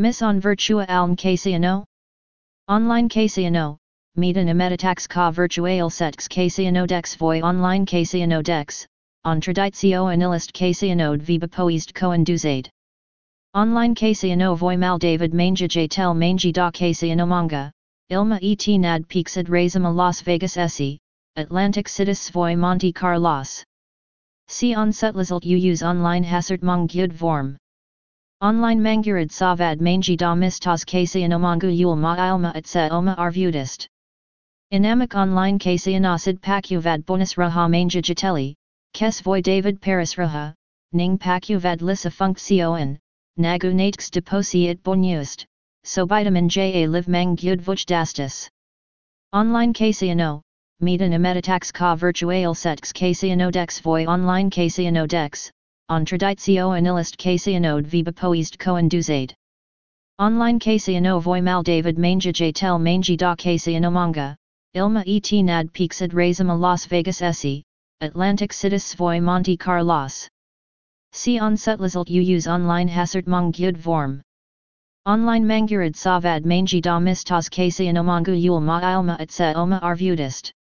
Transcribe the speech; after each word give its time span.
Miss 0.00 0.22
on 0.22 0.40
virtua 0.40 0.86
alm 0.88 1.14
Casiano? 1.14 1.84
Online 2.68 3.06
Casiano, 3.06 3.76
medan 4.16 4.46
imeditax 4.46 5.06
ca 5.06 5.30
virtual 5.30 5.90
sets 5.90 6.26
Casiano 6.26 6.86
dex 6.86 7.14
voi 7.16 7.42
online 7.42 7.84
Casiano 7.84 8.42
dex, 8.42 8.86
on 9.24 9.42
traditio 9.42 10.10
anilist 10.10 10.54
Casianode 10.54 11.20
viva 11.20 11.46
poist 11.46 11.92
coinduzade. 11.92 12.70
Online 13.52 13.94
Casiano 13.94 14.56
voi 14.56 14.74
mal 14.74 14.96
David 14.96 15.34
mange 15.34 15.68
tel 15.90 16.14
mange 16.14 16.50
da 16.50 16.70
Casiano 16.70 17.28
manga, 17.28 17.70
ilma 18.08 18.38
et 18.40 18.78
nad 18.78 19.06
pixid 19.06 19.48
razima 19.48 19.94
Las 19.94 20.22
Vegas 20.22 20.56
esse, 20.56 20.96
Atlantic 21.36 21.88
citis 21.88 22.30
voi 22.30 22.56
Monte 22.56 22.90
Carlos. 22.90 23.62
See 24.48 24.74
on 24.74 24.92
setlizalt 24.92 25.44
u 25.44 25.58
use 25.58 25.82
online 25.82 26.24
Hazard 26.24 26.62
mong 26.62 26.88
vorm. 27.12 27.58
Online 28.42 28.80
mangurid 28.80 29.30
savad 29.30 29.80
mangi 29.80 30.16
da 30.16 30.34
mistas 30.34 30.82
Casianomangu 30.82 31.68
yul 31.76 31.94
ma 31.94 32.16
ilma 32.16 32.52
et 32.54 32.74
oma 32.90 33.14
arvudist. 33.18 33.86
Inamic 34.72 35.14
online 35.14 35.58
Casianosid 35.58 36.40
pacuvad 36.40 37.04
bonus 37.04 37.34
raha 37.34 37.68
manga 37.68 38.00
jiteli, 38.00 38.54
kes 38.94 39.20
voi 39.20 39.42
David 39.42 39.82
Paris 39.82 40.14
raha, 40.14 40.54
ning 40.94 41.18
pacuvad 41.18 41.82
lissa 41.82 42.08
funcción, 42.08 42.96
nagu 43.38 43.74
natx 43.74 44.08
deposi 44.08 44.70
it 44.70 44.82
bonust, 44.82 45.44
so 45.84 46.06
vitamin 46.06 46.48
J 46.48 46.84
a 46.84 46.88
live 46.88 47.08
mang 47.08 47.36
gyud 47.36 47.60
vuch 47.60 47.84
dastis. 47.84 48.48
Online 49.34 49.74
Casiano, 49.74 50.40
medan 50.80 51.12
imeditax 51.12 51.70
ka 51.70 51.94
virtual 51.94 52.54
Casiano 52.54 53.52
dex 53.52 53.80
voi 53.80 54.06
online 54.06 54.48
Casiano 54.48 55.06
dex, 55.06 55.52
on 55.90 56.04
traditio 56.04 56.70
anilist 56.70 57.16
Casianode 57.18 57.84
viva 57.84 58.12
poist 58.12 58.56
coinduzade. 58.58 59.34
Online 60.20 60.60
Casiano 60.60 61.20
voi 61.20 61.40
mal 61.40 61.64
David 61.64 61.98
mange 61.98 62.32
tel 62.54 62.78
mange 62.78 63.16
da 63.16 63.34
Casiano 63.34 63.90
manga, 63.90 64.36
ilma 64.74 65.02
et 65.04 65.32
nad 65.42 65.72
pixid 65.72 66.12
razima 66.12 66.56
Las 66.56 66.86
Vegas 66.86 67.20
esse, 67.20 67.64
Atlantic 68.02 68.52
citis 68.52 68.94
voi 68.94 69.18
Monte 69.18 69.56
Carlos. 69.56 70.28
See 71.10 71.40
on 71.40 71.56
setlizalt 71.56 72.08
u 72.08 72.20
use 72.20 72.46
online 72.46 72.86
hasert 72.86 73.26
mong 73.26 73.52
gyud 73.52 73.76
vorm. 73.76 74.22
Online 75.06 75.44
mangurid 75.44 75.96
savad 75.96 76.44
mange 76.44 76.80
da 76.80 77.00
mistas 77.00 77.50
Casiano 77.50 78.04
mangu 78.04 78.40
yul 78.40 78.60
ma 78.60 78.78
ilma 78.80 79.16
et 79.18 79.32
se 79.32 79.52
oma 79.54 79.80
arvudist. 79.82 80.52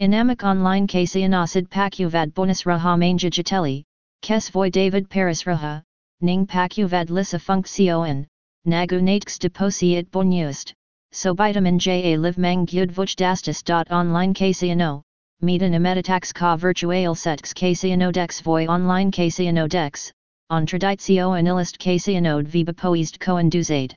Inamic 0.00 0.44
online 0.44 0.86
Casianosid 0.86 1.68
pacuvad 1.68 2.32
bonus 2.34 2.62
raha 2.62 2.96
mange 2.96 3.28
jiteli, 3.30 3.82
kes 4.24 4.48
voi 4.48 4.70
David 4.70 5.10
Paris 5.10 5.42
raha, 5.44 5.82
ning 6.22 6.46
pacuvad 6.46 7.10
lissa 7.10 7.38
funcción, 7.38 8.26
nagu 8.64 8.98
natx 8.98 9.38
deposi 9.38 9.98
it 9.98 10.10
bonust, 10.10 10.72
so 11.12 11.34
vitamin 11.34 11.78
J 11.78 12.14
a 12.14 12.16
live 12.16 12.38
mang 12.38 12.64
gyud 12.64 12.90
vuch. 12.90 13.14
Online 13.90 14.32
Casiano, 14.32 15.02
medan 15.42 15.74
imeditax 15.74 16.32
ka 16.32 16.56
virtual 16.56 17.14
sets 17.14 17.52
Casiano 17.52 18.10
dex 18.10 18.40
voi 18.40 18.64
online 18.66 19.10
Casiano 19.10 19.68
dex, 19.68 20.10
on 20.48 20.64
traditio 20.64 21.38
anilist 21.38 21.78
Casianode 21.78 22.46
viva 22.46 22.72
poist 22.72 23.18
coinduzade. 23.18 23.92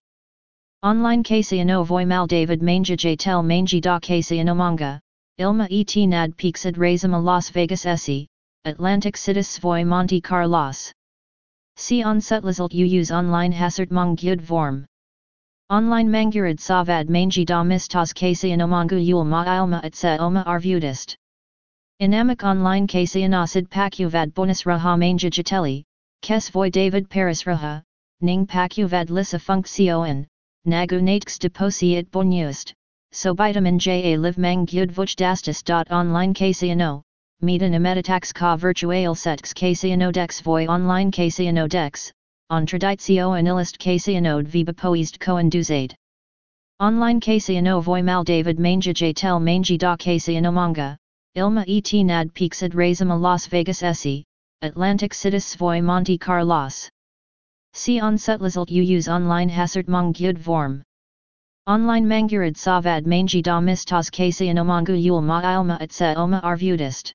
Online 0.84 1.24
Casiano 1.24 1.86
voi 1.86 2.04
mal 2.04 2.28
David 2.28 2.62
mange 2.62 2.98
tel 3.18 3.42
mange 3.44 3.80
da 3.80 3.98
Casiano 3.98 4.54
manga, 4.54 5.00
Ilma 5.38 5.70
et 5.72 5.96
nad 6.06 6.36
pixid 6.36 6.76
razima 6.76 7.24
Las 7.24 7.50
Vegas 7.50 7.86
esse, 7.86 8.28
Atlantic 8.66 9.16
citis 9.16 9.60
voi 9.60 9.84
Monte 9.84 10.20
Carlos. 10.22 10.92
See 11.76 12.04
on 12.04 12.20
setlizalt 12.20 12.74
you 12.74 12.86
use 12.86 13.12
online 13.12 13.52
hazard 13.52 13.90
mong 13.90 14.18
vorm. 14.42 14.86
Online 15.70 16.10
mangurid 16.10 16.60
savad 16.60 17.10
mangi 17.10 17.46
da 17.46 17.62
mistas 17.62 18.14
Casianomangu 18.14 19.06
yul 19.06 19.26
ma 19.26 19.44
ilma 19.44 19.82
et 19.84 19.96
se 19.96 20.18
oma 20.18 20.44
arvudist. 20.46 21.16
Inamic 22.02 22.44
online 22.44 22.88
Casianosid 22.88 23.68
pacuvad 23.68 24.34
bonus 24.34 24.64
raha 24.64 24.98
mange 24.98 25.30
jiteli, 25.30 25.84
kes 26.22 26.50
voi 26.50 26.70
David 26.70 27.10
Paris 27.10 27.44
raha, 27.44 27.84
ning 28.22 28.48
pacuvad 28.48 29.10
lissa 29.10 29.38
funcción, 29.38 30.26
nagu 30.66 31.02
deposi 31.02 31.98
it 31.98 32.10
bonust, 32.12 32.72
so 33.12 33.34
vitamin 33.34 33.78
J 33.78 34.14
a 34.14 34.18
live 34.18 34.38
mang 34.38 34.66
vuch 34.66 35.16
dastis. 35.18 35.62
Online 35.92 36.34
Casiano, 36.34 37.02
medan 37.42 37.74
imeditax 37.74 38.34
ka 38.34 38.56
virtual 38.56 39.14
sets 39.14 39.54
Casiano 39.54 40.12
dex 40.12 40.42
voi 40.42 40.66
online 40.66 41.12
Casiano 41.12 41.70
dex, 41.70 42.12
on 42.50 42.66
traditio 42.66 43.38
anilist 43.38 43.78
Casianode 43.78 44.48
viva 44.48 44.74
poist 44.74 45.20
coinduzade. 45.20 45.94
Online 46.80 47.20
Casiano 47.20 47.80
voi 47.80 48.02
mal 48.02 48.24
David 48.24 48.58
mange 48.58 49.14
tel 49.16 49.40
mange 49.40 49.78
da 49.78 49.96
Casiano 49.96 50.52
manga, 50.52 50.98
ilma 51.36 51.64
et 51.68 51.94
nad 52.04 52.34
pixid 52.34 52.74
razima 52.74 53.20
Las 53.20 53.46
Vegas 53.46 53.84
esse, 53.84 54.24
Atlantic 54.64 55.14
citis 55.14 55.56
voi 55.58 55.80
Monte 55.80 56.18
Carlos. 56.18 56.90
See 57.74 58.00
on 58.00 58.18
setlizalt 58.18 58.72
u 58.72 58.82
use 58.82 59.08
online 59.08 59.50
hasert 59.50 59.88
mong 59.88 60.16
vorm. 60.38 60.82
Online 61.68 62.06
mangurid 62.08 62.56
savad 62.56 63.06
mangi 63.06 63.44
da 63.44 63.60
mistas 63.60 64.10
Casianomangu 64.10 65.00
yul 65.00 65.22
ma 65.22 65.42
ilma 65.44 65.78
et 65.80 65.92
se 65.92 66.16
oma 66.16 66.40
arvudist. 66.42 67.14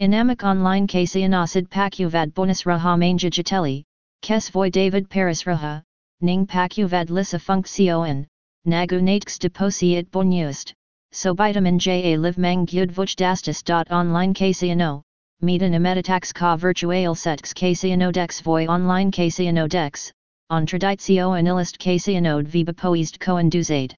Inamic 0.00 0.44
online 0.44 0.86
Casianosid 0.86 1.68
pacuvad 1.68 2.32
bonus 2.32 2.62
raha 2.62 2.98
mange 2.98 3.28
jiteli, 3.28 3.84
kes 4.22 4.48
voi 4.48 4.70
David 4.70 5.10
Paris 5.10 5.42
raha, 5.42 5.82
ning 6.22 6.46
pacuvad 6.46 7.10
lissa 7.10 7.38
funcción, 7.38 8.26
nagu 8.66 8.98
natx 9.02 9.38
deposi 9.38 9.98
it 9.98 10.10
bonust, 10.10 10.72
so 11.12 11.34
vitamin 11.34 11.78
J 11.78 12.14
a 12.14 12.16
live 12.18 12.38
mang 12.38 12.64
gyud 12.64 12.90
vuch 12.90 13.14
dastis. 13.14 13.62
Online 13.90 14.32
Casiano, 14.32 15.02
medan 15.42 15.74
imeditax 15.74 16.32
ka 16.32 16.56
virtual 16.56 17.14
sets 17.14 17.52
Casiano 17.52 18.10
dex 18.10 18.40
voi 18.40 18.66
online 18.68 19.12
Casiano 19.12 19.68
dex, 19.68 20.10
on 20.48 20.64
traditio 20.64 21.38
anilist 21.38 21.78
Casianode 21.78 22.46
viva 22.46 22.72
poist 22.72 23.18
coinduzade. 23.18 23.92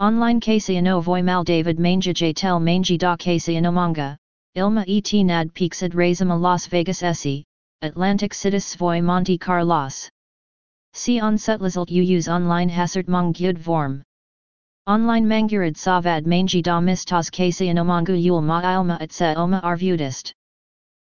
Online 0.00 0.40
Casiano 0.40 1.02
voi 1.02 1.20
mal 1.20 1.44
David 1.44 1.78
mange 1.78 2.34
tel 2.34 2.58
mange 2.58 2.96
da 2.96 3.16
Casiano 3.16 3.70
manga, 3.70 4.16
ilma 4.56 4.84
et 4.88 5.24
nad 5.24 5.54
pixid 5.54 5.92
razima 5.92 6.36
Las 6.36 6.66
Vegas 6.66 7.04
esse, 7.04 7.44
Atlantic 7.82 8.32
citis 8.32 8.76
voi 8.76 9.00
Monte 9.00 9.38
Carlos. 9.38 10.10
See 10.92 11.20
on 11.20 11.36
setlizalt 11.36 11.88
u 11.90 12.02
use 12.02 12.28
online 12.28 12.68
hasert 12.68 13.06
mong 13.06 13.32
vorm. 13.58 14.02
Online 14.88 15.24
mangurid 15.24 15.76
savad 15.76 16.26
mange 16.26 16.62
da 16.62 16.80
mistas 16.80 17.30
mangu 17.84 18.20
yul 18.20 18.42
ma 18.42 18.60
ilma 18.60 18.98
et 19.00 19.12
se 19.12 19.34
oma 19.36 19.60
arvudist. 19.62 20.32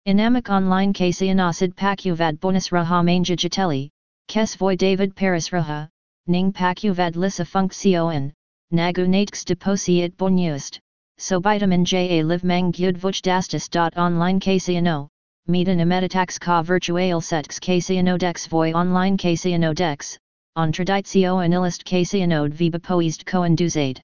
Inamic 0.06 0.50
online 0.50 0.92
Casianosid 0.92 1.74
pacuvad 1.76 2.42
bonus 2.42 2.70
raha 2.74 3.02
mange 3.06 3.38
jiteli, 3.38 3.90
kes 4.28 4.56
voi 4.56 4.76
David 4.76 5.16
Paris 5.16 5.50
raha, 5.50 5.88
ning 6.28 6.52
pacuvad 6.52 7.16
lissa 7.16 7.46
funcción, 7.46 8.34
nagu 8.74 9.08
natx 9.08 9.46
deposi 9.46 10.04
it 10.04 10.18
bonust, 10.18 10.82
so 11.22 11.38
vitamin 11.38 11.84
J 11.84 12.20
a 12.20 12.24
live 12.24 12.46
mang 12.46 12.72
gyud 12.72 12.98
vuch 12.98 13.22
dastis. 13.22 13.68
Online 13.98 14.40
Casiano, 14.40 15.10
medan 15.50 15.80
imeditax 15.80 16.40
ka 16.40 16.62
virtual 16.62 17.20
sets 17.20 17.60
Casiano 17.60 18.18
dex 18.18 18.48
voi 18.48 18.72
online 18.72 19.18
Casiano 19.18 19.76
dex, 19.76 20.18
on 20.56 20.72
traditio 20.72 21.44
anilist 21.44 21.84
Casianode 21.84 22.54
viva 22.54 22.80
poist 22.80 23.26
coinduzade. 23.26 24.00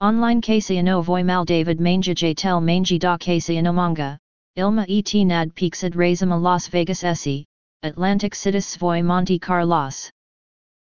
Online 0.00 0.40
Casiano 0.40 1.04
voi 1.04 1.22
mal 1.22 1.44
David 1.44 1.78
mange 1.78 2.36
tel 2.36 2.60
mange 2.60 2.98
da 2.98 3.16
Casiano 3.16 3.72
manga, 3.72 4.18
ilma 4.56 4.84
et 4.88 5.14
nad 5.24 5.54
razima 5.54 6.40
Las 6.40 6.66
Vegas 6.66 7.04
esse, 7.04 7.44
Atlantic 7.84 8.34
citis 8.34 8.76
voi 8.76 9.02
Monte 9.02 9.38
Carlos. 9.38 10.10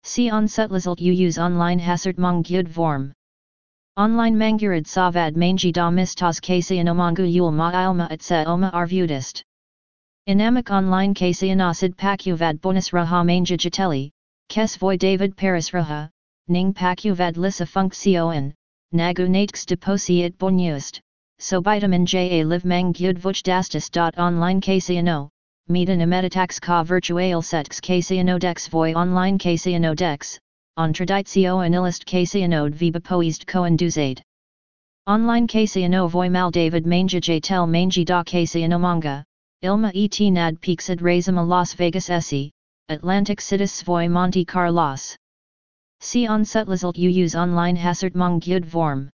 See 0.03 0.29
on 0.29 0.45
setlizalt 0.47 1.01
u 1.01 1.11
use 1.11 1.37
online 1.37 1.79
hasert 1.79 2.17
mong 2.17 2.45
gyud 2.45 2.69
vorm. 2.69 3.11
Online 3.95 4.35
mangurid 4.35 4.87
savad 4.87 5.35
mangi 5.35 5.71
da 5.71 5.91
mistas 5.91 6.41
Casianomangu 6.41 7.31
yul 7.31 7.51
ma 7.51 7.69
ilma 7.71 8.07
et 8.09 8.31
oma 8.47 8.71
arvudist. 8.73 9.43
Inamic 10.27 10.71
online 10.71 11.13
Casianosid 11.13 11.95
pacuvad 11.95 12.59
bonus 12.59 12.89
raha 12.89 13.23
mange 13.23 13.55
jiteli, 13.55 14.09
kes 14.49 14.77
voi 14.77 14.97
David 14.97 15.37
Paris 15.37 15.69
raha, 15.69 16.09
ning 16.47 16.73
pacuvad 16.73 17.37
lissa 17.37 17.67
funcción, 17.67 18.51
nagu 18.93 19.27
natx 19.27 19.63
deposi 19.63 20.23
it 20.23 20.35
bonust, 20.39 20.99
so 21.37 21.61
vitamin 21.61 22.03
J 22.03 22.39
a 22.39 22.45
live 22.45 22.65
mang 22.65 22.93
gyud 22.93 23.19
vuch 23.19 23.43
dastis. 23.43 23.91
Online 24.17 24.59
Casiano, 24.59 25.29
medan 25.69 25.99
imeditax 25.99 26.59
ka 26.59 26.81
virtual 26.81 27.43
sets 27.43 27.79
Casiano 27.79 28.39
dex 28.39 28.67
voi 28.67 28.95
online 28.95 29.37
Casiano 29.37 29.95
dex, 29.95 30.39
on 30.75 30.91
traditio 30.91 31.63
anilist 31.63 32.03
Casianode 32.03 32.73
viva 32.73 32.99
poist 32.99 33.45
coinduzade. 33.45 34.21
Online 35.05 35.47
Casiano 35.47 36.09
voi 36.09 36.29
mal 36.29 36.49
David 36.49 36.85
mange 36.85 37.21
tel 37.43 37.67
mange 37.67 38.03
da 38.03 38.23
Casiano 38.23 38.79
manga, 38.79 39.23
ilma 39.61 39.91
et 39.93 40.19
nad 40.31 40.59
pixid 40.61 40.99
razima 40.99 41.47
Las 41.47 41.75
Vegas 41.75 42.09
esse, 42.09 42.49
Atlantic 42.89 43.39
Cities 43.39 43.83
svoj 43.83 44.09
Monte 44.09 44.43
Carlos. 44.45 45.15
Si 45.99 46.27
on 46.27 46.43
you 46.97 47.09
use 47.09 47.35
online 47.35 47.75
hazard 47.75 48.13
mong 48.15 48.41
vorm. 48.65 49.09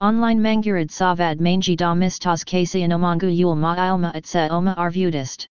Online 0.00 0.40
mangurid 0.40 0.90
savad 0.90 1.40
mangi 1.40 1.76
da 1.76 1.92
mistas 1.94 2.42
kasian 2.42 2.90
omangu 2.90 3.28
yul 3.28 3.54
ma 3.54 3.74
ilma 3.76 4.12
et 4.14 4.24
se 4.24 4.48
oma 4.48 4.74
arvudist. 4.78 5.46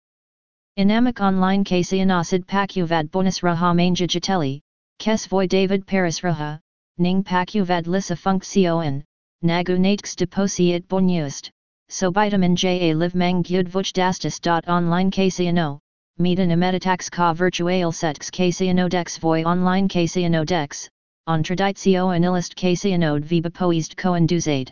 Inamik 0.78 1.20
online 1.20 1.64
kasian 1.64 2.12
asid 2.12 2.46
pakuvad 2.46 3.10
bonus 3.10 3.40
raha 3.40 3.74
manga 3.74 4.06
jateli, 4.06 4.60
kes 4.98 5.26
voy 5.26 5.46
David 5.46 5.86
Paris 5.86 6.20
raha, 6.20 6.58
ning 6.98 7.22
pakuvad 7.22 7.86
lisa 7.86 8.16
funksioen, 8.16 9.02
nagu 9.42 9.78
natks 9.78 10.16
deposi 10.16 10.74
it 10.74 10.88
bonust, 10.88 11.50
so 11.88 12.10
vitamin 12.10 12.56
J 12.56 12.90
a 12.90 12.94
live 12.94 13.14
mang 13.14 13.42
vuch 13.68 13.92
dastis. 13.92 14.40
Online 14.68 15.10
kasiano, 15.10 15.78
medan 16.18 16.50
emetatax 16.50 17.10
ka 17.10 17.32
virtual 17.34 17.92
sets 17.92 18.30
kasiano 18.30 18.88
dex 18.88 19.18
voy 19.18 19.44
online 19.44 19.88
kasiano 19.88 20.44
dex, 20.44 20.88
on 21.26 21.42
traditio 21.42 22.08
anilist 22.16 22.56
kasianode 22.56 23.24
viba 23.24 23.50
poist 23.50 23.96
coinduzade. 23.96 24.70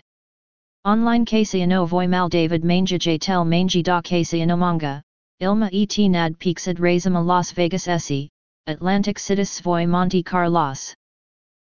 Online 0.87 1.25
kasiano 1.25 1.87
voy 1.87 2.07
mal 2.07 2.29
David 2.29 2.65
manga 2.65 2.99
j 2.99 3.19
tel 3.19 3.45
mangi 3.45 3.83
da 3.83 4.01
kasiano 4.01 4.57
manga, 4.57 5.03
ilma 5.41 5.69
et 5.73 5.99
nad 6.11 6.39
pixid 6.39 6.79
razima 6.79 7.25
Las 7.25 7.53
Vegas 7.53 7.87
esse, 7.89 8.29
Atlantic 8.67 9.19
cities 9.19 9.61
voy 9.61 9.87
Monte 9.87 10.23
Carlos. 10.23 10.95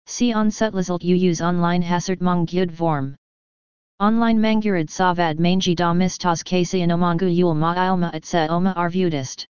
See 0.04 0.34
on 0.34 0.50
setlazult 0.50 1.02
you 1.02 1.16
use 1.16 1.40
online 1.40 1.80
hasert 1.82 2.20
mong 2.20 2.46
gyud 2.46 2.70
vorm. 2.70 3.16
Online 3.98 4.38
mangurid 4.38 4.90
savad 4.90 5.38
mangi 5.38 5.74
da 5.74 5.94
mistas 5.94 6.44
kasian 6.44 6.90
omangu 6.90 7.34
yul 7.34 7.54
ma 7.54 7.72
ilma 7.74 8.10
se 8.22 8.46
oma 8.48 8.74
arvudist. 8.76 9.46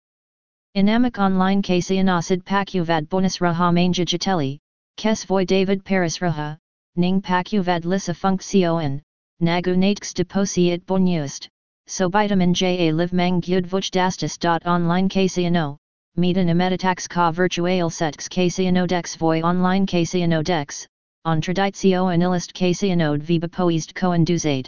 Inamik 0.75 1.19
online 1.19 1.62
kasian 1.62 2.10
asid 2.10 2.44
pakuvad 2.44 3.07
bonus 3.07 3.38
raha 3.38 3.72
manga 3.72 4.04
jateli, 4.04 4.57
kes 4.98 5.24
David 5.45 5.86
Paris 5.86 6.18
raha, 6.18 6.57
ning 6.95 7.22
pakuvad 7.22 7.86
lisa 7.86 8.16
funksioen, 8.16 9.00
nagu 9.44 9.78
natks 9.78 10.16
deposi 10.16 10.72
it 10.72 10.88
bonust, 10.88 11.48
so 11.86 12.10
vitamin 12.10 12.56
J 12.56 12.89
a 12.89 12.92
live 12.94 13.13
mang 13.13 13.42
gyud 13.42 13.68
vuch 13.68 13.92
dastis. 13.92 14.39
Online 14.66 15.07
kasiano, 15.07 15.78
medan 16.18 16.50
emetatax 16.50 17.08
ka 17.08 17.30
virtual 17.30 17.92
sets 17.92 18.28
kasiano 18.28 18.88
dex 18.88 19.16
voy 19.16 19.40
online 19.44 19.86
kasiano 19.86 20.44
dex, 20.44 20.88
on 21.25 21.40
traditio 21.40 22.12
anilist 22.12 22.54
casianode 22.54 23.22
viba 23.22 23.48
poist 23.48 23.94
coinduzade. 23.94 24.68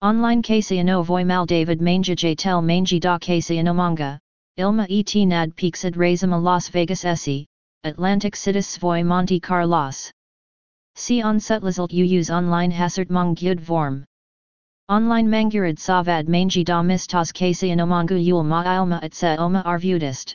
Online 0.00 0.42
casiano 0.42 1.04
voy 1.04 1.22
mal 1.22 1.44
David 1.44 1.82
manga 1.82 2.14
j 2.14 2.34
tel 2.34 2.62
mangi 2.62 2.98
da 2.98 3.18
casiano 3.18 3.74
manga, 3.74 4.18
ilma 4.56 4.86
et 4.88 5.14
nad 5.26 5.54
pixid 5.54 5.96
razima 5.96 6.42
Las 6.42 6.70
Vegas 6.70 7.04
esse, 7.04 7.44
Atlantic 7.84 8.34
cities 8.34 8.78
voy 8.78 9.02
Monte 9.02 9.38
Carlos. 9.40 10.10
See 10.94 11.20
on 11.20 11.38
setlazult 11.38 11.92
u 11.92 12.04
use 12.04 12.30
online 12.30 12.70
hasert 12.70 13.10
mong 13.10 13.36
vorm. 13.60 14.04
Online 14.88 15.28
mangurid 15.28 15.78
savad 15.78 16.26
mangi 16.26 16.64
da 16.64 16.82
mistas 16.82 17.32
casiano 17.32 17.86
mangu 17.86 18.16
yul 18.16 18.44
ma 18.44 18.62
ilma 18.64 19.00
et 19.02 19.12
se 19.12 19.36
oma 19.36 19.62
arvudist. 19.66 20.34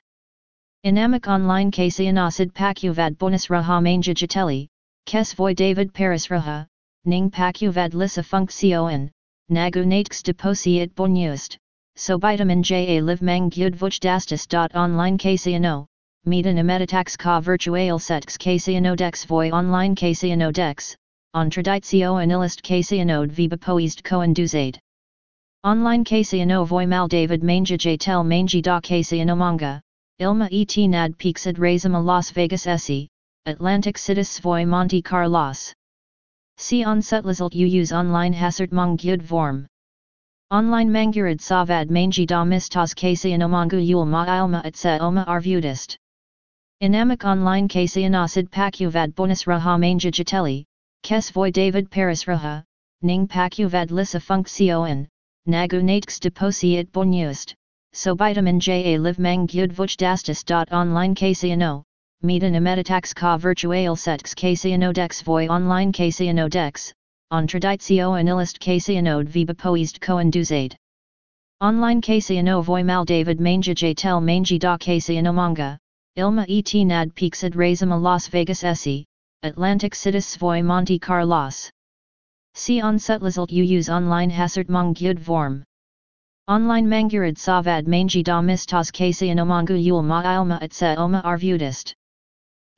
Inamik 0.86 1.28
online 1.28 1.72
casianasid 1.72 2.54
pakuvad 2.54 3.18
bonus 3.18 3.48
raha 3.48 3.84
manga 3.84 4.14
jateli, 4.14 4.70
Kes 5.06 5.34
voy 5.34 5.54
David 5.54 5.94
Paris 5.94 6.28
raha, 6.28 6.66
ning 7.04 7.30
pakuvad 7.30 7.94
lisa 7.94 8.24
funksioen, 8.24 9.12
nagu 9.52 9.84
natks 9.86 10.24
deposi 10.24 10.80
it 10.80 10.96
bonust, 10.96 11.58
so 11.98 12.18
vitamin 12.18 12.64
J 12.64 12.96
a 12.96 13.02
live 13.02 13.22
mang 13.22 13.50
gyud 13.50 13.76
vuch 13.76 14.00
dastis. 14.00 14.48
Online 14.74 15.18
kasiano, 15.18 15.86
medan 16.26 16.56
emetatax 16.56 17.18
ka 17.18 17.42
virtual 17.42 18.00
sets 18.00 18.38
kasiano 18.38 18.96
dex 18.96 19.25
voy 19.25 19.52
online 19.52 19.96
kasiano 19.98 20.50
dex, 20.54 20.96
on 21.34 21.50
traditio 21.50 22.16
anilist 22.24 22.62
kasianode 22.64 23.32
viba 23.32 23.58
poist 23.60 24.02
coinduzade. 24.02 24.80
Online 25.66 26.06
kasiano 26.06 26.66
voy 26.66 26.86
mal 26.88 27.10
David 27.10 27.44
manga 27.44 27.75
j 27.75 27.98
tel 27.98 28.24
mangi 28.24 28.62
da 28.62 28.80
kasiano 28.80 29.36
manga, 29.36 29.82
ilma 30.19 30.50
et 30.51 30.77
nad 30.89 31.18
pixid 31.18 31.57
razima 31.57 32.04
Las 32.04 32.31
Vegas 32.31 32.68
esse, 32.68 33.07
Atlantic 33.45 33.98
cities 33.98 34.38
voy 34.39 34.66
Monte 34.66 35.01
Carlos. 35.01 35.74
See 36.57 36.83
on 36.83 37.00
setlazult 37.00 37.56
u 37.56 37.66
use 37.66 37.94
online 37.94 38.33
hasert 38.33 38.71
mong 38.71 38.98
vorm. 39.21 39.66
Online 40.51 40.89
mangurid 40.89 41.39
savad 41.39 41.89
mangi 41.89 42.25
da 42.27 42.44
mistas 42.44 42.94
kasian 42.94 43.42
omangu 43.42 43.80
yul 43.80 44.06
ma 44.06 44.25
ilma 44.25 44.62
et 44.66 44.75
se 44.75 44.98
oma 45.00 45.24
arvudist. 45.25 45.95
Inamik 46.81 47.24
online 47.24 47.69
kasian 47.69 48.13
asid 48.13 48.50
pakuvad 48.50 49.15
bonus 49.15 49.45
raha 49.45 49.80
manga 49.80 50.12
jateli, 50.12 50.65
kes 51.04 51.30
voy 51.31 51.51
David 51.51 51.89
Paris 51.89 52.25
raha, 52.25 52.63
ning 53.01 53.27
pakuvad 53.27 53.92
lisa 53.92 54.19
funksioen, 54.19 55.07
nagu 55.48 55.81
deposi 56.19 56.77
it 56.77 56.92
bonust, 56.92 57.54
so 57.94 58.15
vitamin 58.15 58.59
J 58.59 58.94
a 58.94 59.00
live 59.00 59.19
mang 59.19 59.47
gyud 59.47 59.74
vuch 59.74 59.97
dastis. 59.97 60.44
Online 60.71 61.13
kasiano, 61.15 61.83
medan 62.24 62.53
emetatax 62.53 63.13
ka 63.13 63.38
virtual 63.38 63.95
sets 63.95 64.33
casiano 64.33 64.94
dex 64.94 65.21
voy 65.21 65.47
online 65.47 65.91
casiano 65.91 66.50
dex, 66.50 66.94
on 67.31 67.47
traditio 67.47 68.19
anilist 68.19 68.59
casianode 68.59 69.27
viba 69.27 69.53
poist 69.53 70.00
coinduzade. 70.00 70.75
Online 71.62 72.01
casiano 72.01 72.63
voy 72.63 72.83
mal 72.83 73.06
David 73.06 73.39
manga 73.39 73.74
j 73.74 73.94
tel 73.94 74.21
mangi 74.21 74.59
da 74.59 74.77
casiano 74.77 75.33
manga, 75.33 75.77
ilma 76.15 76.45
et 76.47 76.74
nad 76.86 77.13
pixid 77.15 77.53
razima 77.53 78.01
Las 78.01 78.27
Vegas 78.27 78.63
esse, 78.63 79.03
Atlantic 79.44 79.94
cities 79.94 80.36
voy 80.38 80.62
Monte 80.62 81.00
Carlos. 81.00 81.69
See 82.56 82.81
on 82.81 82.97
setlazult 82.97 83.51
u 83.51 83.63
use 83.63 83.89
online 83.89 84.30
hasert 84.30 84.69
mong 84.69 84.95
gyud 84.95 85.19
vorm. 85.19 85.63
Online 86.50 86.88
mangurid 86.88 87.38
savad 87.38 87.86
mangi 87.86 88.24
da 88.24 88.42
mistas 88.42 88.90
casiano 88.90 89.46
mangu 89.46 89.75
yul 89.75 90.01
ma 90.01 90.24
ilma 90.24 90.57
et 90.63 90.74
se 90.74 90.96
oma 90.96 91.22
arvudist. 91.24 91.94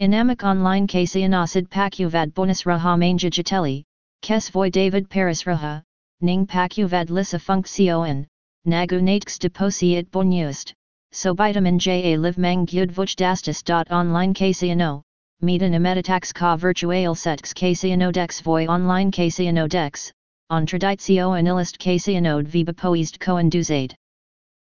Inamik 0.01 0.43
online 0.43 0.85
kasianasid 0.87 1.69
pakuvad 1.69 2.33
bonus 2.33 2.63
raha 2.63 2.99
manga 2.99 3.29
jateli, 3.29 3.85
kes 4.21 4.49
voy 4.49 4.69
David 4.69 5.09
Paris 5.09 5.43
raha, 5.43 5.81
ning 6.19 6.45
pakuvad 6.45 7.09
lisa 7.09 7.39
funksioen, 7.39 8.27
nagu 8.67 8.99
natks 8.99 9.39
deposi 9.39 9.95
it 9.95 10.11
bonust, 10.11 10.73
so 11.13 11.33
vitamin 11.33 11.79
J 11.79 12.13
a 12.13 12.17
live 12.17 12.37
mang 12.37 12.65
gyud 12.65 12.91
vuch 12.91 13.15
dastis. 13.15 13.63
Online 13.89 14.33
kasiano, 14.33 15.01
medan 15.41 15.71
emetatax 15.71 16.33
ka 16.33 16.57
virtual 16.57 17.15
sets 17.15 17.53
kasiano 17.53 18.11
dex 18.11 18.41
voy 18.41 18.67
online 18.67 19.13
kasiano 19.13 19.69
dex, 19.69 20.11
on 20.51 20.65
traditio 20.65 21.31
anilist 21.31 21.79
kasianode 21.79 22.45
viba 22.45 22.73
poist 22.73 23.17
coinduzade. 23.19 23.95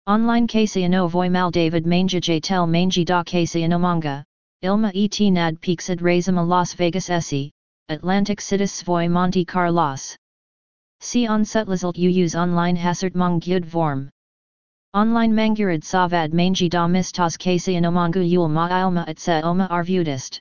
Online 0.08 0.48
kasiano 0.48 1.08
voy 1.08 1.30
mal 1.30 1.52
David 1.52 1.86
manga 1.86 2.20
j 2.20 2.40
tel 2.40 2.66
mangi 2.66 3.04
da 3.04 3.22
kasiano 3.22 3.78
manga, 3.78 4.24
Ilma 4.60 4.90
et 4.92 5.20
nad 5.30 5.60
pixid 5.60 6.00
razima 6.00 6.44
Las 6.44 6.74
Vegas 6.74 7.08
esse, 7.08 7.52
Atlantic 7.88 8.40
cities 8.40 8.82
voy 8.82 9.06
Monte 9.08 9.44
Carlos. 9.44 10.16
See 10.98 11.28
on 11.28 11.44
setlazult 11.44 11.96
u 11.96 12.08
use 12.08 12.34
online 12.34 12.74
hasert 12.74 13.14
mong 13.14 13.40
vorm. 13.64 14.10
Online 14.94 15.32
mangurid 15.32 15.84
savad 15.84 16.32
mangi 16.32 16.68
da 16.68 16.88
mistas 16.88 17.38
kasian 17.38 17.84
omangu 17.84 18.28
yul 18.28 18.48
ma 18.48 18.66
ilma 18.68 19.04
et 19.06 19.20
se 19.20 19.40
oma 19.42 19.68
arvudist. 19.70 20.40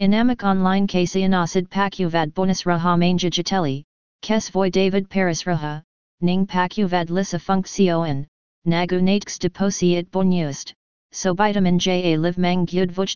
Inamik 0.00 0.44
online 0.44 0.86
kasian 0.86 1.34
asid 1.34 1.68
pakuvad 1.68 2.32
bonus 2.34 2.62
raha 2.62 2.96
manga 2.96 3.30
jateli, 3.30 3.82
kes 4.24 4.48
voy 4.48 4.70
David 4.70 5.10
Paris 5.10 5.44
raha, 5.44 5.82
ning 6.22 6.46
pakuvad 6.46 7.10
lisa 7.10 7.38
funksioen, 7.38 8.24
nagu 8.64 9.02
natks 9.02 9.38
deposi 9.38 9.98
it 9.98 10.10
bonust, 10.10 10.72
so 11.12 11.34
vitamin 11.34 11.78
J 11.78 12.14
a 12.14 12.16
live 12.16 12.38
mang 12.38 12.64
gyud 12.64 12.90
vuch. 12.90 13.14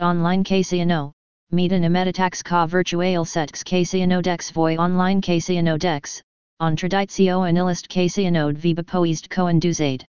Online 0.00 0.42
kasiano, 0.42 1.12
medan 1.52 1.84
emetatax 1.84 2.42
ka 2.42 2.66
virtual 2.66 3.24
sets 3.24 3.62
kasiano 3.62 4.20
dex 4.20 4.50
voy 4.50 4.76
online 4.76 5.20
kasiano 5.22 5.78
dex, 5.78 6.20
on 6.58 6.74
traditio 6.74 7.48
anilist 7.48 7.86
kasianode 7.88 8.56
viba 8.56 8.82
poist 8.84 9.28
coinduzade. 9.28 10.02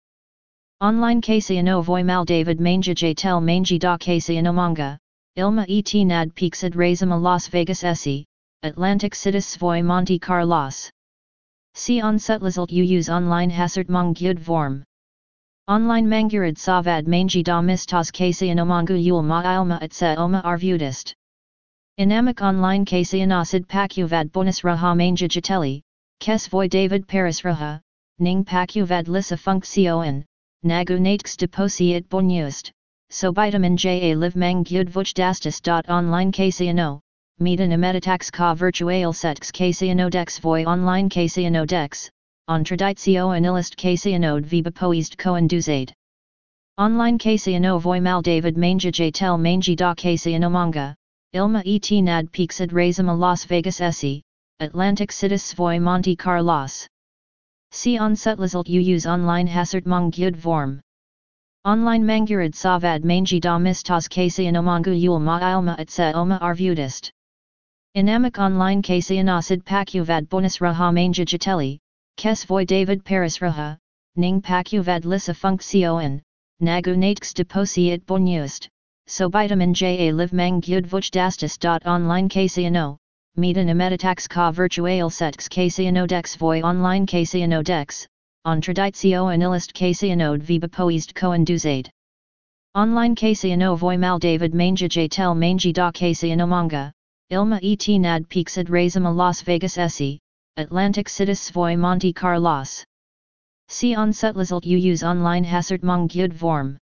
Online 0.82 1.22
kasiano 1.22 1.84
voy 1.84 2.02
mal 2.04 2.26
David 2.26 2.60
manga 2.60 2.96
j 2.96 3.14
tel 3.14 3.40
mangi 3.42 3.78
da 3.78 3.96
kasiano 3.96 4.52
manga, 4.52 4.98
ilma 5.36 5.68
et 5.70 5.94
nad 6.04 6.34
pixid 6.34 6.74
razima 6.74 7.22
Las 7.22 7.48
Vegas 7.48 7.84
esse, 7.84 8.26
Atlantic 8.66 9.14
cities 9.14 9.56
voy 9.58 9.84
Monte 9.84 10.18
Carlos. 10.18 10.90
See 11.76 12.02
on 12.02 12.18
setlazult 12.18 12.72
u 12.72 12.82
use 12.82 13.10
online 13.10 13.52
hasert 13.52 13.90
mong 13.90 14.16
gyud 14.16 14.40
vorm. 14.40 14.84
Online 15.68 16.08
mangurid 16.08 16.58
savad 16.58 17.06
mangi 17.06 17.44
da 17.44 17.62
mistas 17.62 18.10
kasian 18.12 18.58
omangu 18.58 18.98
yul 18.98 19.22
ma 19.22 19.44
ilma 19.44 19.78
et 19.84 20.02
oma 20.18 20.42
arvudist. 20.44 21.14
Inamik 22.00 22.42
online 22.42 22.86
kasian 22.86 23.32
asid 23.32 23.68
pakuvad 23.68 24.32
bonus 24.32 24.62
raha 24.62 24.96
manga 24.98 25.28
jateli, 25.28 25.82
kes 26.20 26.48
voy 26.48 26.68
David 26.68 27.08
Paris 27.08 27.42
raha, 27.42 27.80
ning 28.18 28.44
pakuvad 28.44 29.08
lisa 29.08 29.38
funksioen, 29.38 30.26
nagu 30.64 30.98
natks 31.00 31.38
deposi 31.38 31.94
it 31.94 32.10
bonust, 32.10 32.72
so 33.12 33.32
vitamin 33.32 33.78
J 33.78 34.12
a 34.12 34.16
live 34.16 34.36
mang 34.36 34.64
gyud 34.64 34.90
vuchdastis. 34.90 35.62
Online 35.88 36.32
Casiano, 36.32 37.00
medan 37.42 37.72
emeditax 37.72 38.32
ka 38.32 38.54
virtual 38.54 39.12
sets 39.12 39.52
Casiano 39.52 40.10
dex 40.10 40.40
voi 40.40 40.64
online 40.64 41.10
Casiano 41.10 41.68
dex, 41.68 42.10
ontraditio 42.50 43.36
anilist 43.36 43.76
Casianode 43.76 44.46
viba 44.46 44.72
poist 44.72 45.18
coinduzade. 45.18 45.92
Online 46.78 47.18
Casiano 47.18 47.78
voi 47.78 48.00
mal 48.00 48.22
David 48.22 48.56
manja 48.56 48.90
j 48.90 49.12
tel 49.12 49.38
mangi 49.38 49.76
da 49.76 49.94
Casiano 49.94 50.50
manga, 50.50 50.96
ilma 51.34 51.62
et 51.66 51.92
nad 52.02 52.32
pixid 52.32 52.72
razima 52.72 53.18
Las 53.18 53.44
Vegas 53.44 53.82
esse, 53.82 54.22
Atlantic 54.62 55.12
citis 55.12 55.54
voi 55.56 55.78
Monte 55.78 56.16
Carlos. 56.16 56.88
See 57.72 57.98
on 57.98 58.16
setlazult 58.16 58.70
you 58.70 58.80
use 58.80 59.06
online 59.06 59.48
hasert 59.48 59.86
mong 59.86 60.14
vorm. 60.38 60.80
Online 61.66 62.04
mangurid 62.06 62.54
savad 62.54 63.04
mangi 63.04 63.42
da 63.42 63.58
mistas 63.58 64.08
Casianomangu 64.08 64.98
yul 64.98 65.20
ma 65.20 65.40
ilma 65.52 65.76
et 65.78 65.90
se 65.90 66.14
oma 66.14 66.38
arvudist. 66.42 67.12
Inamic 67.96 68.40
online 68.40 68.82
Casianosid 68.82 69.64
pacuvad 69.64 70.28
bonus 70.28 70.58
raha 70.58 70.94
manja 70.94 71.24
jateli, 71.24 71.80
kes 72.18 72.44
voi 72.44 72.66
David 72.66 73.06
Paris 73.06 73.38
raha, 73.38 73.78
ning 74.18 74.42
pacuvad 74.42 75.06
lissa 75.06 75.34
funcción, 75.34 76.22
nagu 76.62 76.98
natx 76.98 77.34
deposiit 77.34 78.06
bonust, 78.06 78.68
so 79.08 79.30
vitamin 79.30 79.74
J 79.74 80.10
a 80.10 80.12
live 80.12 80.34
mang 80.34 80.60
gyud 80.60 80.86
vuchdastis. 80.86 81.58
Online 81.86 82.28
Casiano, 82.28 82.98
medan 83.38 83.70
emeditax 83.70 84.28
ka 84.28 84.52
virtual 84.52 85.10
sets 85.10 85.48
Casiano 85.48 86.06
dex 86.06 86.36
voi 86.36 86.62
online 86.64 87.08
Casiano 87.08 87.64
dex, 87.64 88.06
ontraditio 88.46 89.34
anilist 89.34 89.72
Casianode 89.74 90.42
viba 90.42 90.68
poist 90.68 91.14
coinduzade. 91.14 91.88
Online 92.76 93.16
Casiano 93.16 93.78
voi 93.78 93.96
mal 93.96 94.20
David 94.20 94.54
manga 94.54 94.90
j 94.90 95.08
tel 95.08 95.34
mangi 95.34 95.72
da 95.72 95.92
Casiano 95.92 96.46
manga, 96.46 96.92
ilma 97.32 97.60
et 97.64 97.88
nad 98.00 98.30
pixid 98.30 98.68
razima 98.68 99.12
Las 99.12 99.42
Vegas 99.42 99.80
esse, 99.80 100.20
Atlantic 100.58 101.08
citis 101.08 101.52
voi 101.52 101.76
Monte 101.76 102.14
Carlos. 102.14 102.84
See 103.68 103.96
on 103.96 104.12
setlazult 104.12 104.64
you 104.64 104.78
use 104.78 105.04
online 105.04 105.44
hasert 105.44 105.82
mong 105.82 106.08
vorm. 106.34 106.78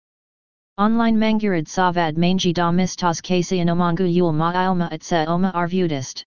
Online 0.79 1.15
mangurid 1.15 1.67
savad 1.67 2.15
mangi 2.17 2.53
da 2.53 2.71
mistas 2.71 3.21
Casianomangu 3.21 4.11
yul 4.11 4.33
ma 4.33 4.51
ilma 4.51 4.89
et 4.91 5.03
se 5.03 5.25
oma 5.27 5.51
arvudist. 5.53 6.23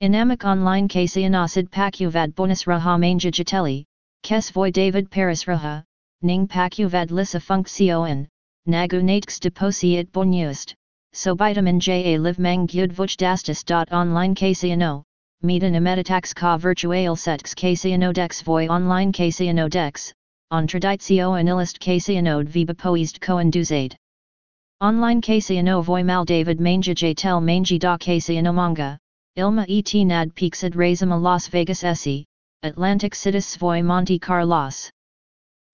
Inamic 0.00 0.44
online 0.44 0.86
Casianosid 0.86 1.70
pacuvad 1.70 2.36
bonus 2.36 2.64
raha 2.64 2.96
manga 3.00 3.32
jateli, 3.32 3.84
kes 4.22 4.50
voi 4.50 4.70
David 4.70 5.10
Paris 5.10 5.44
raha, 5.44 5.82
ning 6.22 6.46
pacuvad 6.46 7.10
lissa 7.10 7.40
funcción, 7.40 8.28
nagu 8.68 9.02
natx 9.02 9.40
deposiit 9.40 10.12
bonust, 10.12 10.74
so 11.16 11.32
vitamin 11.32 11.78
J 11.78 12.14
a 12.14 12.18
live 12.18 12.40
mang 12.40 12.66
gyud 12.66 12.92
vuchdastis. 12.92 13.62
Online 13.92 14.34
Casiano, 14.34 15.04
medan 15.44 15.74
emeditax 15.74 16.34
ka 16.34 16.56
virtual 16.56 17.14
sets 17.14 17.54
Casiano 17.54 18.12
dex 18.12 18.42
voi 18.42 18.66
online 18.66 19.12
Casiano 19.12 19.70
dex, 19.70 20.12
ontraditio 20.52 21.38
anilist 21.38 21.78
Casianode 21.78 22.48
viba 22.48 22.74
poist 22.74 23.20
coinduzade. 23.20 23.94
Online 24.80 25.20
Casiano 25.20 25.84
voi 25.84 26.02
mal 26.02 26.24
David 26.24 26.58
manga 26.58 26.92
j 26.94 27.14
tel 27.14 27.40
mangi 27.40 27.78
da 27.78 27.96
Casiano 27.96 28.52
manga, 28.52 28.98
ilma 29.36 29.64
et 29.68 29.94
nad 30.04 30.34
razima 30.74 31.20
Las 31.20 31.46
Vegas 31.46 31.84
esse, 31.84 32.24
Atlantic 32.64 33.14
citis 33.14 33.56
voi 33.56 33.82
Monte 33.82 34.18
Carlos. 34.18 34.90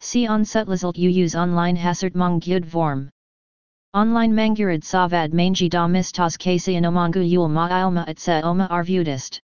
See 0.00 0.26
on 0.26 0.42
setlazult 0.42 0.98
you 0.98 1.08
use 1.08 1.34
online 1.34 1.76
hasert 1.76 2.14
mong 2.14 2.40
vorm. 2.66 3.08
Online 3.92 4.32
mangurid 4.32 4.84
savad 4.84 5.32
mangi 5.32 5.68
da 5.68 5.88
mistas 5.88 6.38
Casianomangu 6.38 7.28
yul 7.28 7.48
ma 7.48 7.66
ilma 7.68 8.04
et 8.06 8.28
oma 8.44 8.68
arvudist. 8.70 9.40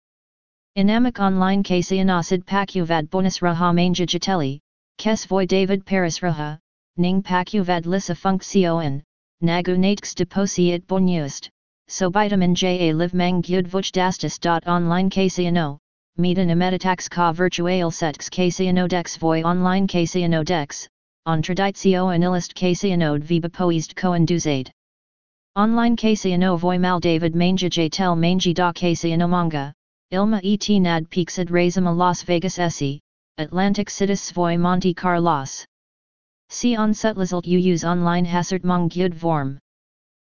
Inamic 0.77 1.21
online 1.21 1.63
Casianosid 1.63 2.45
pacuvad 2.45 3.09
bonus 3.09 3.39
raha 3.39 3.73
manga 3.73 4.05
jateli, 4.05 4.59
kes 4.99 5.27
voi 5.27 5.47
David 5.47 5.87
Paris 5.87 6.19
raha, 6.19 6.59
ning 6.97 7.23
pacuvad 7.23 7.87
lissa 7.87 8.17
funcción, 8.17 9.01
nagu 9.43 9.77
natx 9.77 10.13
deposiit 10.13 10.85
bonust, 10.89 11.49
so 11.87 12.11
vitamin 12.11 12.53
J 12.53 12.91
a 12.91 12.95
live 12.95 13.15
mang 13.15 13.43
gyud 13.43 13.69
vuchdastis. 13.69 14.41
Online 14.67 15.09
Casiano, 15.09 15.79
medan 16.19 16.49
emeditax 16.51 17.09
ka 17.09 17.31
virtual 17.33 17.93
sets 17.93 18.29
Casiano 18.29 18.89
dex 18.89 19.17
voi 19.19 19.45
online 19.45 19.87
Casiano 19.87 20.45
dex, 20.45 20.89
ontraditio 21.25 22.13
anilist 22.13 22.53
Casianode 22.53 23.23
viba 23.23 23.49
coinduzade. 23.95 24.71
Online 25.55 25.97
Casiano 25.97 26.59
voi 26.59 26.79
mal 26.79 26.99
David 26.99 27.37
manga 27.37 27.69
j 27.69 27.89
tel 27.89 28.17
mangi 28.17 28.53
da 28.53 28.73
Casiano 28.73 29.29
manga, 29.29 29.73
ilma 30.11 30.41
et 30.43 30.81
nad 30.81 31.09
pixid 31.11 31.49
razima 31.49 31.97
Las 31.97 32.25
Vegas 32.25 32.59
esse, 32.59 32.99
Atlantic 33.39 33.89
citis 33.89 34.33
voi 34.33 34.57
Monte 34.57 34.93
Carlos. 34.95 35.65
See 36.51 36.75
on 36.75 36.93
setlazult 36.93 37.47
you 37.47 37.59
use 37.59 37.85
online 37.85 38.25
hazard 38.25 38.63
mong 38.63 38.91
gyud 38.91 39.15
vorm. 39.15 39.59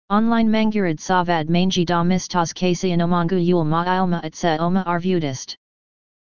Online 0.09 0.49
mangurid 0.49 0.99
savad 0.99 1.49
mangi 1.49 1.85
da 1.85 2.01
mistas 2.03 2.51
Casianomangu 2.51 3.45
yul 3.45 3.63
ma 3.63 3.83
ilma 3.85 4.21
et 4.23 4.33
se 4.33 4.57
oma 4.57 4.83
arvudist. 4.87 5.55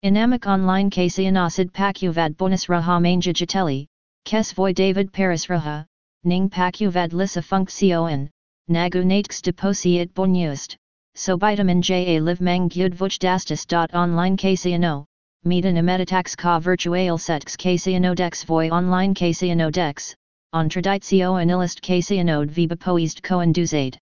Inamic 0.05 0.47
online 0.47 0.91
Casianosid 0.91 1.73
pacuvad 1.73 2.37
bonus 2.37 2.67
raha 2.67 3.01
manga 3.01 3.33
jateli, 3.33 3.87
kes 4.25 4.53
voi 4.53 4.73
David 4.73 5.13
Paris 5.13 5.47
raha, 5.47 5.85
ning 6.25 6.49
pacuvad 6.49 7.13
lissa 7.13 7.43
funcción, 7.43 8.29
nagu 8.69 9.03
natx 9.05 9.43
deposiit 9.43 10.13
bonust, 10.15 10.77
so 11.15 11.37
vitamin 11.37 11.83
J 11.83 12.17
a 12.17 12.21
live 12.21 12.41
mang 12.41 12.69
gyud 12.69 12.95
vuchdastis. 12.95 13.67
Online 13.95 14.37
Casiano, 14.37 15.05
medan 15.45 15.77
emeditax 15.77 16.37
ka 16.37 16.61
virtual 16.61 17.19
sets 17.19 17.57
Casiano 17.57 18.15
dex 18.15 18.45
voi 18.45 18.71
online 18.71 19.15
Casiano 19.15 19.71
dex, 19.71 20.15
ontraditio 20.55 21.41
anilist 21.41 21.83
Casianode 21.83 22.51
viba 22.51 22.77
poist 22.77 23.23
coinduzade. 23.23 23.97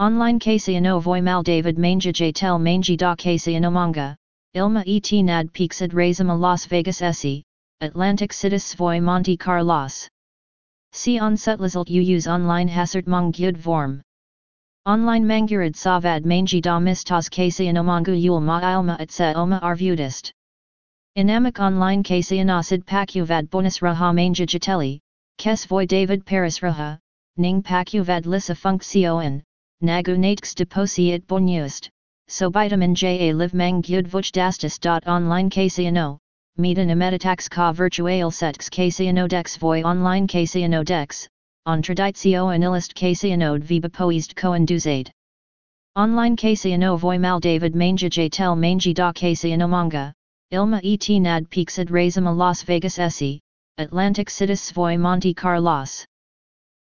Online 0.00 0.38
Casiano 0.38 1.00
voi 1.00 1.20
mal 1.20 1.42
David 1.42 1.78
manga 1.78 2.12
j 2.12 2.32
tel 2.32 2.58
mangi 2.58 2.96
da 2.96 3.14
Casiano 3.14 3.70
manga, 3.70 4.16
ilma 4.54 4.82
et 4.86 5.12
nad 5.24 5.52
pixid 5.52 5.92
razima 5.92 6.38
Las 6.38 6.66
Vegas 6.66 7.02
esse, 7.02 7.42
Atlantic 7.80 8.32
citis 8.32 8.74
voi 8.74 8.98
Monte 8.98 9.36
Carlos. 9.36 10.08
See 10.90 11.20
on 11.20 11.36
setlazult 11.36 11.88
you 11.88 12.02
use 12.02 12.26
online 12.26 12.66
hasert 12.68 13.06
mong 13.06 13.32
gyud 13.32 13.56
vorm. 13.56 14.02
Online 14.84 15.24
mangurid 15.24 15.76
savad 15.76 16.24
mangi 16.24 16.60
da 16.60 16.80
mistas 16.80 17.28
Casianomangu 17.30 18.20
yul 18.20 18.40
ma 18.40 18.58
ilma 18.60 18.96
se 19.08 19.32
oma 19.34 19.60
arvudist. 19.62 20.32
Inamic 21.16 21.60
online 21.60 22.02
Casianosid 22.02 22.84
pacuvad 22.84 23.48
bonus 23.48 23.78
raha 23.78 24.12
manga 24.12 24.44
jateli, 24.44 24.98
kes 25.36 25.64
David 25.86 26.26
Paris 26.26 26.58
raha, 26.58 26.98
ning 27.36 27.62
pacuvad 27.62 28.26
lissa 28.26 28.56
funcción, 28.56 29.40
nagu 29.82 30.16
natx 30.18 30.56
deposiit 30.56 31.24
bonust, 31.28 31.88
so 32.26 32.50
vitamin 32.50 32.96
J 32.96 33.30
a 33.30 33.32
live 33.32 33.54
mang 33.54 33.80
gyud 33.82 34.08
vuchdastis. 34.08 34.80
Online 35.06 35.48
Casiano, 35.48 36.18
medan 36.58 36.90
emeditax 36.90 37.48
ka 37.48 37.72
virtual 37.72 38.32
sets 38.32 38.68
Casiano 38.68 39.28
dex 39.28 39.56
voi 39.56 39.80
online 39.82 40.26
Casiano 40.26 40.84
dex, 40.84 41.28
ontraditio 41.68 42.52
anilist 42.52 42.94
Casianode 42.94 43.62
viba 43.62 43.88
poist 43.88 44.34
coinduzade. 44.34 45.08
Online 45.94 46.36
Casiano 46.36 46.98
voi 46.98 47.16
mal 47.16 47.38
David 47.38 47.76
manga 47.76 48.08
j 48.08 48.28
tel 48.28 48.56
mangi 48.56 48.92
da 48.92 49.12
Casiano 49.12 49.68
manga, 49.68 50.12
ilma 50.50 50.80
et 50.82 51.08
nad 51.20 51.48
pixid 51.48 51.90
razima 51.90 52.36
Las 52.36 52.64
Vegas 52.64 52.98
esse, 52.98 53.38
Atlantic 53.78 54.28
citis 54.28 54.72
voi 54.72 54.96
Monte 54.96 55.32
Carlos. 55.34 56.04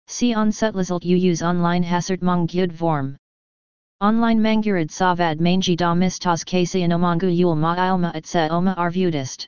See 0.07 0.33
on 0.33 0.51
setlazult 0.51 1.05
you 1.05 1.19
use 1.19 1.43
online 1.43 1.83
hasert 1.83 2.23
mong 2.23 2.49
vorm. 2.73 3.17
Online 4.01 4.41
mangurid 4.41 4.91
savad 4.91 5.39
mangi 5.39 5.77
da 5.77 5.95
mistas 5.95 6.45
Casianomangu 6.45 7.29
yul 7.37 7.57
ma 7.57 7.75
ilma 7.77 8.11
et 8.15 8.25
se 8.25 8.49
oma 8.49 8.75
arvudist. 8.79 9.47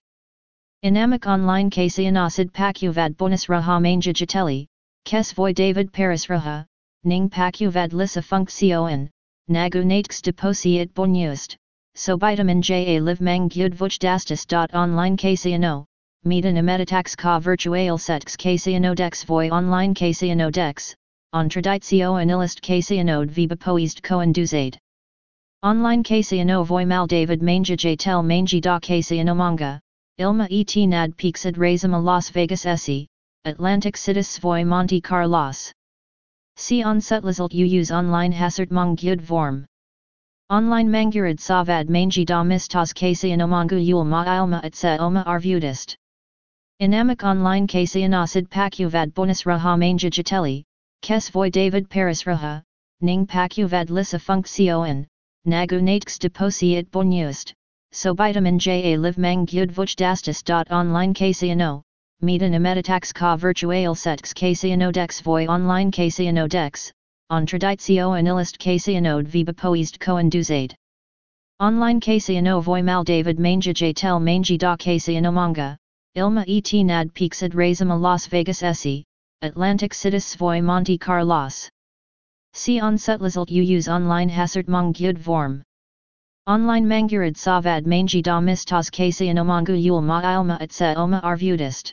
Inamic 0.85 1.27
online 1.27 1.71
Casianosid 1.71 2.53
pacuvad 2.53 3.17
bonus 3.17 3.47
raha 3.47 3.83
manga 3.83 4.13
jateli, 4.13 4.69
kes 5.05 5.33
voi 5.33 5.53
David 5.53 5.93
Paris 5.93 6.27
raha, 6.27 6.65
ning 7.03 7.29
pacuvad 7.29 7.93
lissa 7.93 8.23
funcción, 8.23 9.11
nagu 9.51 9.83
natx 9.83 10.23
deposiit 10.23 10.95
bonust, 10.95 11.57
so 11.97 12.17
vitamin 12.17 12.63
J 12.63 12.95
a 12.95 13.01
live 13.01 13.21
mang 13.21 13.49
gyud 13.49 13.75
vuchdastis. 13.75 14.47
Online 14.73 15.17
Casiano, 15.17 15.85
medan 16.25 16.55
emeditax 16.55 17.17
ka 17.17 17.41
virtual 17.41 17.99
sets 17.99 18.37
Casiano 18.37 18.95
dex 18.95 19.25
voi 19.25 19.49
online 19.51 19.97
Casiano 19.97 20.49
dex, 20.53 20.95
ontraditio 21.35 22.23
anilist 22.23 22.61
Casianode 22.61 23.31
viba 23.31 23.57
poist 23.57 24.01
coinduzade. 24.01 24.79
Online 25.65 26.05
Casiano 26.05 26.65
voi 26.65 26.85
mal 26.85 27.09
David 27.09 27.43
manga 27.43 27.75
j 27.75 27.97
tel 27.97 28.23
mangi 28.23 28.61
da 28.61 28.79
Casiano 28.79 29.35
manga, 29.35 29.81
ilma 30.19 30.49
et 30.51 30.77
nad 30.89 31.17
pixid 31.17 31.57
razima 31.57 32.03
Las 32.03 32.31
Vegas 32.31 32.67
esse, 32.67 33.07
Atlantic 33.45 33.97
citis 33.97 34.39
voi 34.41 34.65
Monte 34.65 35.01
Carlos. 35.01 35.73
See 36.57 36.83
on 36.83 37.01
Si 37.01 37.21
onsetlizalt 37.21 37.55
use 37.55 37.93
online 37.93 38.33
hasert 38.33 38.71
mong 38.71 38.99
vorm. 39.21 39.65
Online 40.51 40.89
mangurid 40.89 41.39
savad 41.39 41.89
mangi 41.89 42.25
da 42.25 42.43
mistas 42.43 42.93
kasianomangu 42.93 43.79
yul 43.79 44.05
ma 44.05 44.25
ilma 44.25 44.61
et 44.65 44.75
se 44.75 44.97
oma 44.99 45.23
arvudist. 45.25 45.95
Inamik 46.81 47.23
online 47.23 47.69
kasianosid 47.69 48.49
pakuvad 48.49 49.15
bonus 49.15 49.45
raha 49.45 49.79
manja 49.79 50.11
jateli, 50.11 50.65
kes 51.03 51.29
voy 51.31 51.51
David 51.51 51.89
Paris 51.89 52.25
raha, 52.25 52.63
ning 53.01 53.27
pakuvad 53.27 53.91
lisa 53.91 54.19
funksioen, 54.19 55.07
nagu 55.47 55.81
deposi 56.19 56.77
it 56.77 56.91
bonust, 56.91 57.53
so 57.93 58.15
vitamin 58.15 58.59
ja 58.59 58.97
live 58.97 59.19
mang 59.19 59.47
gyud 59.47 59.71
vuch 59.71 59.97
dastis. 59.97 60.43
Online 60.71 61.15
kasiano, 61.15 61.83
medan 62.23 62.55
emeditax 62.55 63.13
ka 63.13 63.37
virtual 63.37 63.95
sets 63.95 64.33
kasiano 64.33 64.93
dex 64.93 65.21
voy 65.21 65.47
online 65.47 65.91
kasiano 65.91 66.49
dex, 66.49 66.93
on 67.31 67.45
traditio 67.45 68.19
anilist 68.19 68.59
Casianode 68.59 69.27
viba 69.27 69.53
poist 69.53 69.99
coinduzade. 69.99 70.75
Online 71.61 72.01
Casiano 72.01 72.63
voy 72.63 72.83
mal 72.83 73.05
David 73.05 73.39
Manja 73.39 73.75
tel 73.93 74.19
mangi 74.19 74.57
da 74.57 74.77
Casiano 74.77 75.31
manga, 75.31 75.77
ilma 76.15 76.43
et 76.49 76.73
nad 76.87 77.13
pixid 77.13 77.53
razima 77.53 78.01
Las 78.01 78.27
Vegas 78.29 78.63
esse, 78.63 79.05
Atlantic 79.43 79.93
citis 79.93 80.37
voy 80.37 80.63
Monte 80.63 80.97
Carlos. 80.97 81.69
See 82.55 82.81
on 82.81 82.97
setlizalt 82.97 83.51
use 83.51 83.89
online 83.89 84.31
hasert 84.31 84.67
mong 84.67 84.95
gyud 84.95 85.19
vorm. 85.19 85.63
Online 86.49 86.87
mangurid 86.87 87.37
savad 87.37 87.85
mangi 87.85 88.23
da 88.23 88.41
mistas 88.41 88.89
Casiano 88.91 89.45
mangu 89.45 89.75
yul 89.77 90.01
ma 90.01 90.23
ilma 90.23 90.57
et 90.63 90.81
oma 90.97 91.21
arvudist. 91.23 91.93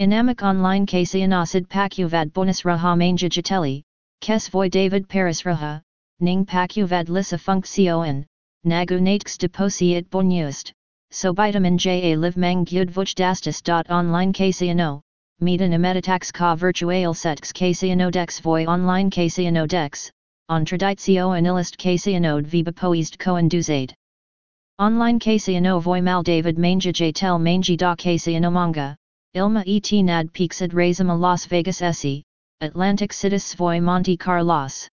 Inamic 0.00 0.42
online 0.42 0.86
Casianosid 0.86 1.68
pacuvad 1.68 2.32
bonus 2.32 2.62
raha 2.62 2.98
manja 2.98 3.28
jateli, 3.28 3.84
Kes 4.20 4.48
voy 4.48 4.68
David 4.68 5.08
Paris 5.08 5.42
raha, 5.42 5.80
ning 6.18 6.44
pacuvad 6.44 7.08
lisa 7.08 7.38
funksioen, 7.38 8.26
nagu 8.66 8.98
natks 8.98 9.38
deposi 9.38 9.94
it 9.94 10.10
bonust, 10.10 10.72
so 11.12 11.32
vitamin 11.32 11.78
ja 11.78 12.16
live 12.16 12.36
mang 12.36 12.64
gyud 12.64 12.90
vuch 12.90 13.14
dastis. 13.14 13.62
Online 13.88 14.32
kasiano, 14.32 15.00
medan 15.40 15.70
emeditax 15.70 16.32
ka 16.32 16.56
virtual 16.56 17.14
sets 17.14 17.52
kasiano 17.52 18.10
dex 18.10 18.40
voy 18.40 18.66
online 18.66 19.12
kasiano 19.12 19.68
dex, 19.68 20.10
on 20.50 20.64
traditio 20.64 21.30
anilist 21.30 21.78
kasianode 21.78 22.44
viba 22.44 22.72
poist 22.72 23.16
coinduzade. 23.18 23.94
Online 24.80 25.20
kasiano 25.20 25.80
voy 25.80 26.02
mal 26.02 26.24
David 26.24 26.58
manga 26.58 27.14
tel 27.14 27.38
mangi 27.38 27.76
da 27.76 27.94
kasiano 27.94 28.50
manga, 28.50 28.96
ilma 29.34 29.62
et 29.64 29.92
nad 30.02 30.32
pixid 30.32 30.72
razima 30.72 31.16
Las 31.16 31.46
Vegas 31.46 31.80
esse, 31.80 32.24
Atlantic 32.60 33.12
citis 33.12 33.54
svoy 33.54 33.80
Monte 33.80 34.16
Carlos. 34.16 34.88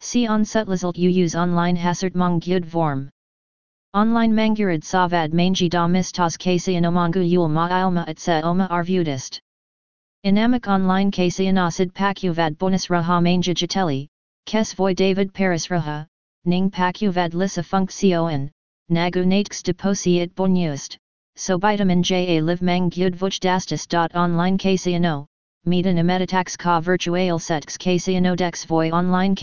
See 0.00 0.28
on 0.28 0.44
setlizalt 0.44 0.96
use 0.96 1.34
online 1.34 1.74
hazard 1.74 2.14
mong 2.14 2.40
gyud 2.40 2.64
vorm. 2.64 3.10
Online 3.94 4.32
mangurid 4.32 4.84
savad 4.84 5.32
mangi 5.32 5.68
da 5.68 5.88
mistas 5.88 6.36
kasianomangu 6.38 7.28
yul 7.28 7.48
ma 7.48 7.66
ilma 7.68 8.04
et 8.06 8.20
se 8.20 8.40
oma 8.42 8.68
arvudist. 8.70 9.40
Inamic 10.24 10.68
online 10.68 11.10
kasianosid 11.10 11.92
pacuvad 11.92 12.56
bonus 12.58 12.86
raha 12.86 13.20
manga 13.20 13.54
jateli, 13.54 14.06
kes 14.48 14.72
voy 14.72 14.94
David 14.94 15.34
Paris 15.34 15.68
raha, 15.68 16.06
ning 16.46 16.70
pacuvad 16.70 17.34
lisa 17.34 17.62
funksioen, 17.62 18.50
nagu 18.88 19.26
natks 19.26 19.62
deposi 19.62 20.22
it 20.22 20.34
bonust, 20.34 20.96
so 21.36 21.58
vitamin 21.58 22.02
ja 22.02 22.40
live 22.40 22.62
mang 22.62 22.88
dastis. 23.40 23.86
Online 24.14 24.56
kasiano, 24.56 25.26
medan 25.66 25.98
emeditax 25.98 26.56
ka 26.56 26.80
virtual 26.80 27.38
sets 27.38 27.76
dex 27.76 28.64
voy 28.64 28.90
online 28.90 29.34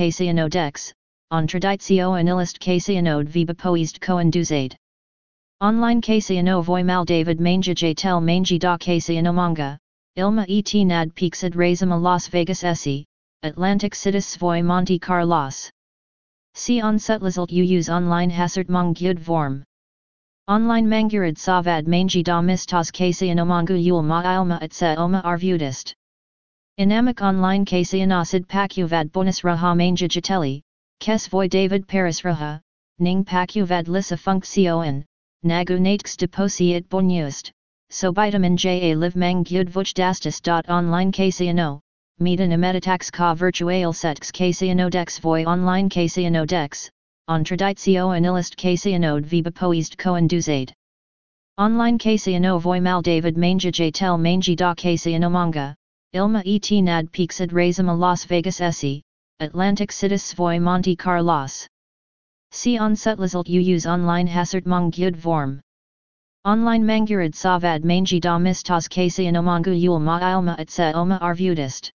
dex, 0.50 0.92
on 1.30 1.46
traditio 1.46 2.20
anilist 2.20 2.60
casianode 2.60 3.28
viba 3.28 3.54
poist 3.54 4.00
coinduzade. 4.00 4.74
Online 5.62 6.02
casiano 6.02 6.64
voy 6.64 6.84
mal 6.84 7.06
David 7.06 7.40
manga 7.40 7.96
tel 7.96 8.20
mangi 8.22 8.58
da 8.58 8.76
casiano 8.76 9.32
manga, 9.32 9.78
ilma 10.16 10.48
et 10.50 10.74
nad 10.84 11.14
pixid 11.14 11.54
razima 11.54 12.02
Las 12.02 12.28
Vegas 12.28 12.64
esse, 12.64 13.06
Atlantic 13.46 13.94
citis 13.94 14.36
voy 14.38 14.64
Monte 14.64 14.98
Carlos. 14.98 15.70
See 16.56 16.82
on 16.82 16.98
setlizalt 16.98 17.52
use 17.52 17.90
online 17.90 18.32
hasert 18.32 18.70
mong 18.70 18.96
gyud 18.96 19.20
vorm. 19.20 19.64
Online 20.48 20.88
mangurid 20.88 21.38
savad 21.38 21.86
mangi 21.86 22.24
da 22.24 22.42
mistas 22.42 22.90
casiano 22.92 23.46
mangu 23.46 23.78
yul 23.78 24.02
ma 24.02 24.24
ilma 24.24 24.58
et 24.64 24.74
se 24.74 24.96
oma 24.96 25.22
arvudist. 25.24 25.94
Inamic 26.80 27.22
online 27.22 27.66
Casianosid 27.66 28.48
pacuvad 28.48 29.12
bonus 29.12 29.42
raha 29.42 29.78
manga 29.78 30.08
jateli, 30.08 30.62
kes 31.00 31.28
voy 31.28 31.48
David 31.48 31.88
Paris 31.88 32.22
raha, 32.22 32.60
ning 32.98 33.24
pacuvad 33.24 33.88
lisa 33.88 34.18
funksioen, 34.18 35.06
nagu 35.44 35.80
natks 35.80 36.18
deposi 36.18 36.74
it 36.74 36.90
bonust, 36.90 37.52
so 37.92 38.12
vitamin 38.12 38.58
ja 38.58 38.96
live 38.96 39.16
mang 39.16 39.44
gyud 39.44 39.70
vuch 39.70 39.94
dastis. 39.94 40.42
Online 40.68 41.12
Casiano, 41.12 41.80
medan 42.22 42.52
emeditax 42.52 43.12
ka 43.12 43.34
virtual 43.34 43.92
sets 43.92 44.32
Casiano 44.32 44.90
dex 44.90 45.20
voy 45.20 45.44
online 45.44 45.90
Casiano 45.90 46.48
dex, 46.48 46.90
on 47.28 47.44
traditio 47.44 48.16
anilist 48.16 48.56
Casianode 48.56 49.26
viba 49.26 49.52
poist 49.52 49.98
coinduzade. 49.98 50.72
Online 51.58 51.98
Casiano 52.00 52.58
voy 52.58 52.80
mal 52.80 53.02
David 53.02 53.36
manga 53.36 53.92
tel 53.92 54.18
mangi 54.18 54.56
da 54.56 54.74
Casiano 54.74 55.30
manga, 55.30 55.76
Ilma 56.14 56.42
et 56.46 56.72
nad 56.82 57.12
pixid 57.12 57.52
razima 57.52 57.98
Las 57.98 58.24
Vegas 58.24 58.62
esse, 58.62 59.02
Atlantic 59.42 59.92
citis 59.92 60.34
voy 60.34 60.58
Monte 60.58 60.96
Carlos. 60.96 61.68
See 62.52 62.78
on 62.78 62.96
setlizalt 62.96 63.50
use 63.50 63.86
online 63.86 64.28
hasert 64.28 64.66
mong 64.66 64.94
vorm. 65.18 65.60
Online 66.46 66.84
mangurid 66.86 67.34
savad 67.36 67.84
mangi 67.84 68.22
da 68.22 68.38
mistas 68.38 68.88
kasianomangu 68.88 69.78
yul 69.78 70.00
ma 70.00 70.20
ilma 70.22 70.56
et 70.58 70.70
se 70.70 70.94
oma 70.94 71.20
arvudist. 71.22 71.92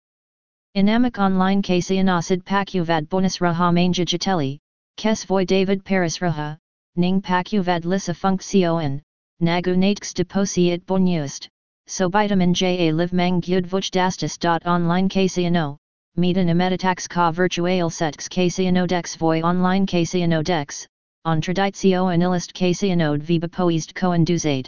Inamic 0.76 1.20
online 1.20 1.62
kasianosid 1.62 2.44
pacuvad 2.44 3.08
bonus 3.08 3.38
raha 3.38 3.74
manga 3.74 4.04
jateli, 4.04 4.60
kes 4.98 5.24
voy 5.24 5.46
David 5.46 5.86
Paris 5.86 6.18
raha, 6.18 6.58
ning 6.98 7.22
pacuvad 7.22 7.86
lisa 7.86 8.14
funksioen, 8.14 9.02
nagu 9.42 9.78
natks 9.78 10.14
deposi 10.14 10.74
it 10.74 10.86
bonust, 10.86 11.48
so 11.88 12.10
vitamin 12.10 12.54
ja 12.54 12.92
live 12.92 13.14
mang 13.14 13.40
gyud 13.40 13.66
vuch 13.66 13.90
dastis. 13.90 14.38
Online 14.66 15.08
Casiano, 15.08 15.78
medan 16.18 16.50
emeditax 16.50 17.08
ka 17.08 17.32
virtual 17.32 17.90
sets 17.90 18.28
Casiano 18.28 18.86
dex 18.86 19.16
online 19.22 19.88
Casiano 19.88 20.44
dex, 20.44 20.86
on 21.24 21.40
traditio 21.40 22.14
anilist 22.14 22.52
Casianode 22.54 23.22
viba 23.22 23.48
poist 23.48 23.94
coinduzade. 23.94 24.68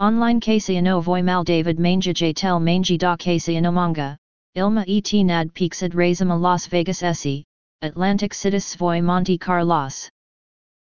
Online 0.00 0.40
Casiano 0.40 1.02
voy 1.02 1.22
mal 1.22 1.44
David 1.44 1.78
manga 1.78 2.14
tel 2.14 2.58
mangi 2.58 2.96
da 2.96 3.16
Casiano 3.16 3.70
manga, 3.70 4.16
ilma 4.56 4.84
et 4.88 5.12
nad 5.24 5.54
pixid 5.54 5.92
razima 5.92 6.36
Las 6.36 6.66
Vegas 6.66 7.04
esse, 7.04 7.44
Atlantic 7.82 8.32
citis 8.32 8.74
voy 8.76 9.00
Monte 9.00 9.38
Carlos. 9.38 10.08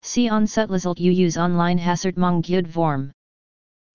See 0.01 0.29
on 0.29 0.45
setlizalt 0.45 0.97
use 0.97 1.37
online 1.37 1.77
hasert 1.77 2.15
mong 2.15 2.41
vorm. 2.67 3.11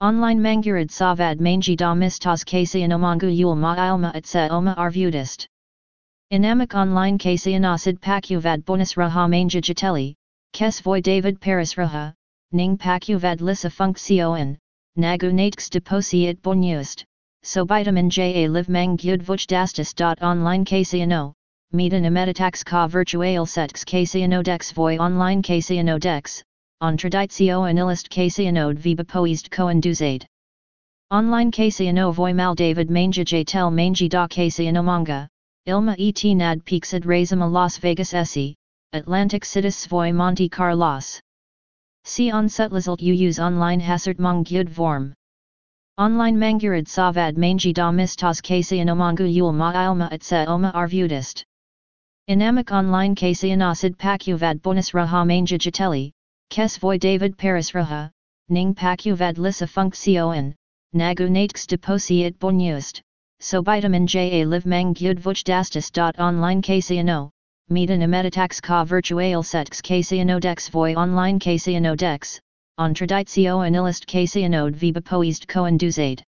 Online 0.03 0.38
mangurid 0.38 0.90
savad 0.90 1.40
mangi 1.40 1.77
da 1.77 1.94
mistas 1.94 2.44
kasianomangu 2.44 3.35
yul 3.35 3.57
ma 3.57 3.74
ilma 3.74 4.12
et 4.14 4.27
se 4.27 4.48
oma 4.50 4.74
arvudist. 4.77 5.46
Inamic 6.31 6.74
online 6.74 7.16
kasianosid 7.16 8.00
pacuvad 8.00 8.66
bonus 8.66 8.94
raha 8.98 9.27
manga 9.31 9.62
jateli, 9.62 10.14
kes 10.53 10.83
voy 10.83 11.00
David 11.00 11.40
Paris 11.40 11.74
raha, 11.77 12.12
ning 12.53 12.77
pacuvad 12.77 13.40
lisa 13.40 13.70
funksioen, 13.70 14.59
nagu 14.98 15.33
natks 15.33 15.70
deposi 15.70 16.29
it 16.29 16.42
bonust, 16.42 17.05
so 17.44 17.64
vitamin 17.64 18.11
ja 18.11 18.48
live 18.48 18.68
mang 18.68 18.96
gyud 18.96 19.22
vuch 19.22 19.46
dastis. 19.46 19.94
Online 20.22 20.64
kasiano, 20.64 21.33
medan 21.72 22.04
emeditax 22.04 22.64
ka 22.64 22.88
virtual 22.88 23.46
sets 23.46 23.85
dex 24.42 24.72
voy 24.72 24.96
online 24.98 25.42
dex 26.00 26.42
on 26.80 26.96
traditio 26.98 27.62
anilist 27.68 28.11
Casianode 28.11 28.78
viba 28.78 29.04
poist 29.04 29.48
coinduzade. 29.50 30.26
Online 31.11 31.50
Casiano 31.50 32.12
voy 32.12 32.35
mal 32.35 32.54
David 32.54 32.90
manga 32.90 33.46
tel 33.46 33.70
mangi 33.70 34.09
da 34.09 34.26
Casiano 34.26 34.85
manga, 34.85 35.28
ilma 35.66 35.94
et 35.98 36.24
nad 36.37 36.62
razima 37.04 37.50
Las 37.50 37.78
Vegas 37.78 38.12
esse, 38.12 38.54
Atlantic 38.92 39.44
citis 39.44 39.87
voy 39.87 40.12
Monte 40.12 40.48
Carlos. 40.48 41.20
See 42.04 42.30
on 42.30 42.48
setlizalt 42.48 43.00
use 43.14 43.38
online 43.38 43.80
hasert 43.80 44.18
mong 44.18 44.44
vorm. 44.68 45.14
Online 45.96 46.37
mangurid 46.37 46.88
savad 46.88 47.37
mangi 47.37 47.72
da 47.72 47.92
mistas 47.92 48.42
Casiano 48.42 48.96
mangu 48.96 49.33
yul 49.33 49.52
ma 49.52 49.70
ilma 49.72 50.09
et 50.11 50.33
oma 50.48 50.72
arvudist. 50.74 51.44
Inamic 52.28 52.72
online 52.72 53.14
Casianosid 53.14 53.96
pacuvad 53.96 54.61
bonus 54.61 54.90
raha 54.90 55.24
manga 55.24 55.57
jateli, 55.57 56.11
Kes 56.50 56.78
voy 56.78 56.98
David 56.98 57.38
Paris 57.38 57.70
raha, 57.74 58.11
ning 58.48 58.74
pacuvad 58.74 59.38
lisa 59.38 59.68
funksioen, 59.68 60.52
nagu 60.94 61.28
natks 61.28 61.64
deposi 61.64 62.24
it 62.24 62.37
bonust, 62.40 63.00
vitamin 63.40 64.09
J 64.09 64.42
a 64.42 64.46
live 64.46 64.66
mang 64.66 64.94
gyud 64.94 65.20
vuchdastis. 65.20 65.92
Online 66.18 66.61
Casiano, 66.61 67.30
Medan 67.70 68.00
emeditax 68.00 68.61
ka 68.61 68.83
virtual 68.85 69.44
sets 69.44 69.80
Casiano 69.80 70.40
dex 70.40 70.68
voi 70.70 70.96
online 70.96 71.38
Casiano 71.38 71.96
dex, 71.96 72.40
Ontraditio 72.76 73.64
anilist 73.64 74.04
Casianode 74.04 74.74
viba 74.74 75.00
coinduzade. 75.46 76.20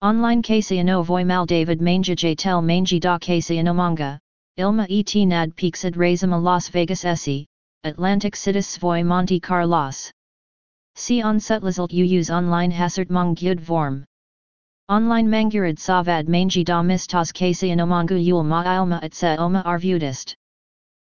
Online 0.00 0.42
Casiano 0.42 1.04
voi 1.04 1.24
mal 1.24 1.44
David 1.44 1.82
Mange 1.82 2.16
J 2.16 2.34
tel 2.34 2.62
Mange 2.62 2.98
da 2.98 3.18
Casiano 3.18 3.74
manga, 3.74 4.18
Ilma 4.56 4.86
et 4.88 5.26
nad 5.26 5.54
pixid 5.54 5.94
razima 5.94 6.42
Las 6.42 6.70
Vegas 6.70 7.04
esse, 7.04 7.44
Atlantic 7.84 8.34
citis 8.34 8.78
voi 8.78 9.02
Monte 9.02 9.38
Carlos. 9.38 10.10
See 10.96 11.20
on 11.20 11.38
setlizalt 11.38 11.92
u 11.92 12.02
use 12.02 12.30
online 12.30 12.70
hazard 12.70 13.10
mong 13.10 13.36
vorm. 13.60 14.04
Online 14.88 15.28
mangurid 15.28 15.78
savad 15.78 16.28
mangi 16.28 16.64
da 16.64 16.80
mistas 16.80 17.30
Casiano 17.30 17.86
yul 18.16 18.42
ma 18.42 18.64
ilma 18.64 19.00
et 19.02 19.12
se 19.12 19.36
oma 19.36 19.62
arvudist. 19.66 20.34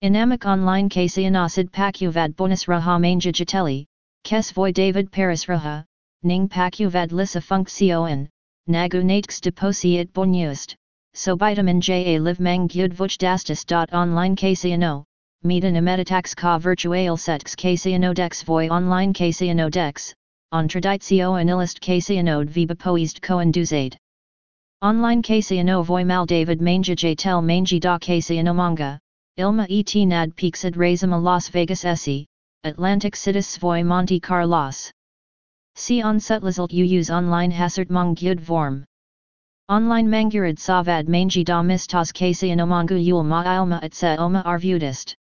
Inamic 0.03 0.45
online 0.45 0.89
Casianosid 0.89 1.71
pacuvad 1.71 2.35
bonus 2.35 2.65
raha 2.65 2.99
manga 2.99 3.31
jatelli, 3.31 3.85
kes 4.23 4.51
voi 4.51 4.71
David 4.71 5.11
Paris 5.11 5.45
raha, 5.45 5.83
ning 6.23 6.47
pacuvad 6.47 7.11
lissa 7.11 7.41
funcción, 7.41 8.27
nagu 8.67 9.01
natx 9.03 9.41
deposi 9.41 9.99
it 9.99 10.13
bonust, 10.13 10.75
so 11.13 11.35
vitamin 11.35 11.81
J 11.81 12.15
a 12.15 12.19
live 12.19 12.39
mang 12.39 12.67
gyud 12.67 12.93
vuchdastis. 12.93 13.65
Online 13.93 14.35
Casiano, 14.35 15.03
medan 15.43 15.75
emeditax 15.75 16.35
ka 16.35 16.59
virtual 16.59 17.17
sets 17.17 17.55
Casiano 17.55 18.13
dex 18.13 18.43
voi 18.43 18.69
online 18.69 19.13
Casiano 19.13 19.69
dex, 19.69 20.13
ontraditio 20.53 21.39
anilist 21.41 21.81
Casianode 21.81 22.49
viba 22.49 22.75
poist 22.75 23.21
coinduzade. 23.21 23.95
Online 24.83 25.21
Casiano 25.21 25.83
voi 25.83 26.03
mal 26.03 26.25
David 26.25 26.61
mange 26.61 26.95
j 26.95 27.15
tel 27.15 27.41
mange 27.41 27.79
da 27.79 27.97
Casiano 27.97 28.53
manga, 28.53 28.99
ilma 29.37 29.65
et 29.69 29.95
nad 30.07 30.35
pixid 30.35 30.75
razima 30.75 31.21
Las 31.21 31.49
Vegas 31.49 31.83
esse, 31.85 32.25
Atlantic 32.63 33.15
citis 33.15 33.57
voi 33.57 33.81
Monte 33.81 34.19
Carlos. 34.19 34.91
See 35.73 36.03
on 36.03 36.19
setlizalt 36.19 36.71
u 36.71 36.83
use 36.83 37.09
online 37.09 37.49
hasert 37.49 37.89
mong 37.89 38.15
gyud 38.15 38.39
vorm. 38.39 38.85
Online 39.67 40.07
mangurid 40.07 40.59
savad 40.59 41.07
mangi 41.07 41.43
da 41.43 41.63
mistas 41.63 42.11
Casianomangu 42.13 43.03
yul 43.03 43.23
ma 43.23 43.41
ilma 43.43 43.79
se 43.91 44.15
oma 44.17 44.43
arvudist. 44.45 45.15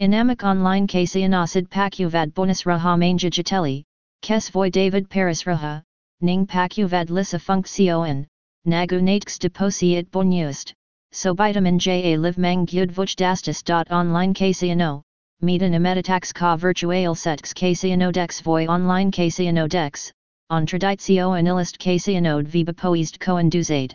Inamic 0.00 0.44
online 0.44 0.86
Casianosid 0.86 1.68
pacuvad 1.68 2.32
bonus 2.32 2.62
raha 2.62 2.96
manga 2.96 3.28
jatelli, 3.28 3.82
kes 4.22 4.48
David 4.70 5.10
Paris 5.10 5.42
raha, 5.42 5.82
ning 6.20 6.46
pacuvad 6.46 7.10
lisa 7.10 7.40
funcción, 7.40 8.24
nagu 8.68 9.00
natx 9.02 9.36
deposi 9.40 9.96
it 9.96 10.12
bonust, 10.12 10.72
so 11.10 11.34
vitamin 11.34 11.80
J 11.80 12.14
a 12.14 12.18
live 12.18 12.38
mang 12.38 12.64
gyud 12.66 12.92
vuchdastis. 12.92 13.64
Online 13.90 14.32
Casiano, 14.32 15.02
medan 15.42 15.74
emeditax 15.74 16.32
ka 16.32 16.56
virtual 16.56 17.16
sets 17.16 17.52
Casiano 17.52 18.12
dex 18.12 18.40
voi 18.40 18.64
online 18.66 19.10
Casiano 19.10 19.68
dex, 19.68 20.12
Ontraditio 20.52 21.36
anilist 21.36 21.78
Casianode 21.78 22.46
viba 22.46 22.72
poist 22.72 23.18
coinduzade. 23.18 23.92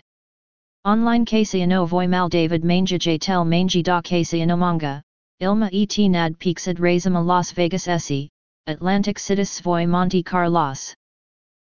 Online 0.83 1.25
Casiano 1.25 1.87
voi 1.87 2.05
mal 2.05 2.27
David 2.27 2.65
Mange 2.65 2.97
j 2.99 3.17
tel 3.17 3.45
Mange 3.45 3.81
da 3.81 4.01
Casiano 4.01 4.57
manga, 4.57 5.01
Ilma 5.39 5.69
et 5.71 5.97
nad 6.09 6.37
pixid 6.37 6.79
razima 6.79 7.25
Las 7.25 7.53
Vegas 7.53 7.87
esse, 7.87 8.27
Atlantic 8.67 9.17
citis 9.17 9.61
voi 9.61 9.85
Monte 9.85 10.21
Carlos. 10.23 10.93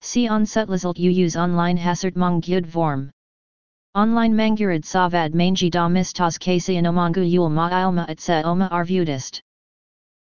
See 0.00 0.26
on 0.28 0.44
setlizalt 0.44 0.98
u 0.98 1.10
use 1.10 1.36
online 1.36 1.76
hasert 1.76 2.16
mong 2.16 2.42
vorm. 2.66 3.10
Online 3.94 4.34
mangurid 4.34 4.84
savad 4.84 5.32
mangi 5.32 5.70
da 5.70 5.88
mistas 5.88 6.38
Casiano 6.38 6.92
mangu 6.92 7.22
yul 7.22 7.50
ma 7.50 7.68
ilma 7.70 8.06
et 8.08 8.18
se 8.18 8.42
oma 8.42 8.68
arvudist. 8.72 9.40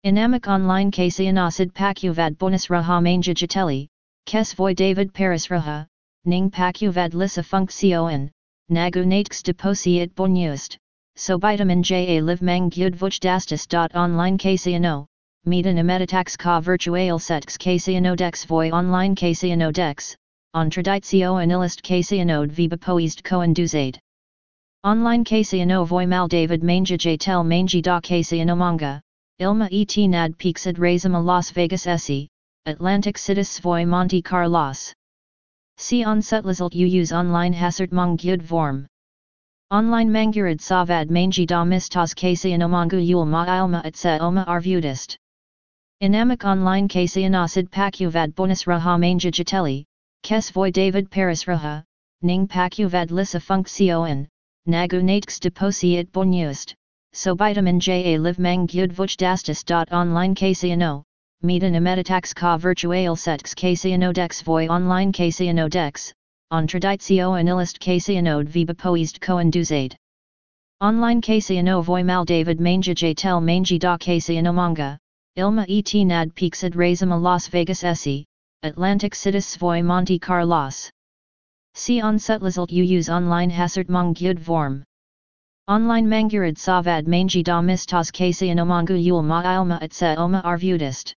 Inamic 0.06 0.48
online 0.48 0.92
Casianosid 0.92 1.74
pacuvad 1.74 2.38
bonus 2.38 2.68
raha 2.68 3.04
manga 3.04 3.34
jatelli, 3.34 3.90
Kes 4.26 4.54
voi 4.54 4.74
David 4.74 5.14
Paris 5.14 5.48
raha, 5.48 5.86
ning 6.24 6.50
pacuvad 6.50 7.14
lissa 7.14 7.44
funcción, 7.44 8.32
nagu 8.72 9.04
natx 9.04 9.44
deposi 9.44 10.00
it 10.00 10.16
bonust, 10.16 10.78
so 11.18 11.38
vitamin 11.38 11.84
J 11.84 12.16
a 12.16 12.22
live 12.22 12.42
mang 12.42 12.70
gyud 12.70 12.96
vuchdastis. 12.96 13.68
Online 13.94 14.38
Casiano, 14.38 15.06
medan 15.46 15.76
emeditax 15.76 16.38
ka 16.38 16.62
virtual 16.62 17.20
sets 17.20 17.58
Casiano 17.58 18.16
dex 18.16 18.46
voi 18.46 18.70
online 18.70 19.18
Casiano 19.18 19.70
dex, 19.74 20.16
ontraditio 20.56 21.44
anilist 21.44 21.82
Casianode 21.82 22.52
viba 22.52 22.78
poist 22.78 23.22
coinduzade. 23.22 24.00
Online 24.86 25.26
Casiano 25.26 25.86
voi 25.86 26.06
mal 26.06 26.30
David 26.30 26.64
mange 26.64 26.98
j 26.98 27.18
tel 27.18 27.44
mange 27.44 27.82
da 27.82 28.00
Casiano 28.00 28.56
manga, 28.56 29.02
ilma 29.40 29.70
et 29.72 29.98
nad 30.10 30.38
pixid 30.38 30.78
razima 30.78 31.24
Las 31.24 31.52
Vegas 31.52 31.88
esse, 31.88 32.28
Atlantic 32.66 33.18
citis 33.18 33.60
voi 33.62 33.86
Monte 33.86 34.22
Carlos. 34.22 34.94
See 35.78 36.04
on 36.04 36.20
setlizalt 36.20 36.76
u 36.76 36.86
use 36.86 37.14
online 37.14 37.54
hasert 37.54 37.92
mong 37.92 38.20
vorm. 38.42 38.86
Online 39.72 40.10
mangurid 40.10 40.60
savad 40.60 41.10
mangi 41.10 41.46
da 41.46 41.64
mistas 41.64 42.14
Casianomangu 42.14 43.00
yul 43.00 43.26
ma 43.26 43.46
ilma 43.46 43.82
et 43.86 43.96
se 43.96 44.18
oma 44.20 44.44
arvudist. 44.46 45.16
Inamic 46.02 46.44
online 46.44 46.90
Casianosid 46.90 47.70
pacuvad 47.70 48.36
bonus 48.36 48.64
raha 48.66 49.00
manga 49.00 49.32
jatelli, 49.32 49.86
kes 50.24 50.50
voi 50.50 50.72
David 50.72 51.10
Paris 51.10 51.46
raha, 51.46 51.84
ning 52.22 52.48
pacuvad 52.48 53.12
lissa 53.12 53.40
funcción, 53.40 54.28
nagu 54.68 55.02
natx 55.02 55.40
deposi 55.40 55.98
it 55.98 56.12
bonust, 56.12 56.74
so 57.14 57.36
vitamin 57.36 57.80
J 57.80 58.14
a 58.14 58.20
live 58.20 58.40
mang 58.40 58.68
gyud 58.68 58.96
dot 59.66 59.92
Online 59.92 60.34
Casiano, 60.36 61.04
medan 61.44 61.74
emeditax 61.74 62.34
ka 62.34 62.58
virtual 62.58 63.16
sets 63.16 63.54
Casiano 63.54 64.14
dex 64.14 64.42
voi 64.42 64.68
online 64.68 65.12
Casiano 65.12 65.70
dex, 65.70 66.14
ontraditio 66.54 67.38
anilist 67.38 67.80
Casianode 67.80 68.48
viba 68.48 68.74
poist 68.74 69.20
coinduzade. 69.20 69.96
Online 70.82 71.22
Casiano 71.22 71.84
voi 71.84 72.04
mal 72.04 72.24
David 72.24 72.60
mange 72.60 72.94
j 72.94 73.14
tel 73.14 73.42
mange 73.42 73.78
da 73.80 73.98
Casiano 73.98 74.54
manga, 74.54 74.98
ilma 75.36 75.66
et 75.68 75.94
nad 76.06 76.34
pixid 76.36 76.74
razima 76.74 77.22
Las 77.22 77.48
Vegas 77.48 77.84
esse, 77.84 78.24
Atlantic 78.64 79.14
citis 79.14 79.58
voi 79.58 79.82
Monte 79.82 80.20
Carlos. 80.20 80.90
See 81.74 82.02
on 82.02 82.18
setlizalt 82.18 82.72
you 82.72 82.84
use 82.84 83.10
online 83.10 83.50
hasert 83.50 83.90
mong 83.90 84.16
gyud 84.16 84.40
vorm. 84.40 84.84
Online 85.70 86.08
mangurid 86.08 86.58
savad 86.58 87.06
mange 87.06 87.44
da 87.44 87.62
mistas 87.62 88.10
Casiano 88.12 88.66
mangu 88.66 88.96
yul 89.00 89.22
ma 89.22 89.44
ilma 89.44 89.78
et 89.84 89.94
se 89.94 90.16
oma 90.16 90.42
arvudist. 90.44 91.14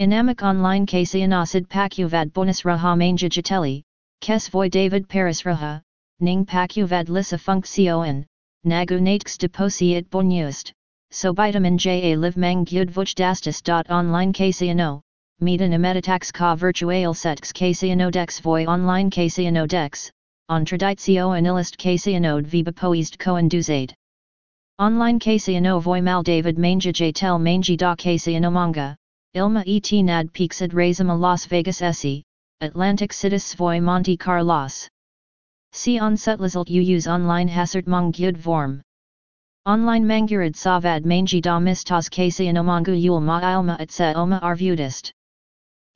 Inamic 0.00 0.42
online 0.42 0.84
Casianosid 0.86 1.68
pacuvad 1.68 2.32
bonus 2.32 2.62
raha 2.62 2.98
manga 2.98 3.28
jatelli, 3.28 3.84
kes 4.20 4.48
voi 4.48 4.68
David 4.68 5.08
Paris 5.08 5.42
raha, 5.42 5.80
ning 6.18 6.44
pacuvad 6.44 7.08
lissa 7.08 7.38
funcción, 7.38 8.26
nagu 8.66 8.98
natx 8.98 9.38
deposi 9.38 9.94
it 9.94 10.10
bonust, 10.10 10.72
so 11.12 11.32
vitamin 11.32 11.78
J 11.78 12.12
a 12.12 12.16
live 12.16 12.36
mang 12.36 12.64
gyud 12.64 12.90
vuchdastis. 12.90 13.62
Online 13.88 14.32
Casiano, 14.32 15.00
medan 15.40 15.70
emeditax 15.70 16.32
ka 16.32 16.56
virtual 16.56 17.14
sets 17.14 17.52
Casiano 17.52 18.10
dex 18.10 18.40
voi 18.40 18.66
online 18.66 19.12
Casiano 19.12 19.68
dex, 19.68 20.10
ontraditio 20.50 21.30
anilist 21.38 21.78
Casianode 21.78 22.44
viba 22.44 22.72
poist 22.72 23.18
coinduzade. 23.18 23.94
Online 24.80 25.20
Casiano 25.20 25.80
voi 25.80 26.00
mal 26.00 26.24
David 26.24 26.58
mange 26.58 26.92
j 26.92 27.12
tel 27.12 27.38
mange 27.38 27.76
da 27.76 27.94
Casiano 27.94 28.50
manga, 28.50 28.96
Ilma 29.34 29.62
et 29.64 29.92
nad 30.02 30.32
pixid 30.32 30.72
razima 30.72 31.16
Las 31.16 31.46
Vegas 31.46 31.80
esse, 31.80 32.24
Atlantic 32.60 33.12
citis 33.12 33.54
voi 33.54 33.78
Monte 33.78 34.16
Carlos. 34.16 34.88
See 35.72 36.00
on 36.00 36.16
setlizalt 36.16 36.68
u 36.68 36.80
use 36.80 37.06
online 37.06 37.46
hazard 37.46 37.86
mong 37.86 38.12
gyud 38.12 38.36
vorm. 38.36 38.82
Online 39.66 40.04
mangurid 40.04 40.56
savad 40.56 41.04
mangi 41.04 41.40
da 41.40 41.60
mistas 41.60 42.08
Casianomangu 42.10 43.00
yul 43.00 43.20
ma 43.20 43.40
ilma 43.40 43.76
et 43.78 43.92
se 43.92 44.12
oma 44.14 44.40
arvudist. 44.42 45.12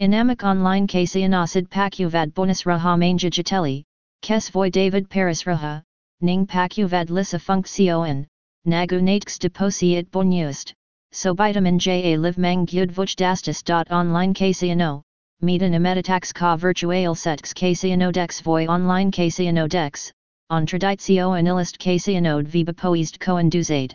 Inamic 0.01 0.45
online 0.45 0.87
Casianosid 0.87 1.69
pacuvad 1.69 2.33
bonus 2.35 2.63
raha 2.63 2.97
manga 2.97 3.31
jatelli, 3.31 3.83
kes 4.25 4.49
voi 4.49 4.71
David 4.71 5.11
Paris 5.11 5.43
raha, 5.45 5.83
ning 6.23 6.47
pacuvad 6.47 7.11
lissa 7.11 7.39
funcción, 7.39 8.27
nagu 8.65 8.99
natx 8.99 9.39
deposi 9.39 9.99
it 9.99 10.11
bonust, 10.11 10.73
so 11.13 11.35
vitamin 11.35 11.79
J 11.79 12.15
a 12.15 12.17
live 12.17 12.39
mang 12.39 12.65
gyud 12.65 12.91
vuchdastis. 12.91 13.61
Online 13.91 14.33
Casiano, 14.33 15.03
medan 15.43 15.75
emeditax 15.75 16.33
ka 16.33 16.57
virtual 16.57 17.15
sets 17.15 17.53
Casiano 17.53 18.11
dex 18.11 18.41
voi 18.41 18.65
online 18.67 19.13
Casiano 19.13 19.69
dex, 19.69 20.11
ontraditio 20.51 21.39
anilist 21.39 21.77
Casianode 21.79 22.47
viba 22.47 22.73
poist 22.73 23.19
coinduzade. 23.19 23.93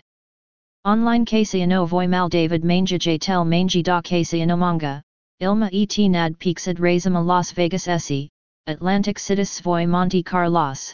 Online 0.85 1.25
Casiano 1.25 1.87
voi 1.87 2.05
mal 2.05 2.29
David 2.29 2.63
mange 2.63 2.99
j 2.99 3.17
tel 3.17 3.43
mange 3.43 3.81
da 3.81 3.99
Casiano 3.99 4.55
manga, 4.55 5.01
ilma 5.39 5.71
et 5.73 5.97
nad 6.07 6.37
pixid 6.37 6.77
razima 6.77 7.25
Las 7.25 7.51
Vegas 7.51 7.87
esse, 7.87 8.29
Atlantic 8.67 9.17
citis 9.17 9.61
voi 9.61 9.85
Monte 9.85 10.21
Carlos. 10.23 10.93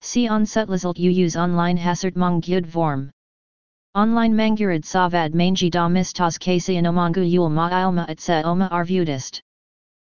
Si 0.00 0.28
you 0.98 1.10
use 1.10 1.36
online 1.36 1.76
hazard 1.76 2.14
mong 2.14 2.42
vorm. 2.66 3.10
Online 3.94 4.34
mangurid 4.34 4.84
savad 4.84 5.34
mangi 5.34 5.70
da 5.70 5.86
mistas 5.86 6.38
kasianomangu 6.38 7.30
yul 7.30 7.50
ma 7.50 7.68
ilma 7.68 8.06
et 8.08 8.20
se 8.20 8.42
oma 8.42 8.68
arvudist. 8.70 9.40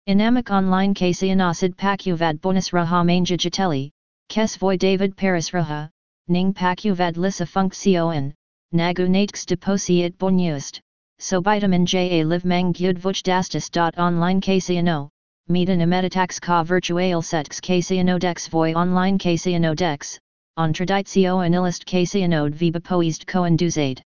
Inamik 0.09 0.51
online 0.53 0.95
kasianosid 0.95 1.75
pakuvad 1.75 2.41
bonus 2.41 2.71
raha 2.71 3.05
manga 3.05 3.37
jateli, 3.37 3.91
kes 4.29 4.57
voy 4.57 4.77
David 4.77 5.17
Paris 5.17 5.51
raha, 5.51 5.91
ning 6.29 6.55
pakuvad 6.55 7.17
lisa 7.17 7.45
funksioen, 7.45 8.33
nagu 8.73 9.09
deposi 9.45 10.05
it 10.05 10.17
bonust, 10.19 10.81
so 11.19 11.41
vitamin 11.41 11.85
ja 11.85 12.25
live 12.25 12.45
mang 12.45 12.73
vuch 12.73 13.23
dastis. 13.25 13.69
Online 13.99 14.41
kasiano, 14.41 15.09
medan 15.49 15.81
imeditax 15.81 16.41
ka 16.41 16.63
virtual 16.63 17.21
sets 17.21 17.61
kasiano 17.61 18.19
dex 18.19 18.49
voy 18.49 18.73
online 18.75 19.19
kasiano 19.19 19.77
dex, 19.77 20.19
Ontraditio 20.59 21.45
anilist 21.45 21.85
kasianode 21.85 22.55
viba 22.55 22.81
poist 22.81 23.27
coinduzade. 23.27 24.01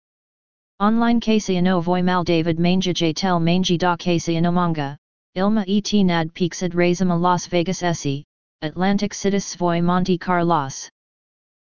Online 0.79 1.19
kasiano 1.19 1.83
voy 1.83 2.01
mal 2.01 2.23
David 2.23 2.57
manga 2.57 3.13
tel 3.13 3.39
mangi 3.39 3.77
da 3.77 3.95
kasiano 3.97 4.51
manga, 4.51 4.97
ilma 5.35 5.63
et 5.67 5.93
nad 6.05 6.33
pixid 6.33 6.73
razima 6.73 7.19
Las 7.19 7.45
Vegas 7.47 7.83
esse, 7.83 8.23
Atlantic 8.63 9.13
citis 9.13 9.55
voy 9.57 9.79
Monte 9.81 10.17
Carlos. 10.17 10.89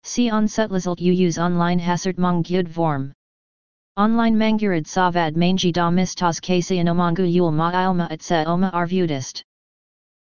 See 0.03 0.29
on 0.29 0.45
setlizalt 0.47 1.01
use 1.01 1.37
online 1.37 1.79
hasert 1.79 2.17
mong 2.17 2.43
vorm. 2.67 3.11
Online 3.97 4.35
mangurid 4.35 4.85
savad 4.85 5.35
mangi 5.35 5.73
da 5.73 5.89
mistas 5.89 6.39
kasiano 6.39 6.95
mangu 6.95 7.25
yul 7.29 7.51
ma 7.51 7.71
ilma 7.71 8.07
et 8.11 8.21
se 8.21 8.45
oma 8.45 8.69
arvudist. 8.73 9.43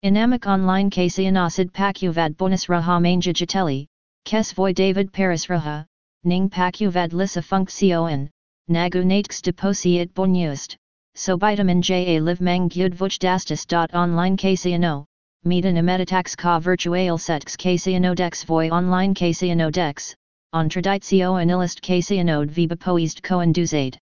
Inamic 0.03 0.47
online 0.47 0.89
kasianosid 0.89 1.71
pakuvad 1.71 2.35
bonus 2.35 2.65
raha 2.67 3.01
manga 3.01 3.31
jateli, 3.31 3.87
kes 4.25 4.51
voy 4.51 4.73
David 4.73 5.13
Paris 5.13 5.45
raha, 5.45 5.85
ning 6.25 6.49
pakuvad 6.49 7.13
lisa 7.13 7.41
funksioen, 7.41 8.29
nagu 8.69 9.05
natks 9.05 9.41
deposi 9.41 10.01
it 10.01 10.13
bonust, 10.13 10.75
so 11.15 11.37
vitamin 11.37 11.81
ja 11.81 12.19
live 12.19 12.41
mang 12.41 12.67
gyud 12.67 12.93
vuch 12.93 13.17
dastis. 13.17 13.65
Online 13.93 14.35
kasiano, 14.35 15.05
medan 15.45 15.77
imeditax 15.77 16.35
ka 16.35 16.59
virtual 16.59 17.17
sets 17.17 17.55
kasiano 17.55 18.13
dex 18.13 18.43
online 18.49 19.15
kasiano 19.15 19.71
dex, 19.71 20.13
ontraditio 20.53 21.41
anilist 21.41 21.79
kasianode 21.81 22.49
viba 22.49 22.75
poist 22.75 23.21
coinduzade. 23.21 23.95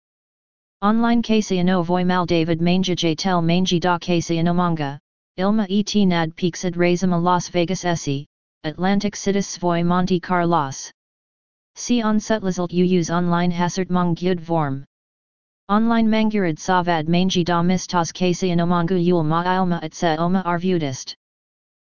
Online 0.82 1.22
kasiano 1.22 1.84
voy 1.84 2.02
mal 2.02 2.26
David 2.26 2.60
manga 2.60 2.96
tel 2.96 3.40
mangi 3.40 3.78
da 3.78 4.00
kasiano 4.00 4.52
manga, 4.52 4.98
Ilma 5.38 5.66
et 5.70 5.94
nad 6.06 6.36
pixid 6.36 6.74
razima 6.74 7.18
Las 7.18 7.48
Vegas 7.48 7.86
esse, 7.86 8.26
Atlantic 8.64 9.14
citis 9.14 9.46
svoy 9.46 9.82
Monte 9.82 10.20
Carlos. 10.20 10.92
See 11.74 12.02
on 12.02 12.18
setlizalt 12.18 12.70
use 12.70 13.10
online 13.10 13.50
hasert 13.50 13.88
mong 13.88 14.14
vorm. 14.40 14.84
Online 15.70 16.06
mangurid 16.06 16.58
savad 16.58 17.08
mangi 17.08 17.44
da 17.44 17.62
mistas 17.62 18.12
kasianomangu 18.12 19.02
yul 19.02 19.24
ma 19.24 19.42
ilma 19.42 19.80
et 19.82 19.94
se 19.94 20.18
oma 20.18 20.42
arvudist. 20.44 21.14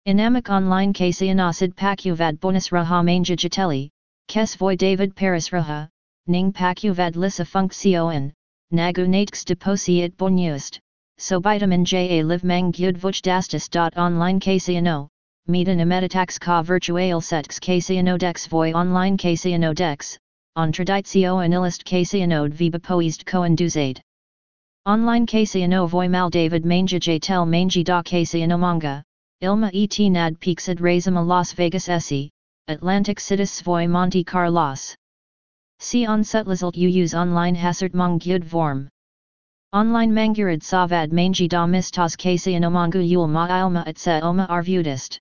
Inamic 0.06 0.50
online 0.50 0.92
kasianosid 0.92 1.74
pakuvad 1.76 2.42
bonus 2.42 2.74
raha 2.74 3.02
manga 3.02 3.38
jateli, 3.38 3.90
kes 4.28 4.58
voy 4.58 4.76
David 4.76 5.16
Paris 5.16 5.50
raha, 5.52 5.88
ning 6.28 6.52
pakuvad 6.52 7.16
lisa 7.16 7.46
funksioen, 7.46 8.34
nagu 8.74 9.08
natks 9.08 9.46
deposi 9.46 10.04
it 10.04 10.18
bonust, 10.18 10.82
so 11.22 11.38
vitamin 11.38 11.84
ja 11.84 12.24
live 12.24 12.46
mang 12.46 12.72
gyud 12.72 12.98
vuch 12.98 13.22
dastis. 13.22 13.68
Online 13.98 14.40
kasiano, 14.40 15.10
medan 15.50 15.80
imeditax 15.80 16.40
ka 16.40 16.62
virtual 16.62 17.20
sets 17.20 17.60
kasiano 17.60 18.18
dex 18.18 18.48
voy 18.48 18.72
online 18.72 19.18
kasiano 19.18 19.76
dex, 19.76 20.18
ontraditio 20.58 21.44
anilist 21.44 21.84
kasianode 21.84 22.54
viba 22.54 22.80
poist 22.80 23.26
coinduzade. 23.26 24.00
Online 24.86 25.26
kasiano 25.28 25.90
voy 25.90 26.08
mal 26.08 26.30
David 26.30 26.64
manga 26.64 27.20
tel 27.20 27.46
mangi 27.46 27.84
da 27.84 28.02
kasiano 28.02 28.58
manga, 28.58 29.04
ilma 29.42 29.70
et 29.74 30.00
nad 30.10 30.40
pixid 30.40 30.80
razima 30.80 31.26
Las 31.26 31.52
Vegas 31.52 31.90
esse, 31.90 32.30
Atlantic 32.70 33.20
citis 33.20 33.62
voy 33.62 33.88
Monte 33.88 34.24
Carlos. 34.24 34.96
See 35.80 36.06
on 36.06 36.22
setlizalt 36.22 36.78
use 36.78 37.14
online 37.14 37.56
hasert 37.56 37.94
mong 37.94 38.22
gyud 38.22 38.46
vorm. 38.46 38.88
Online 39.72 40.12
mangurid 40.12 40.64
savad 40.64 41.12
mangi 41.12 41.48
da 41.48 41.68
mistas 41.68 42.16
kasianomangu 42.18 43.08
yul 43.08 43.28
ma 43.28 43.46
ilma 43.48 43.84
et 43.86 44.08
oma 44.08 44.48
arvudist. 44.50 45.20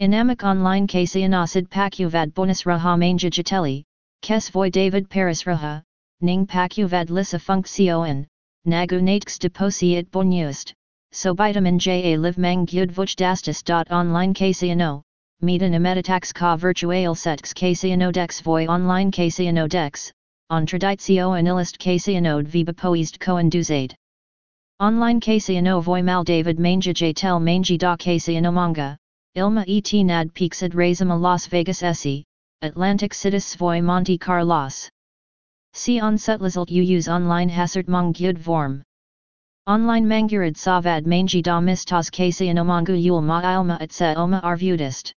Inamic 0.00 0.44
online 0.44 0.86
kasianosid 0.86 1.68
pakuvad 1.68 2.32
bonus 2.32 2.62
raha 2.62 2.96
manga 2.96 3.28
jateli, 3.28 3.82
kes 4.22 4.50
voy 4.50 4.70
David 4.70 5.10
Paris 5.10 5.42
raha, 5.46 5.82
ning 6.20 6.46
pakuvad 6.46 7.10
lisa 7.10 7.38
funksioen, 7.40 8.24
nagu 8.66 9.00
natks 9.02 9.36
deposi 9.36 9.96
it 9.96 10.12
bonust, 10.12 10.72
so 11.10 11.34
vitamin 11.34 11.80
ja 11.80 12.16
live 12.16 12.38
mang 12.38 12.66
gyud 12.66 12.92
vuch 12.92 13.16
dastis. 13.16 13.64
Online 13.90 14.32
kasiano, 14.32 15.02
medan 15.42 15.72
imeditax 15.74 16.32
ka 16.32 16.54
virtual 16.54 17.16
sets 17.16 17.52
kasiano 17.52 18.12
dex 18.12 18.40
voy 18.42 18.68
online 18.68 19.10
kasiano 19.10 19.68
dex, 19.68 20.12
Ontraditio 20.48 21.36
anilist 21.36 21.76
kasianode 21.76 22.46
viba 22.46 22.72
coinduzade. 23.18 23.92
Online 24.78 25.20
kasiano 25.20 25.82
voy 25.82 26.02
mal 26.02 26.22
David 26.22 26.58
manga 26.58 27.12
tel 27.12 27.40
mangi 27.40 27.76
da 27.76 27.96
kasiano 27.96 28.52
manga, 28.52 28.96
ilma 29.34 29.64
et 29.66 29.92
nad 30.04 30.32
pixid 30.32 30.72
razima 30.72 31.20
Las 31.20 31.48
Vegas 31.48 31.82
esse, 31.82 32.22
Atlantic 32.62 33.12
citis 33.12 33.56
voy 33.56 33.80
Monte 33.80 34.16
Carlos. 34.18 34.88
See 35.74 35.98
on 35.98 36.16
you 36.70 36.84
use 36.84 37.08
online 37.08 37.48
hazard 37.48 37.88
mong 37.88 38.14
gyud 38.14 38.38
vorm. 38.38 38.82
Online 39.66 40.06
mangurid 40.06 40.56
savad 40.56 41.06
mangi 41.06 41.42
da 41.42 41.58
mistas 41.58 42.08
kasiano 42.08 42.64
mangu 42.64 42.94
yul 42.94 43.20
ma 43.20 43.40
ilma 43.42 43.78
et 43.80 43.90
se 43.90 44.14
oma 44.14 44.40
arvudist. 44.44 45.12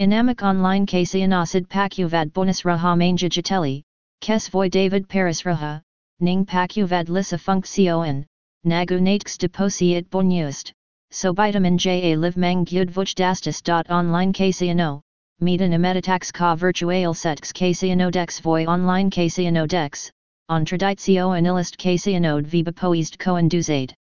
Inamic 0.00 0.42
online 0.42 0.86
kasianosid 0.86 1.68
pakuvad 1.68 2.32
bonus 2.32 2.62
raha 2.62 2.96
manga 2.96 3.28
jateli, 3.28 3.82
Kes 4.20 4.48
voy 4.48 4.68
David 4.68 5.08
Paris 5.08 5.42
raha, 5.42 5.80
ning 6.20 6.44
pakuvad 6.44 7.08
lisa 7.08 7.38
funksioen, 7.38 8.26
nagu 8.64 9.00
natks 9.00 9.38
deposi 9.38 9.96
it 9.96 10.10
bonust, 10.10 10.72
so 11.10 11.32
vitamin 11.32 11.78
ja 11.78 12.16
live 12.16 12.36
mang 12.36 12.64
gyud 12.64 12.90
vuch 12.90 13.14
dastis. 13.14 13.62
Online 13.88 14.32
kasiano, 14.32 15.00
medan 15.40 15.72
imeditax 15.72 16.32
ka 16.32 16.56
virtual 16.56 17.14
sets 17.14 17.52
kasiano 17.52 18.10
dex 18.10 18.40
online 18.44 19.08
kasiano 19.08 19.66
dex, 19.66 20.10
ontraditio 20.50 21.30
anilist 21.38 21.78
kasianode 21.78 22.44
viba 22.46 22.72
poist 22.72 23.18
coinduzade. 23.18 23.94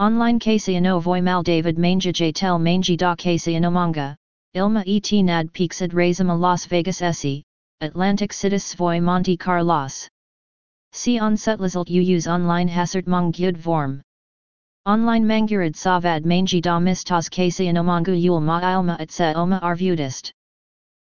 Online 0.00 0.38
kasiano 0.40 1.00
voy 1.00 1.20
mal 1.22 1.42
David 1.42 1.78
manga 1.78 2.12
tel 2.12 2.58
mangi 2.58 2.96
da 2.96 3.14
kasiano 3.14 3.70
manga, 3.70 4.16
ilma 4.54 4.82
et 4.86 5.12
nad 5.24 5.52
pixid 5.52 5.92
razima 5.92 6.38
Las 6.38 6.66
Vegas 6.66 7.00
esse, 7.02 7.42
Atlantic 7.80 8.32
citis 8.32 8.74
voy 8.74 9.00
Monte 9.00 9.36
Carlos. 9.36 10.08
See 10.90 11.20
on 11.20 11.36
setlizalt 11.36 11.88
use 11.88 12.26
online 12.26 12.66
hasert 12.66 13.06
mong 13.06 13.32
gyud 13.32 13.56
vorm. 13.56 14.02
Online 14.84 15.24
mangurid 15.24 15.76
savad 15.76 16.24
mangi 16.24 16.60
da 16.60 16.80
mistas 16.80 17.28
kasianomangu 17.30 18.20
yul 18.20 18.40
ma 18.40 18.58
ilma 18.60 18.96
se 19.08 19.32
oma 19.34 19.60
arvudist. 19.62 20.32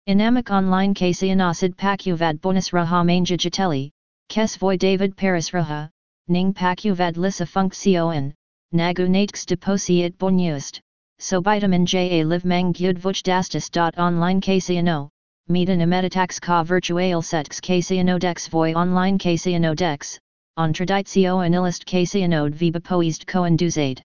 Inamic 0.08 0.51
online 0.51 0.93
kasianosid 0.93 1.75
pakuvad 1.75 2.39
bonus 2.39 2.69
raha 2.69 3.03
manga 3.03 3.36
jateli, 3.36 3.89
kes 4.29 4.55
David 4.77 5.17
Paris 5.17 5.49
raha, 5.49 5.89
ning 6.27 6.53
pakuvad 6.53 7.17
lisa 7.17 7.47
funksioen, 7.47 8.32
nagu 8.75 9.10
natks 9.10 9.47
deposi 9.47 10.03
it 10.03 10.19
bonust, 10.19 10.79
so 11.17 11.41
vitamin 11.41 11.88
ja 11.88 12.23
live 12.23 12.45
mang 12.45 12.71
gyud 12.73 12.99
vuch 12.99 13.23
dastis. 13.23 13.71
Online 13.97 14.39
kasiano, 14.39 15.10
medan 15.50 15.82
imeditax 15.82 16.40
ka 16.40 16.62
virtual 16.62 17.24
sets 17.24 17.60
kasiano 17.60 18.20
dex 18.20 18.48
voy 18.48 18.72
online 18.76 19.18
kasiano 19.18 19.76
dex, 19.76 20.20
ontraditio 20.60 21.44
anilist 21.44 21.86
kasianode 21.86 22.54
viba 22.54 22.80
poist 22.80 23.26
coinduzade. 23.26 24.00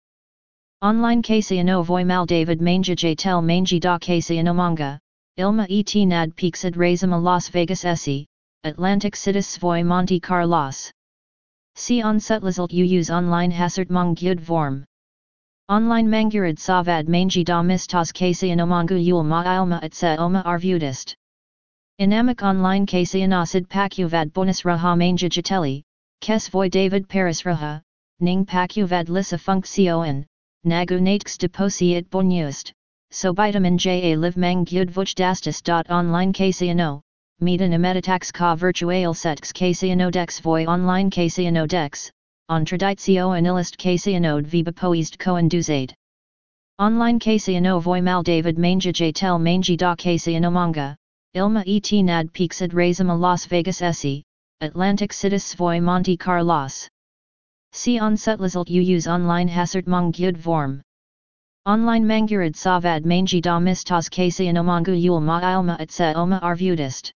Online 0.81 1.23
kasiano 1.23 1.85
voy 1.85 2.03
mal 2.03 2.25
David 2.25 2.63
manga 2.63 3.15
tel 3.15 3.43
mangi 3.43 3.79
da 3.79 3.99
kasiano 3.99 4.55
manga, 4.55 4.99
ilma 5.37 5.67
et 5.69 5.95
nad 6.07 6.35
pixid 6.35 6.77
razima 6.77 7.23
Las 7.23 7.51
Vegas 7.51 7.85
esse, 7.85 8.25
Atlantic 8.65 9.15
citis 9.15 9.59
voy 9.59 9.83
Monte 9.85 10.19
Carlos. 10.21 10.91
See 11.75 12.01
on 12.01 12.19
setlizalt 12.19 12.73
use 12.73 13.11
online 13.11 13.51
hasert 13.51 13.91
mong 13.91 14.17
vorm. 14.41 14.85
Online 15.69 16.09
mangurid 16.09 16.59
savad 16.59 17.07
mangi 17.07 17.45
da 17.45 17.63
mistas 17.63 18.13
kasiano 18.13 18.67
mangu 18.67 18.97
yul 18.97 19.25
ma 19.25 19.43
ilma 19.45 19.79
et 19.83 19.93
se 19.93 20.17
oma 20.17 20.43
arvudist. 20.47 21.15
Inamic 22.01 22.43
online 22.43 22.87
kasianosid 22.87 23.69
pakuvad 23.69 24.33
bonus 24.33 24.63
raha 24.63 24.99
manga 24.99 25.29
jateli, 25.29 25.85
kes 26.21 26.49
voy 26.49 26.69
David 26.69 27.09
Paris 27.09 27.43
raha, 27.45 27.81
ning 28.19 28.45
pakuvad 28.45 29.09
lisa 29.09 29.39
funksioen, 29.39 30.27
nagu 30.67 30.99
natks 31.01 31.39
deposi 31.39 31.95
it 31.95 32.11
bonust, 32.11 32.73
vitamin 33.13 33.79
J 33.79 34.11
a 34.13 34.17
live 34.17 34.37
mang 34.37 34.65
gyud 34.65 34.91
vuchdastis. 34.91 35.63
Online 35.89 36.33
kasiano, 36.33 37.01
medan 37.41 37.71
emeditax 37.71 38.33
ka 38.33 38.57
virtual 38.57 39.15
sets 39.15 39.53
kasiano 39.53 40.11
dex 40.11 40.41
voi 40.41 40.67
online 40.67 41.13
kasiano 41.13 41.65
dex, 41.69 42.11
ontraditio 42.51 43.31
anilist 43.39 43.77
kasianode 43.79 44.47
viba 44.47 44.73
poist 44.73 45.17
koen 45.17 45.49
duzade. 45.49 45.95
Online 46.81 47.21
kasiano 47.21 47.81
voi 47.81 48.01
mal 48.01 48.25
David 48.25 48.59
manja 48.59 48.91
j 48.91 49.13
tel 49.13 49.39
mangi 49.39 49.77
da 49.77 49.95
kasiano 49.95 50.51
manga, 50.51 50.97
ilma 51.35 51.64
et 51.66 51.92
nad 52.05 52.33
pixid 52.33 52.73
razima 52.73 53.18
Las 53.18 53.47
Vegas 53.47 53.83
esse, 53.83 54.23
Atlantic 54.61 55.12
citis 55.12 55.55
voi 55.57 55.81
Monte 55.81 56.16
Carlos. 56.16 56.88
See 57.73 57.99
on 57.99 58.14
setlizalt 58.14 58.70
u 58.70 58.81
use 58.81 59.09
online 59.09 59.49
hasert 59.49 59.87
mong 59.87 60.14
vorm. 60.37 60.81
Online 61.66 62.05
mangurid 62.05 62.55
savad 62.55 63.05
mangi 63.05 63.40
da 63.40 63.59
mistas 63.59 64.09
kasianomangu 64.09 64.94
yul 64.94 65.20
ma 65.20 65.40
ilma 65.40 65.77
et 65.81 65.90
se 65.90 66.12
oma 66.14 66.38
arvudist. 66.40 67.11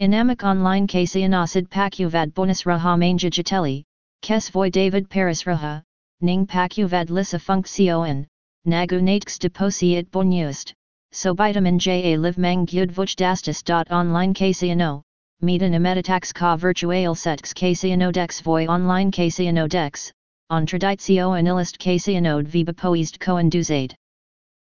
Inamic 0.00 0.42
online 0.42 0.88
kasianosid 0.88 1.68
pakuvad 1.68 2.34
bonus 2.34 2.64
raha 2.64 2.98
manja 2.98 3.30
jateli, 3.30 3.84
kes 4.22 4.48
voi 4.48 4.70
David 4.70 5.08
Paris 5.08 5.44
raha, 5.44 5.82
ning 6.20 6.46
pakuvad 6.46 7.10
lissa 7.10 7.38
funksioen, 7.38 8.26
nagu 8.66 9.00
natx 9.00 9.38
deposi 9.38 9.96
it 9.98 10.10
bonust, 10.10 10.72
so 11.12 11.34
vitamin 11.34 11.78
J 11.78 12.14
a 12.14 12.18
live 12.18 12.38
mang 12.38 12.66
gyud 12.66 12.90
vuch 12.90 13.16
dastis. 13.16 13.62
Online 13.90 14.34
kasiano, 14.34 15.02
medan 15.42 15.74
emeditax 15.74 16.32
ka 16.32 16.56
virtual 16.56 17.14
sets 17.14 17.52
kasiano 17.52 18.12
dex 18.12 18.40
voi 18.40 18.66
online 18.66 19.10
kasiano 19.10 19.68
dex, 19.68 20.12
Ontraditio 20.50 21.38
anilist 21.38 21.76
Casianode 21.78 22.46
viba 22.46 22.72
poist 22.72 23.20
coen 23.20 23.50
duzade. 23.50 23.94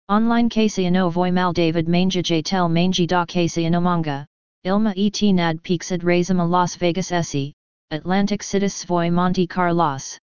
Online 0.10 0.50
Casiano 0.50 1.12
voi 1.12 1.30
mal 1.30 1.54
David 1.54 1.88
manga 1.88 2.24
j 2.24 2.42
tel 2.42 2.68
mangi 2.68 3.06
da 3.06 3.26
Casiano 3.26 3.80
manga, 3.80 4.26
ilma 4.64 4.92
et 4.98 5.22
nad 5.36 5.62
pixid 5.62 6.02
razima 6.02 6.50
Las 6.50 6.76
Vegas 6.78 7.12
esse, 7.12 7.54
Atlantic 7.92 8.42
citis 8.42 8.86
voi 8.86 9.12
Monte 9.12 9.46
Carlos. 9.46 10.18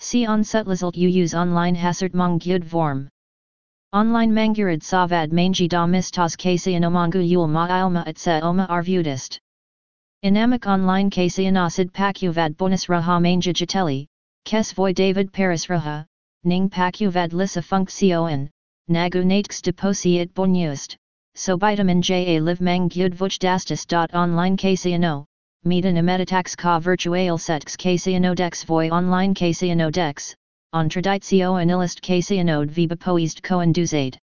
See 0.00 0.26
on 0.26 0.42
setlizalt 0.42 0.96
u 0.96 1.06
use 1.06 1.34
online 1.34 1.76
hasert 1.76 2.12
mong 2.12 2.40
gyud 2.40 2.64
vorm. 2.64 3.08
Online 3.94 4.32
mangurid 4.32 4.82
savad 4.82 5.30
mangi 5.30 5.68
da 5.68 5.86
mistas 5.86 6.34
Casiano 6.36 6.90
mangu 6.90 7.20
yul 7.20 7.46
ma 7.46 7.68
ilma 7.68 8.02
et 8.08 8.18
se 8.18 8.40
oma 8.40 8.66
arvudist. 8.68 9.38
Inamic 10.24 10.66
online 10.66 11.08
Casianosid 11.10 11.92
pacuvad 11.92 12.56
bonus 12.56 12.86
raha 12.86 13.22
manga 13.22 13.52
jateli, 13.52 14.08
Kes 14.44 14.72
voi 14.72 14.92
David 14.92 15.32
Paris 15.32 15.66
Raha, 15.66 16.04
Ning 16.42 16.68
Pacuvad 16.68 17.32
Lissa 17.32 17.62
Funksioen, 17.62 18.50
Nagu 18.90 19.22
Natx 19.22 19.62
Deposi 19.62 20.18
it 20.18 20.34
Bonust, 20.34 20.96
so 21.36 21.56
vitamin 21.56 22.02
J 22.02 22.36
a 22.36 22.40
live 22.40 22.60
mang 22.60 22.88
gyud 22.88 23.14
vuch 23.14 23.38
dastis. 23.38 23.86
Online 24.12 24.56
Casiano, 24.56 25.24
Medan 25.64 25.94
emeditax 25.94 26.56
ka 26.56 26.80
virtual 26.80 27.38
sets 27.38 27.76
Casiano 27.76 28.34
dex 28.34 28.64
voi 28.64 28.88
online 28.90 29.36
Casiano 29.36 29.92
dex, 29.92 30.34
Ontraditio 30.74 31.54
anilist 31.62 32.02
Casianode 32.02 32.68
viba 32.68 32.96
poist 32.96 33.40
coen 33.44 33.72
duzade. 33.72 34.18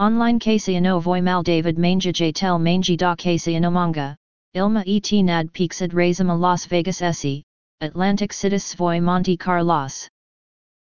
Online 0.00 0.40
Casiano 0.40 1.00
voi 1.00 1.20
mal 1.20 1.44
David 1.44 1.78
manga 1.78 2.10
j 2.10 2.32
tel 2.32 2.58
mangi 2.58 2.96
da 2.96 3.14
Casiano 3.14 3.70
manga, 3.70 4.16
ilma 4.54 4.82
et 4.84 5.12
nad 5.22 5.52
pixid 5.52 5.92
razima 5.92 6.36
Las 6.36 6.66
Vegas 6.66 7.00
esse, 7.00 7.44
Atlantic 7.82 8.32
citis 8.32 8.74
voi 8.74 8.98
Monte 8.98 9.36
Carlos. 9.36 10.08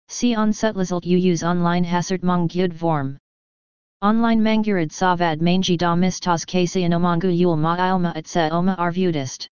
See 0.07 0.37
on 0.37 0.53
setlizalt 0.53 1.05
u 1.05 1.17
use 1.17 1.43
online 1.43 1.83
hasert 1.83 2.23
mong 2.23 2.49
gyud 2.49 2.73
vorm. 2.73 3.19
Online 4.03 4.41
mangurid 4.41 4.93
savad 4.93 5.41
mangi 5.41 5.77
da 5.77 5.97
mistas 5.97 6.45
kasianomangu 6.47 7.37
yul 7.37 7.57
ma 7.57 7.75
ilma 7.77 8.13
et 8.15 8.29
se 8.29 8.49
oma 8.51 8.77
arvudist. 8.79 9.49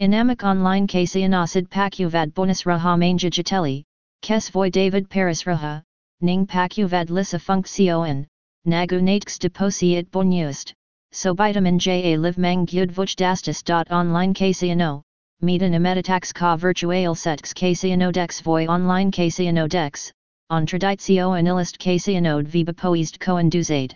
Inamic 0.00 0.44
online 0.44 0.86
kasianosid 0.86 1.68
pacuvad 1.68 2.32
bonus 2.34 2.62
raha 2.62 2.96
manga 2.96 3.30
jateli, 3.30 3.82
kes 4.24 4.48
voi 4.48 4.70
David 4.70 5.10
Paris 5.10 5.44
raha, 5.44 5.82
ning 6.22 6.46
pacuvad 6.46 7.10
lissa 7.10 7.38
funksioen, 7.38 8.24
nagu 8.64 8.98
natx 8.98 9.38
deposi 9.38 9.98
it 9.98 10.10
bonust, 10.10 10.72
so 11.12 11.34
vitamin 11.34 11.78
J 11.78 12.14
a 12.14 12.16
live 12.16 12.38
mang 12.38 12.64
gyud 12.64 12.90
vuch. 12.90 13.14
Online 13.90 14.32
kasiano, 14.32 15.02
medan 15.42 15.74
emeditax 15.74 16.32
ka 16.32 16.56
virtual 16.56 17.14
sets 17.14 17.52
dex 17.52 18.40
voi 18.40 18.66
online 18.66 19.10
dex, 19.68 20.10
ontraditio 20.50 21.38
anilist 21.38 21.76
casianode 21.78 22.46
viba 22.46 22.72
coen 23.18 23.50
duzade. 23.50 23.94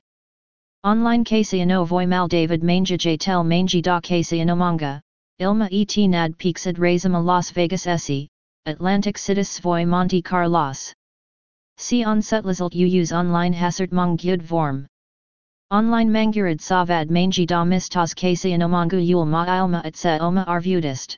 Online 0.85 1.25
casiano 1.25 1.87
voi 1.87 2.05
mal 2.05 2.29
David 2.29 2.63
manga 2.63 2.99
j 2.99 3.17
tel 3.17 3.45
mangi 3.45 3.81
da 3.81 3.99
casiano 3.99 4.55
manga, 4.55 5.01
ilma 5.39 5.71
et 5.73 5.97
nad 6.07 6.37
pixid 6.37 6.77
razima 6.77 7.25
Las 7.25 7.51
Vegas 7.51 7.87
esse, 7.87 8.29
Atlantic 8.69 9.17
citis 9.17 9.61
voi 9.61 9.87
Monte 9.87 10.21
Carlos. 10.21 10.93
See 11.79 12.05
on 12.05 12.21
setlizalt 12.21 12.75
u 12.75 12.85
use 12.85 13.13
online 13.13 13.55
hasert 13.55 13.93
mong 13.93 14.19
gyud 14.19 14.43
vorm. 14.43 14.87
Online 15.71 16.11
mangurid 16.11 16.61
savad 16.61 17.09
mangi 17.09 17.47
da 17.47 17.65
mistas 17.65 18.13
casiano 18.15 18.69
mangu 18.69 19.01
yul 19.01 19.25
ma 19.25 19.47
ilma 19.47 19.81
et 19.87 20.05
oma 20.21 20.45
arvudist. 20.47 21.17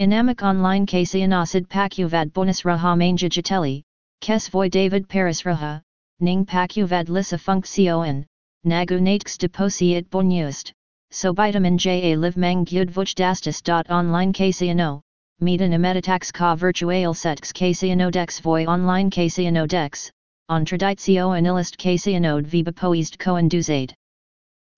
Inamic 0.00 0.42
online 0.42 0.86
Casianosid 0.86 1.68
pacuvad 1.68 2.32
bonus 2.32 2.62
raha 2.62 2.96
manga 2.98 3.28
jateli, 3.28 3.82
kes 4.20 4.48
voi 4.48 4.68
David 4.68 5.08
Paris 5.08 5.42
raha, 5.42 5.80
ning 6.18 6.44
pacuvad 6.44 7.08
lissa 7.08 7.38
funksioen, 7.38 8.26
nagu 8.64 8.98
natx 8.98 9.38
deposi 9.38 9.94
it 9.94 10.10
bonust, 10.10 10.72
so 11.12 11.32
vitamin 11.32 11.78
J 11.78 12.12
a 12.12 12.16
live 12.16 12.36
mang 12.36 12.64
gyud 12.64 12.90
vuch 12.90 13.14
dastis. 13.14 13.62
Online 13.88 14.32
Casiano, 14.32 15.00
medan 15.40 15.72
emeditax 15.72 16.32
ka 16.32 16.54
virtual 16.54 17.12
sets 17.12 17.52
Casiano 17.52 18.10
dex 18.10 18.40
voi 18.40 18.64
online 18.64 19.10
Casiano 19.10 19.68
dex, 19.68 20.10
ontraditio 20.50 21.36
anilist 21.36 21.76
Casianode 21.76 22.46
viba 22.46 22.72
poist 22.72 23.18
coen 23.18 23.48
duzade. 23.48 23.92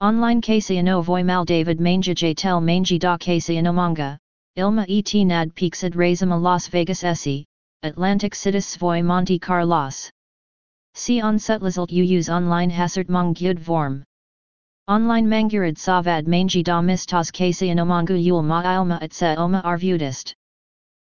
Online 0.00 0.40
Casiano 0.40 1.02
voi 1.02 1.22
mal 1.22 1.44
David 1.44 1.78
manga 1.78 2.12
j 2.12 2.34
tel 2.34 2.60
mangi 2.60 2.98
da 2.98 3.16
Casiano 3.16 3.72
manga, 3.72 4.18
Ilma 4.56 4.84
et 4.88 5.14
nad 5.24 5.54
pixid 5.54 5.94
razima 5.94 6.40
Las 6.40 6.66
Vegas 6.66 7.04
esse, 7.04 7.44
Atlantic 7.84 8.34
citis 8.34 8.76
voi 8.76 9.00
Monte 9.00 9.38
Carlos. 9.38 10.10
See 10.94 11.20
on 11.20 11.38
setlizalt 11.38 11.92
u 11.92 12.02
use 12.02 12.28
online 12.28 12.70
hasert 12.70 13.08
mong 13.08 13.36
vorm. 13.60 14.02
Online 14.88 15.28
mangurid 15.28 15.76
savad 15.76 16.26
mangi 16.26 16.64
da 16.64 16.80
mistas 16.80 17.30
kasianomangu 17.30 18.20
yul 18.20 18.42
ma 18.42 18.62
ilma 18.64 18.98
et 19.00 19.12
se 19.12 19.36
oma 19.36 19.62
arvudist. 19.64 20.34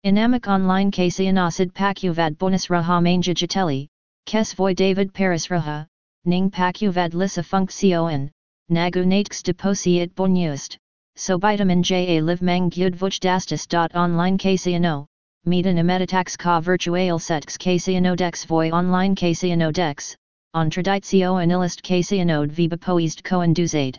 Inamic 0.04 0.48
online 0.48 0.90
kasianosid 0.90 1.72
pacuvad 1.72 2.36
bonus 2.36 2.66
raha 2.66 3.02
manga 3.02 3.32
jateli, 3.32 3.88
kes 4.26 4.52
voi 4.52 4.74
David 4.74 5.14
Paris 5.14 5.46
raha, 5.46 5.86
ning 6.26 6.50
pacuvad 6.50 7.14
lissa 7.14 7.42
funksioen, 7.42 8.30
nagu 8.68 9.06
natx 9.06 9.42
deposi 9.42 10.02
it 10.02 10.14
bonust, 10.14 10.76
so 11.16 11.38
vitamin 11.38 11.82
J 11.82 12.18
a 12.18 12.20
live 12.20 12.42
mang 12.42 12.68
gyud 12.68 12.94
vuch 12.94 13.18
dastis. 13.18 13.66
Online 13.94 14.36
Casiano, 14.36 15.06
medan 15.46 15.78
emeditax 15.78 16.36
ka 16.36 16.60
virtual 16.60 17.18
sets 17.18 17.56
Casiano 17.56 18.14
dex 18.14 18.44
voi 18.44 18.70
online 18.72 19.16
Casiano 19.16 19.72
dex, 19.72 20.14
ontraditio 20.54 21.42
anilist 21.42 21.80
Casianode 21.82 22.50
viba 22.50 22.76
poist 22.76 23.24
coen 23.24 23.54
duzade. 23.54 23.98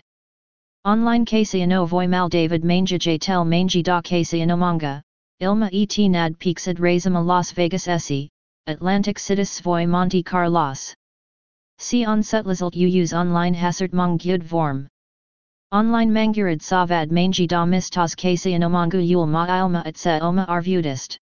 Online 0.85 1.25
Casiano 1.25 1.87
voi 1.87 2.05
mal 2.05 2.29
David 2.29 2.63
manga 2.63 2.99
j 2.99 3.17
tel 3.17 3.43
mangi 3.43 3.81
da 3.81 4.01
Casiano 4.01 4.55
manga, 4.55 5.01
ilma 5.41 5.69
et 5.73 5.97
nad 6.09 6.39
pixid 6.39 6.77
razima 6.77 7.21
Las 7.21 7.51
Vegas 7.51 7.89
esse, 7.89 8.29
Atlantic 8.67 9.17
citis 9.17 9.61
voi 9.61 9.85
Monte 9.85 10.23
Carlos. 10.23 10.93
See 11.77 12.05
on 12.05 12.21
setlizalt 12.21 12.75
u 12.75 12.87
use 12.87 13.13
online 13.13 13.53
hasert 13.53 13.91
mong 13.91 14.17
vorm. 14.43 14.87
Online 15.73 16.09
mangurid 16.09 16.61
savad 16.61 17.11
mangi 17.11 17.47
da 17.47 17.65
mistas 17.65 18.15
kasianomangu 18.15 19.05
yul 19.05 19.27
ma 19.27 19.45
ilma 19.45 19.83
et 19.85 19.97
se 19.97 20.19
oma 20.21 20.45
arvudist. 20.47 21.17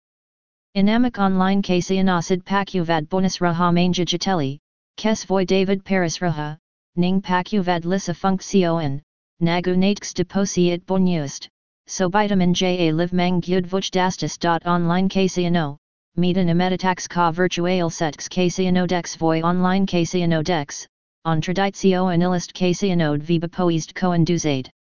Inamic 0.75 1.19
online 1.19 1.61
kasianosid 1.61 2.45
pacuvad 2.45 3.11
bonus 3.11 3.39
raha 3.43 3.71
manga 3.75 4.07
jateli, 4.07 4.59
kes 4.97 5.25
voi 5.25 5.45
David 5.45 5.85
Paris 5.85 6.19
raha, 6.21 6.57
ning 6.97 7.21
pacuvad 7.21 7.85
lissa 7.85 8.15
funksioen, 8.15 9.03
nagu 9.43 9.77
natx 9.77 10.15
deposi 10.15 10.73
it 10.73 10.87
bonust, 10.87 11.49
so 11.89 12.09
vitamin 12.09 12.55
J 12.55 12.89
a 12.89 12.93
live 12.93 13.13
mang 13.13 13.41
gyud 13.41 13.67
vuch 13.67 13.91
dastis. 13.91 14.39
Online 14.67 15.09
kasiano, 15.09 15.77
medan 16.17 16.49
emeditax 16.49 17.09
ka 17.09 17.33
virtual 17.33 17.91
sets 17.91 18.29
kasiano 18.29 18.87
dex 18.87 19.17
voi 19.17 19.41
online 19.41 19.87
kasiano 19.87 20.45
dex, 20.45 20.87
Ontraditio 21.27 22.07
anilist 22.11 22.55
Casianode 22.55 23.21
viba 23.21 23.49
poist 23.49 23.95
coen 23.95 24.25
duzade. 24.25 24.71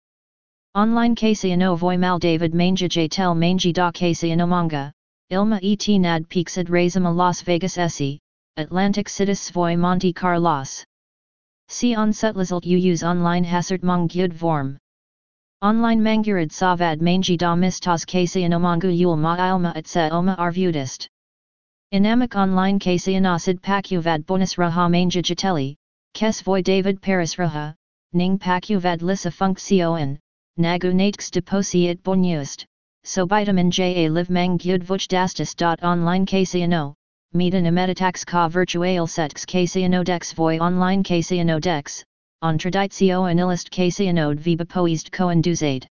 Online 0.74 1.14
Casiano 1.14 1.76
voi 1.76 1.98
mal 1.98 2.18
David 2.18 2.54
manga 2.54 2.88
j 2.88 3.06
tel 3.06 3.34
mangi 3.34 3.72
da 3.72 3.90
Casiano 3.90 4.48
manga, 4.48 4.90
ilma 5.30 5.58
et 5.62 5.88
nad 6.00 6.26
razima 6.68 7.14
Las 7.14 7.42
Vegas 7.42 7.76
esse, 7.76 8.18
Atlantic 8.56 9.08
citis 9.08 9.50
voi 9.50 9.76
Monte 9.76 10.12
Carlos. 10.12 10.84
See 11.68 11.94
on 11.94 12.12
Setlizalt 12.12 12.64
you 12.64 12.78
use 12.78 13.02
online 13.02 13.44
hasert 13.44 13.82
mong 13.82 14.08
gyud 14.08 14.32
vorm. 14.32 14.78
Online 15.60 16.00
mangurid 16.00 16.52
savad 16.52 17.00
mangi 17.00 17.36
da 17.36 17.56
mistas 17.56 18.04
kasianomangu 18.06 18.96
yul 18.96 19.16
ma 19.16 19.34
ilma 19.36 19.72
et 19.74 19.96
oma 19.96 20.36
arvudist. 20.38 21.08
Inamik 21.92 22.36
online 22.36 22.78
kasianasid 22.78 23.60
pakuvad 23.60 24.24
bonus 24.24 24.54
raha 24.54 24.88
manja 24.88 25.20
jateli, 25.20 25.74
kes 26.14 26.42
voy 26.42 26.62
David 26.62 27.02
Paris 27.02 27.34
raha, 27.38 27.74
ning 28.12 28.38
pakuvad 28.38 29.02
lisa 29.02 29.30
funksioen, 29.32 30.16
nagu 30.58 30.92
natks 30.94 31.28
deposi 31.28 31.88
it 31.88 32.00
bonust, 32.04 32.64
so 33.02 33.26
vitamin 33.26 33.68
J 33.68 34.06
a 34.06 34.10
live 34.10 34.30
mang 34.30 34.58
gyud 34.58 34.84
vuch 34.84 35.08
dastis. 35.08 35.56
Online 35.82 36.24
kasiano, 36.24 36.94
medan 37.34 37.64
imeditax 37.64 38.24
ka 38.24 38.46
virtual 38.46 39.08
sets 39.08 39.44
kasiano 39.44 40.04
dex 40.04 40.32
voy 40.34 40.60
online 40.60 41.02
kasiano 41.02 41.60
dex, 41.60 42.04
Ontraditio 42.40 43.28
anilist 43.28 43.68
Casianode 43.68 44.38
viba 44.38 44.64
coinduzade. 44.64 45.84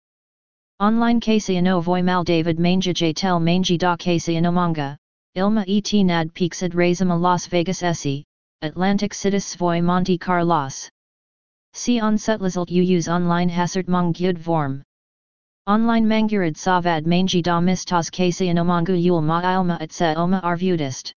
Online 0.78 1.20
Casiano 1.20 1.82
voy 1.82 2.02
mal 2.02 2.22
David 2.22 2.60
manja 2.60 2.94
tel 3.12 3.40
mangi 3.40 3.76
da 3.76 3.96
Casiano 3.96 4.52
manga, 4.52 4.96
ilma 5.34 5.64
et 5.66 5.92
nad 6.04 6.32
pixid 6.34 6.72
razima 6.72 7.20
Las 7.20 7.48
Vegas 7.48 7.82
esse, 7.82 8.22
Atlantic 8.62 9.12
citis 9.12 9.56
voy 9.56 9.80
Monte 9.80 10.16
Carlos. 10.16 10.88
See 11.74 11.98
on 11.98 12.16
setlizalt 12.16 12.70
you 12.70 12.84
use 12.84 13.08
online 13.08 13.48
hazard 13.48 13.88
mong 13.88 14.14
gyud 14.14 14.38
vorm. 14.38 14.84
Online 15.66 16.06
mangurid 16.06 16.56
savad 16.56 17.06
mangi 17.06 17.42
da 17.42 17.58
mistas 17.58 18.08
Casiano 18.08 18.64
mangu 18.64 18.94
yul 18.94 19.20
ma 19.20 19.40
ilma 19.42 19.78
et 19.80 19.90
se 19.90 20.14
oma 20.14 20.40
arvudist. 20.44 21.12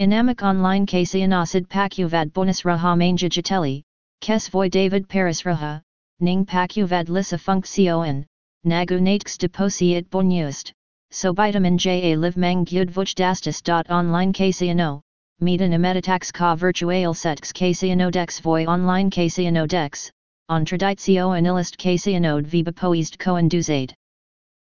Inamic 0.00 0.42
online 0.42 0.86
Casianosid 0.86 1.68
pacuvad 1.68 2.32
bonus 2.32 2.62
raha 2.62 2.96
manja 2.96 3.28
jateli, 3.28 3.82
Kes 4.20 4.48
voy 4.48 4.68
David 4.68 5.08
Paris 5.08 5.42
raha, 5.42 5.80
ning 6.20 6.44
pacuvad 6.44 7.08
lisa 7.08 7.38
funksioen, 7.38 8.26
nagu 8.64 9.00
natks 9.00 9.38
deposi 9.38 9.96
it 9.96 10.10
bonust, 10.10 10.72
so 11.10 11.32
vitamin 11.32 11.78
J 11.78 12.12
a 12.12 12.16
live 12.16 12.36
mang 12.36 12.64
gyud 12.64 12.90
vuch 12.90 13.14
dastis. 13.14 13.62
Online 13.90 14.32
Casiano, 14.32 15.00
medan 15.40 15.72
imeditax 15.72 16.32
ka 16.32 16.56
virtual 16.56 17.14
sets 17.14 17.52
Casiano 17.52 18.10
dex 18.10 18.40
voy 18.40 18.66
online 18.66 19.08
Casiano 19.08 19.66
dex, 19.66 20.10
ontraditio 20.50 21.30
anilist 21.38 21.78
Casianode 21.78 22.44
viba 22.44 22.72
poist 22.72 23.18
coinduzade. 23.18 23.94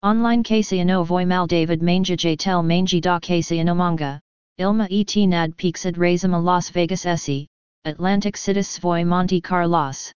Online 0.05 0.43
Casiano 0.43 1.05
voy 1.05 1.25
mal 1.27 1.47
David 1.47 1.83
manga 1.83 2.17
j 2.17 2.37
tel 2.37 2.63
mangi 2.63 3.01
da 3.01 3.19
Casiano 3.19 3.75
manga, 3.75 4.21
ilma 4.59 4.87
et 4.91 5.17
nad 5.29 5.57
pixid 5.57 5.97
razima 5.97 6.43
Las 6.43 6.71
Vegas 6.71 7.05
esse, 7.07 7.47
Atlantic 7.85 8.37
citis 8.37 8.79
svoy 8.79 9.05
Monte 9.05 9.41
Carlos. 9.41 10.13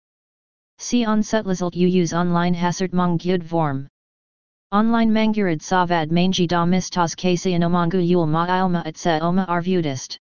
See 0.77 1.07
on 1.07 1.23
setlizalt 1.23 1.75
you 1.75 1.89
use 1.89 2.13
online 2.13 2.53
hasert 2.53 2.93
mong 2.93 3.19
gyud 3.19 3.43
vorm. 3.43 3.89
Online 4.71 5.11
mangurid 5.11 5.63
savad 5.63 6.11
mangi 6.11 6.47
da 6.47 6.67
mistas 6.67 7.17
kasianomangu 7.17 8.07
yul 8.07 8.27
ma 8.27 8.45
ilma 8.47 8.83
se 8.95 9.19
oma 9.21 9.47
arvudist. 9.49 10.19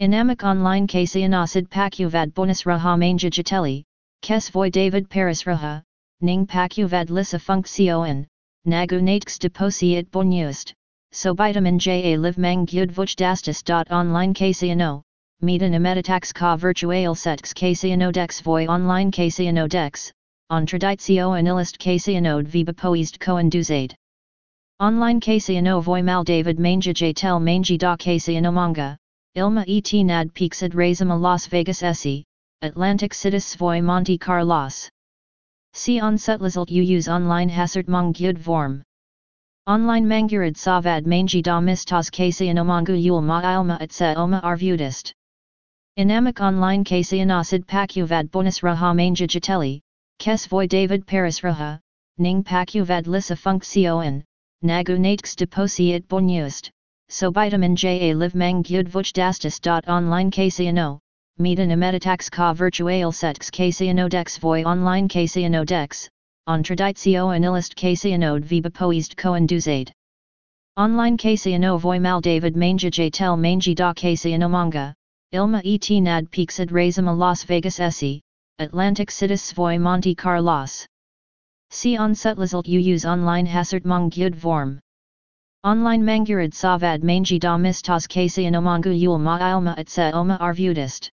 Inamic 0.00 0.44
online 0.44 0.86
kasianosid 0.86 1.68
pacuvad 1.68 2.32
bonus 2.32 2.62
raha 2.62 2.96
manga 2.96 3.28
jateli, 3.28 3.82
kes 4.20 4.48
voy 4.50 4.70
David 4.70 5.10
Paris 5.10 5.42
raha, 5.42 5.82
ning 6.20 6.46
pacuvad 6.46 7.10
lisa 7.10 7.40
funksioen, 7.40 8.24
nagu 8.66 9.02
natks 9.02 9.40
deposi 9.40 9.96
it 9.96 10.12
bonust, 10.12 10.72
so 11.10 11.34
vitamin 11.34 11.80
J 11.80 12.14
a 12.14 12.16
live 12.18 12.38
mang 12.38 12.66
gyud 12.66 12.92
vuch 12.92 13.16
dastis. 13.16 13.64
Online 13.90 14.32
kasiano, 14.32 15.02
medan 15.42 15.74
imeditax 15.74 16.32
ka 16.32 16.54
virtual 16.56 17.16
sets 17.16 17.52
dex 18.12 18.40
voy 18.40 18.64
online 18.68 19.10
dex, 19.68 20.12
ontraditio 20.52 21.36
anilist 21.36 21.78
casianode 21.78 22.46
viba 22.46 22.72
poist 22.72 23.18
coinduzade. 23.18 23.92
Online 24.78 25.20
casiano 25.20 25.82
voy 25.82 26.00
mal 26.00 26.22
David 26.22 26.60
manga 26.60 26.92
j 26.92 27.12
tel 27.12 27.40
mangi 27.40 27.76
da 27.76 27.96
casiano 27.96 28.52
manga, 28.52 28.96
ilma 29.34 29.64
et 29.66 29.92
nad 30.04 30.32
pixid 30.32 30.74
razima 30.74 31.20
Las 31.20 31.48
Vegas 31.48 31.82
esse, 31.82 32.22
Atlantic 32.62 33.12
citis 33.12 33.56
voy 33.56 33.80
Monte 33.82 34.16
Carlos. 34.18 34.88
See 35.72 35.98
on 35.98 36.16
setlizalt 36.16 36.70
you 36.70 36.84
use 36.84 37.08
online 37.08 37.48
hasert 37.48 37.88
mong 37.88 38.14
vorm. 38.38 38.82
Online 39.66 40.06
mangurid 40.06 40.56
savad 40.56 41.04
mangi 41.04 41.42
da 41.42 41.60
mistas 41.60 42.10
casiano 42.10 42.64
mangu 42.64 42.94
yul 42.94 43.22
ma 43.22 43.40
ilma 43.42 43.76
et 43.80 43.90
se 43.90 44.14
oma 44.14 44.40
arvudist. 44.44 45.12
Inamic 45.98 46.40
online 46.40 46.84
Casianosid 46.84 47.66
pacuvad 47.66 48.30
bonus 48.30 48.60
raha 48.60 48.96
manga 48.96 49.26
jateli, 49.26 49.82
kes 50.18 50.46
voy 50.46 50.66
David 50.66 51.06
Paris 51.06 51.40
raha, 51.40 51.78
ning 52.16 52.42
pacuvad 52.42 53.06
lisa 53.06 53.36
funksioen, 53.36 54.24
nagu 54.64 54.96
natks 54.98 55.36
deposi 55.36 55.92
it 55.92 56.08
bonust, 56.08 56.70
so 57.10 57.30
vitamin 57.30 57.76
J 57.76 58.08
a 58.08 58.14
live 58.14 58.34
mang 58.34 58.62
gyud 58.62 58.88
vuch 58.88 59.12
dastis. 59.12 59.60
Online 59.86 60.30
Casiano, 60.30 60.98
medan 61.38 61.68
imeditax 61.68 62.30
ka 62.30 62.54
virtual 62.54 63.12
sets 63.12 63.50
Casiano 63.50 64.08
dex 64.08 64.38
voy 64.38 64.64
online 64.64 65.08
Casiano 65.08 65.62
dex, 65.66 66.08
ontraditio 66.48 67.36
anilist 67.36 67.74
Casianode 67.74 68.44
viba 68.44 68.70
poist 68.70 69.14
coinduzade. 69.14 69.92
Online 70.78 71.18
Casiano 71.18 71.78
voy 71.78 72.00
mal 72.00 72.22
David 72.22 72.56
manga 72.56 72.88
j 72.88 73.10
tel 73.10 73.36
mangi 73.36 73.74
da 73.74 73.92
Casiano 73.92 74.48
manga, 74.48 74.94
Ilma 75.34 75.62
et 75.64 75.90
nad 76.02 76.30
pixid 76.30 76.68
razima 76.68 77.16
Las 77.16 77.42
Vegas 77.44 77.80
esse, 77.80 78.20
Atlantic 78.58 79.08
citis 79.08 79.54
voy 79.54 79.78
Monte 79.78 80.14
Carlos. 80.14 80.86
See 81.70 81.96
on 81.96 82.12
setlizalt 82.12 82.68
you 82.68 82.78
use 82.78 83.06
online 83.06 83.46
hasert 83.46 83.86
mong 83.86 84.10
vorm. 84.34 84.78
Online 85.64 86.02
mangurid 86.02 86.52
savad 86.52 87.02
mangi 87.02 87.40
da 87.40 87.56
mistas 87.56 88.06
kasianomangu 88.06 88.92
yul 88.92 89.18
ma 89.18 89.38
ilma 89.38 89.74
et 89.78 89.88
se 89.88 90.10
oma 90.12 90.36
arvudist. 90.38 91.08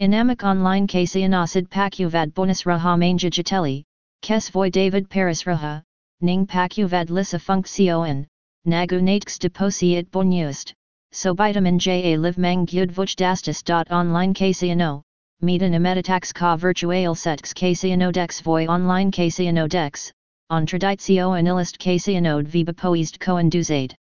Inamic 0.00 0.42
online 0.42 0.88
kasianosid 0.88 1.68
pacuvad 1.68 2.34
bonus 2.34 2.64
raha 2.64 2.98
manga 2.98 3.30
jateli, 3.30 3.84
kes 4.20 4.50
voy 4.50 4.68
David 4.68 5.08
Paris 5.08 5.44
raha, 5.44 5.80
ning 6.20 6.44
pacuvad 6.44 7.08
lisa 7.10 7.38
funksioen, 7.38 8.26
nagu 8.66 9.00
deposi 9.38 9.96
it 9.96 10.10
bonust, 10.10 10.74
so 11.12 11.34
vitamin 11.34 11.78
J 11.78 12.12
a 12.12 12.18
live 12.18 12.38
mang 12.38 12.66
gyud 12.66 12.92
vuch 12.92 13.16
dastis. 13.16 13.62
Online 13.90 14.32
Casiano, 14.34 15.02
medan 15.42 15.72
imeditax 15.72 16.32
ka 16.32 16.56
virtual 16.56 17.14
sets 17.14 17.52
Casiano 17.52 18.12
dex 18.12 18.40
voy 18.40 18.66
online 18.66 19.10
Casiano 19.10 19.68
dex, 19.68 20.12
ontraditio 20.52 21.36
anilist 21.36 21.78
Casianode 21.78 22.46
viba 22.46 22.72
poist 22.72 23.18
coinduzade. 23.18 23.94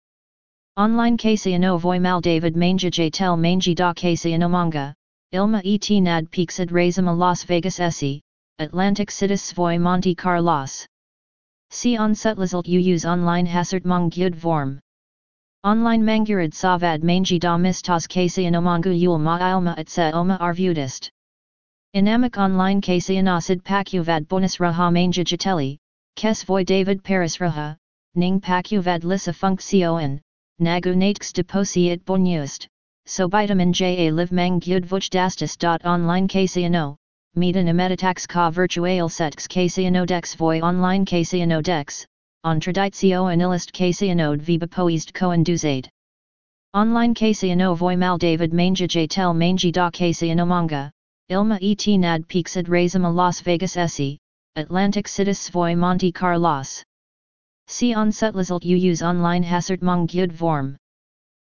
Online 0.78 1.18
Casiano 1.18 1.80
voy 1.80 2.00
mal 2.00 2.20
David 2.20 2.56
manga 2.56 2.90
j 2.90 3.10
tel 3.10 3.38
mangi 3.38 3.76
da 3.76 3.94
Casiano 3.94 4.50
manga, 4.50 4.94
ilma 5.32 5.62
et 5.64 5.90
nad 6.02 6.30
pixid 6.32 6.70
razima 6.70 7.16
Las 7.18 7.44
Vegas 7.44 7.80
esse, 7.80 8.20
Atlantic 8.60 9.10
citis 9.10 9.54
voy 9.54 9.78
Monte 9.78 10.16
Carlos. 10.16 10.86
See 11.70 11.98
on 11.98 12.14
setlizalt 12.14 12.68
you 12.68 12.80
use 12.80 13.06
online 13.06 13.46
hasert 13.46 13.86
mong 13.86 14.10
gyud 14.12 14.36
vorm. 14.36 14.80
Online 15.66 16.04
mangurid 16.04 16.54
savad 16.54 17.02
mangi 17.02 17.40
da 17.40 17.58
mistas 17.58 18.06
kasianomangu 18.06 18.92
yul 18.94 19.18
ma 19.18 19.40
ilma 19.40 19.74
et 19.80 19.90
se 19.90 20.12
oma 20.14 20.38
arvudist. 20.40 21.10
Inamic 21.96 22.38
online 22.38 22.82
kasianosid 22.82 23.64
pacuvad 23.64 24.28
bonus 24.28 24.58
raha 24.58 24.92
manga 24.94 25.24
jateli, 25.24 25.80
kes 26.16 26.44
voy 26.44 26.64
David 26.64 27.04
Paris 27.04 27.38
raha, 27.38 27.76
ning 28.14 28.40
pacuvad 28.40 29.04
lisa 29.04 29.34
funksioen, 29.34 30.22
nagu 30.62 30.94
natks 30.94 31.34
deposi 31.34 31.90
it 31.90 32.06
bonust, 32.06 32.68
so 33.08 33.28
vitamin 33.28 33.74
J 33.74 34.08
a 34.08 34.12
live 34.12 34.32
mang 34.32 34.60
gyud 34.60 34.86
vuch 34.86 35.10
dastis. 35.10 35.58
Online 35.84 36.28
kasiano, 36.28 36.96
medan 37.36 37.66
imeditax 37.66 38.28
ka 38.28 38.52
virtual 38.52 39.10
sets 39.10 39.48
kasiano 39.48 40.06
dex 40.06 40.36
voy 40.36 40.62
online 40.62 41.08
kasiano 41.08 41.64
dex, 41.64 42.06
Ontraditio 42.46 43.26
anilist 43.34 43.74
Casianode 43.74 44.40
viba 44.40 44.68
poist 44.68 45.14
coinduzade. 45.14 45.90
Online 46.76 47.16
Casiano 47.16 47.76
voy 47.76 47.98
mal 47.98 48.20
David 48.20 48.54
manga 48.54 48.86
j 48.86 49.08
tel 49.08 49.34
mangi 49.34 49.72
da 49.72 49.90
Casiano 49.90 50.46
manga, 50.46 50.92
ilma 51.30 51.58
et 51.60 51.88
nad 51.98 52.28
pixid 52.28 52.68
razima 52.68 53.12
Las 53.12 53.42
Vegas 53.42 53.76
esse, 53.76 54.20
Atlantic 54.58 55.08
citis 55.08 55.50
voy 55.50 55.74
Monte 55.74 56.12
Carlos. 56.12 56.84
See 57.66 57.96
on 57.96 58.12
setlizalt 58.12 58.64
you 58.64 58.78
use 58.78 59.02
online 59.02 59.42
hasert 59.42 59.82
mong 59.82 60.08
gyud 60.08 60.32
vorm. 60.32 60.78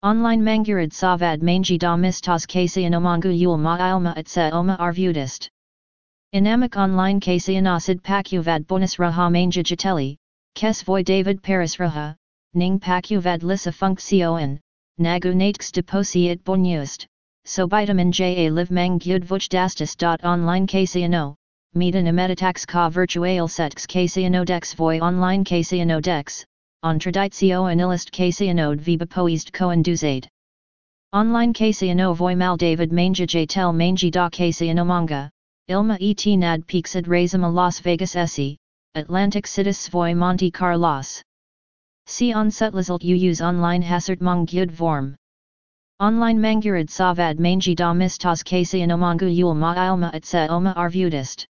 Online 0.03 0.41
mangurid 0.41 0.93
savad 0.93 1.41
mangi 1.41 1.77
da 1.77 1.97
mistas 1.97 2.47
Casiano 2.47 3.01
mangu 3.01 3.37
yul 3.37 3.57
ma 3.57 3.75
ilma 3.77 4.13
et 4.15 4.29
se 4.29 4.49
oma 4.51 4.77
arvudist. 4.79 5.49
Inamic 6.33 6.77
online 6.77 7.19
Casianosid 7.19 8.01
pacuvad 8.01 8.65
bonus 8.67 8.95
raha 8.95 9.29
manga 9.29 9.63
jateli, 9.63 10.15
Kes 10.57 10.81
voy 10.81 11.03
David 11.03 11.43
Paris 11.43 11.75
raha, 11.77 12.15
ning 12.55 12.79
pacuvad 12.79 13.43
lisa 13.43 13.71
funksioen, 13.71 14.57
nagu 14.97 15.35
natks 15.35 15.71
deposi 15.71 16.31
it 16.31 16.43
bonust, 16.43 17.05
so 17.45 17.67
vitamin 17.67 18.11
J 18.11 18.47
a 18.47 18.51
live 18.51 18.71
mang 18.71 18.97
vuchdastis. 18.97 19.95
Online 20.23 20.65
Casiano, 20.65 21.35
medan 21.75 22.07
emeditax 22.07 22.65
ka 22.65 22.89
virtual 22.89 23.47
sets 23.47 23.85
Casiano 23.85 24.43
dex 24.43 24.73
voi 24.73 24.97
online 24.97 25.43
Casiano 25.45 26.01
dex, 26.01 26.43
ontraditio 26.83 27.71
anilist 27.71 28.09
Casianode 28.11 28.79
viva 28.79 29.05
poist 29.05 29.51
coinduzade. 29.51 30.25
Online 31.13 31.53
Casiano 31.53 32.15
voi 32.15 32.33
mal 32.33 32.57
David 32.57 32.91
manga 32.91 33.27
j 33.27 33.45
tel 33.45 33.71
mangi 33.73 34.09
da 34.09 34.27
Casiano 34.27 34.83
manga, 34.83 35.29
ilma 35.67 35.99
et 36.01 36.25
nad 36.35 36.65
pixid 36.65 37.05
razima 37.05 37.53
Las 37.53 37.79
Vegas 37.79 38.15
esse, 38.15 38.57
Atlantic 38.95 39.45
cities 39.45 39.87
voi 39.89 40.13
Monte 40.13 40.49
Carlos. 40.49 41.21
See 42.05 42.33
on 42.33 42.49
setlizalt 42.49 43.03
you 43.03 43.15
use 43.15 43.41
online 43.41 43.81
hazard 43.81 44.19
mong 44.19 44.47
vorm. 44.71 45.15
Online 45.99 46.39
mangurid 46.39 46.89
savad 46.89 47.39
mangi 47.39 47.75
da 47.75 47.91
mistas 47.91 48.43
Casiano 48.43 48.97
yul 49.35 49.55
ma 49.55 49.73
ilma 49.73 50.11
et 50.13 50.25
se 50.25 50.47
oma 50.47 50.73
arvudist. 50.75 51.45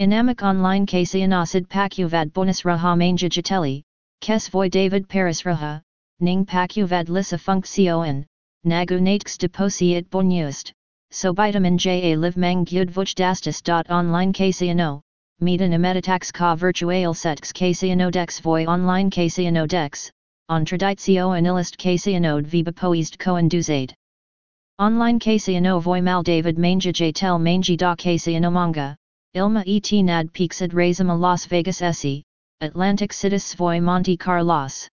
Inamic 0.00 0.42
online 0.42 0.86
Casianosid 0.86 1.66
pacuvad 1.66 2.32
bonus 2.32 2.62
raha 2.62 2.96
manga 2.96 3.28
jateli, 3.28 3.82
kes 4.20 4.48
voi 4.48 4.68
David 4.68 5.08
Paris 5.08 5.42
raha, 5.42 5.82
ning 6.20 6.46
pacuvad 6.46 7.08
lissa 7.08 7.36
funcción, 7.36 8.24
nagu 8.64 9.00
deposi 9.00 9.96
it 9.96 10.08
bonust, 10.10 10.70
so 11.10 11.32
vitamin 11.32 11.76
J 11.76 12.12
a 12.12 12.16
live 12.16 12.36
mang 12.36 12.64
gyud 12.64 12.90
vuchdastis. 12.90 13.60
Online 13.90 14.32
Casiano, 14.32 15.00
medan 15.42 15.72
emeditax 15.72 16.32
ka 16.32 16.54
virtual 16.54 17.12
sets 17.12 17.52
Casiano 17.52 18.10
dex 18.10 18.40
voi 18.40 18.64
online 18.64 19.10
Casiano 19.10 19.68
dex, 19.68 20.10
ontraditio 20.50 21.36
anilist 21.36 21.76
Casianode 21.76 22.46
viva 22.46 22.72
poist 22.72 23.18
coinduzade. 23.18 23.92
Online 24.78 25.18
Casiano 25.18 25.78
voi 25.78 26.00
mal 26.00 26.22
David 26.22 26.56
manga 26.56 26.90
j 26.90 27.12
tel 27.12 27.38
mangi 27.38 27.76
da 27.76 27.94
Casiano 27.94 28.50
manga, 28.50 28.96
ilma 29.34 29.62
et 29.66 29.92
nad 30.02 30.32
pixid 30.32 30.72
razima 30.72 31.18
Las 31.18 31.44
Vegas 31.44 31.82
esse, 31.82 32.22
Atlantic 32.62 33.12
cities 33.12 33.52
voi 33.54 33.78
Monte 33.78 34.16
Carlos. 34.16 34.88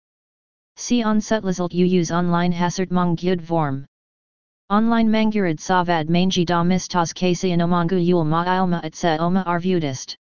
See 0.76 1.02
on 1.02 1.20
setlizalt 1.20 1.74
u 1.74 1.84
use 1.84 2.10
online 2.10 2.52
hasert 2.52 2.90
mong 2.90 3.18
vorm. 3.42 3.84
Online 4.70 5.08
mangurid 5.10 5.58
savad 5.58 6.08
mangi 6.08 6.46
da 6.46 6.62
mistas 6.62 7.12
Casiano 7.12 7.68
mangu 7.68 8.02
yul 8.02 8.24
ma 8.24 8.44
ilma 8.56 8.80
et 8.82 8.94
se 8.94 9.18
oma 9.18 9.44
arvudist. 9.46 10.16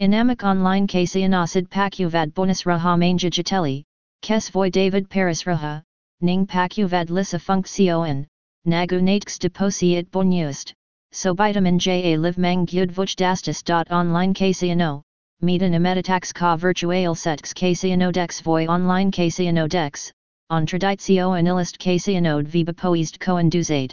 Inamic 0.00 0.44
online 0.44 0.86
Casianosid 0.86 1.68
pacuvad 1.68 2.32
bonus 2.32 2.62
raha 2.62 2.98
manga 2.98 3.28
jateli, 3.28 3.84
kes 4.22 4.48
voi 4.48 4.70
David 4.70 5.10
Paris 5.10 5.42
raha, 5.42 5.82
ning 6.22 6.46
pacuvad 6.46 7.10
lissa 7.10 7.38
funcción, 7.38 8.26
nagu 8.66 9.02
natx 9.02 9.38
deposi 9.38 9.98
it 9.98 10.10
bonust, 10.10 10.72
so 11.12 11.34
vitamin 11.34 11.78
J 11.78 12.14
a 12.14 12.16
live 12.18 12.38
mang 12.38 12.64
gyud 12.64 12.90
vuchdastis. 12.90 13.62
Online 13.90 14.32
Casiano, 14.32 15.02
medan 15.42 15.74
emeditax 15.74 16.32
ka 16.32 16.56
virtual 16.56 17.14
sets 17.14 17.52
Casiano 17.52 18.10
dex 18.10 18.40
voi 18.40 18.66
online 18.68 19.12
Casiano 19.12 19.68
dex, 19.68 20.10
ontraditio 20.50 21.38
anilist 21.38 21.78
Casianode 21.78 22.46
viva 22.46 22.72
poist 22.72 23.18
coinduzade. 23.18 23.92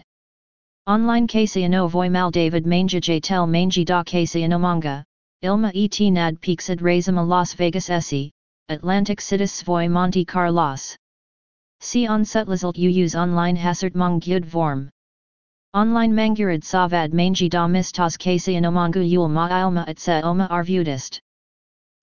Online 0.88 1.28
Casiano 1.28 1.90
voi 1.90 2.08
mal 2.08 2.32
David 2.32 2.66
manga 2.66 3.02
j 3.02 3.20
tel 3.20 3.46
mangi 3.46 3.84
da 3.84 4.04
Casiano 4.06 4.58
manga, 4.58 5.04
ilma 5.44 5.72
et 5.76 6.00
nad 6.12 6.42
pixid 6.42 6.80
razima 6.80 7.24
Las 7.24 7.54
Vegas 7.54 7.92
esse, 7.92 8.32
Atlantic 8.70 9.22
cities 9.22 9.62
voi 9.62 9.88
Monte 9.88 10.26
Carlos. 10.26 10.96
See 11.80 12.08
on 12.08 12.24
setlizalt 12.24 12.76
u 12.78 12.90
use 12.90 13.16
online 13.16 13.56
hasert 13.56 13.94
mong 13.94 14.20
vorm. 14.46 14.90
Online 15.76 16.12
mangurid 16.12 16.64
savad 16.64 17.12
mangi 17.14 17.50
da 17.50 17.68
mistas 17.68 18.18
Casiano 18.18 18.72
yul 19.08 19.30
ma 19.30 19.48
ilma 19.48 19.86
et 19.88 20.00
se 20.00 20.22
oma 20.24 20.48
arvudist. 20.50 21.20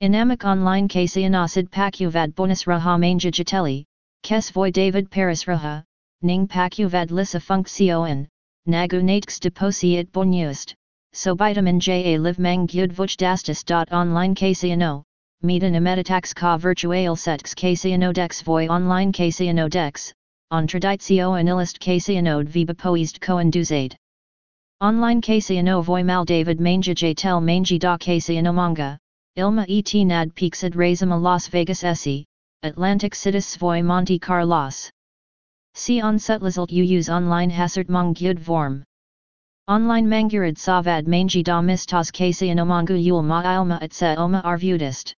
Inamic 0.01 0.45
online 0.45 0.87
Casianosid 0.87 1.68
pacuvad 1.70 2.37
bonus 2.37 2.64
raha 2.64 2.97
manga 3.01 3.32
jateli, 3.32 3.85
kes 4.22 4.51
voi 4.51 4.70
David 4.70 5.11
Paris 5.11 5.45
raha, 5.45 5.82
ning 6.22 6.47
pacuvad 6.47 7.11
lissa 7.11 7.41
funcción, 7.41 8.28
nagu 8.68 9.03
natx 9.03 9.41
deposi 9.41 9.99
it 9.99 10.12
bonust, 10.12 10.74
so 11.16 11.32
vitamin 11.32 11.78
J 11.78 12.14
a 12.14 12.18
live 12.18 12.40
mang 12.40 12.66
gyud 12.66 12.92
vuchdastis. 12.92 13.62
Online 13.92 14.34
Casiano, 14.34 15.04
medan 15.44 15.74
emeditax 15.74 16.34
ka 16.34 16.56
virtual 16.56 17.14
sets 17.14 17.54
Casiano 17.54 18.12
dex 18.12 18.42
voi 18.42 18.66
online 18.66 19.12
Casiano 19.12 19.70
dex, 19.70 20.12
ontraditio 20.52 21.38
anilist 21.38 21.78
Casianode 21.78 22.48
viva 22.48 22.74
poist 22.74 23.20
coinduzade. 23.20 23.94
Online 24.80 25.20
Casiano 25.20 25.84
voi 25.84 26.02
mal 26.02 26.24
David 26.24 26.58
manga 26.58 26.92
j 26.92 27.14
tel 27.14 27.40
mangi 27.40 27.78
da 27.78 27.96
Casiano 27.96 28.52
manga, 28.52 28.98
ilma 29.36 29.64
et 29.68 29.94
nad 30.04 30.34
razima 30.34 31.20
Las 31.20 31.46
Vegas 31.46 31.84
esse, 31.84 32.24
Atlantic 32.64 33.14
cities 33.14 33.54
voi 33.54 33.82
Monte 33.82 34.18
Carlos. 34.18 34.90
See 35.74 36.00
on 36.00 36.16
setlizalt 36.16 36.72
u 36.72 36.82
use 36.82 37.08
online 37.08 37.50
hasert 37.50 37.88
mong 37.88 38.16
gyud 38.16 38.40
vorm. 38.40 38.82
Online 39.66 40.06
mangurid 40.06 40.58
savad 40.58 41.06
mangi 41.06 41.42
da 41.42 41.62
mistas 41.62 42.12
Casiano 42.12 42.66
mangu 42.66 43.02
yul 43.02 43.22
ma 43.24 43.40
ilma 43.42 43.78
et 43.80 44.02
oma 44.18 44.42
arvudist. 44.44 45.14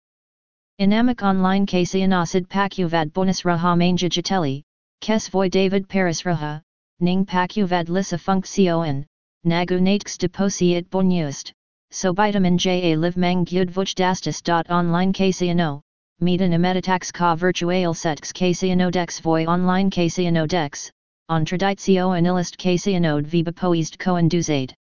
Inamic 0.79 1.23
online 1.23 1.65
Casianosid 1.65 2.47
pacuvad 2.47 3.11
bonus 3.11 3.41
raha 3.41 3.75
manga 3.75 4.07
jateli, 4.07 4.61
kes 5.01 5.29
voi 5.29 5.49
David 5.49 5.89
Paris 5.89 6.21
raha, 6.21 6.61
ning 6.99 7.25
pacuvad 7.25 7.89
lissa 7.89 8.19
funcción, 8.19 9.03
nagu 9.45 9.79
natx 9.79 10.15
deposi 10.15 10.75
it 10.75 10.87
bonust, 10.91 11.51
so 11.89 12.13
vitamin 12.13 12.55
J 12.55 12.91
a 12.91 12.97
live 12.97 13.17
mang 13.17 13.45
gyud 13.45 13.71
vuchdastis. 13.71 14.43
Online 14.69 15.11
Casiano, 15.11 15.81
medan 16.21 16.51
emeditax 16.51 17.11
ka 17.11 17.33
virtual 17.33 17.95
sets 17.95 18.31
Casiano 18.31 18.91
dex 18.91 19.19
voi 19.19 19.47
online 19.47 19.89
Casiano 19.89 20.47
dex, 20.47 20.91
ontraditio 21.27 22.15
anilist 22.15 22.55
Casianode 22.55 23.25
viva 23.25 23.51
poist 23.51 23.97
coinduzade. 23.97 24.73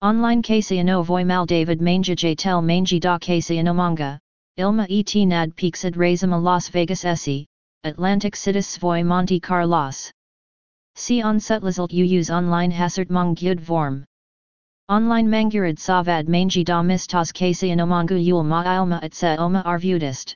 Online 0.00 0.42
Casiano 0.42 1.04
voi 1.04 1.24
mal 1.24 1.44
David 1.44 1.82
manga 1.82 2.14
j 2.14 2.34
tel 2.34 2.62
mangi 2.62 2.98
da 2.98 3.18
Casiano 3.18 3.74
manga, 3.74 4.18
ilma 4.56 4.86
et 4.88 5.14
nad 5.26 5.54
pixid 5.56 5.94
razima 5.94 6.42
Las 6.42 6.70
Vegas 6.70 7.04
esse, 7.04 7.44
Atlantic 7.84 8.34
cities 8.34 8.78
voi 8.78 9.02
Monte 9.02 9.38
Carlos. 9.40 10.10
See 10.96 11.20
on 11.22 11.38
setlizalt 11.38 11.92
u 11.92 12.02
use 12.02 12.30
online 12.30 12.70
hazard 12.70 13.08
mong 13.08 13.36
gyud 13.36 13.60
vorm. 13.60 14.04
Online 14.88 15.28
mangurid 15.28 15.78
savad 15.78 16.28
mangi 16.28 16.64
da 16.64 16.80
mistas 16.82 17.30
Casiano 17.30 17.86
mangu 17.86 18.16
yul 18.16 18.42
ma 18.42 18.62
ilma 18.64 19.00
et 19.02 19.12
se 19.12 19.36
oma 19.36 19.62
arvudist. 19.66 20.34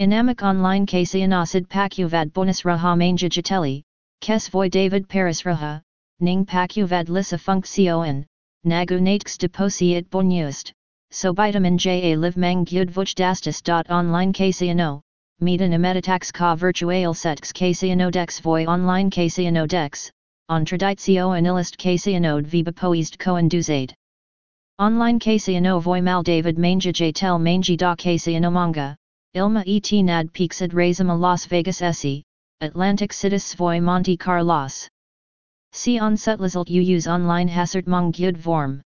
Inamic 0.00 0.42
online 0.42 0.86
Casianosid 0.86 1.68
pacuvad 1.68 2.32
bonus 2.32 2.62
raha 2.62 2.96
manga 2.96 3.28
jateli, 3.28 3.82
kes 4.20 4.48
voi 4.48 4.68
David 4.68 5.08
Paris 5.08 5.42
raha, 5.42 5.80
ning 6.20 6.44
pacuvad 6.44 7.08
lissa 7.08 7.38
funcción, 7.38 8.24
nagu 8.64 8.98
natx 9.00 9.38
deposi 9.38 9.96
it 9.96 10.10
bonust, 10.10 10.72
so 11.10 11.32
vitamin 11.32 11.78
J 11.78 12.12
a 12.12 12.16
live 12.16 12.36
mang 12.36 12.64
gyud 12.64 12.90
vuchdastis. 12.90 13.62
Online 13.90 14.32
Casiano, 14.32 15.00
medan 15.40 15.72
emeditax 15.72 16.32
ka 16.32 16.56
virtual 16.56 17.14
sets 17.14 17.52
Casiano 17.52 18.10
dex 18.10 18.40
voi 18.40 18.66
online 18.66 19.10
Casiano 19.10 19.66
dex, 19.66 20.10
ontraditio 20.50 21.36
anilist 21.38 21.78
Casianode 21.78 22.44
viva 22.44 22.72
poist 22.72 23.18
coinduzade. 23.18 23.92
Online 24.80 25.18
Casiano 25.18 25.80
voi 25.80 26.00
mal 26.00 26.22
David 26.22 26.58
manga 26.58 26.92
j 26.92 27.12
tel 27.12 27.38
mangi 27.38 27.76
da 27.76 27.94
Casiano 27.94 28.50
manga, 28.50 28.96
ilma 29.34 29.62
et 29.66 29.92
nad 30.04 30.32
pixid 30.32 30.72
razima 30.72 31.18
Las 31.18 31.46
Vegas 31.46 31.80
esse, 31.82 32.22
Atlantic 32.60 33.12
cities 33.12 33.54
voi 33.54 33.78
Monte 33.78 34.16
Carlos. 34.16 34.88
See 35.70 36.00
on 36.00 36.16
setlizalt 36.16 36.68
u 36.68 36.80
use 36.80 37.06
online 37.06 37.46
hasert 37.48 37.86
mong 37.86 38.12
gyud 38.12 38.36
vorm. 38.36 38.82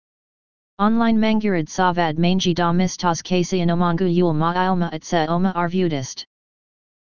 Online 0.77 1.17
mangurid 1.17 1.69
savad 1.69 2.17
mangi 2.17 2.53
da 2.53 2.73
mistas 2.73 3.23
Casiano 3.23 3.77
mangu 3.77 4.13
yul 4.13 4.33
ma 4.33 4.51
ilma 4.53 4.89
se 5.01 5.25
oma 5.27 5.53
arvudist. 5.55 6.25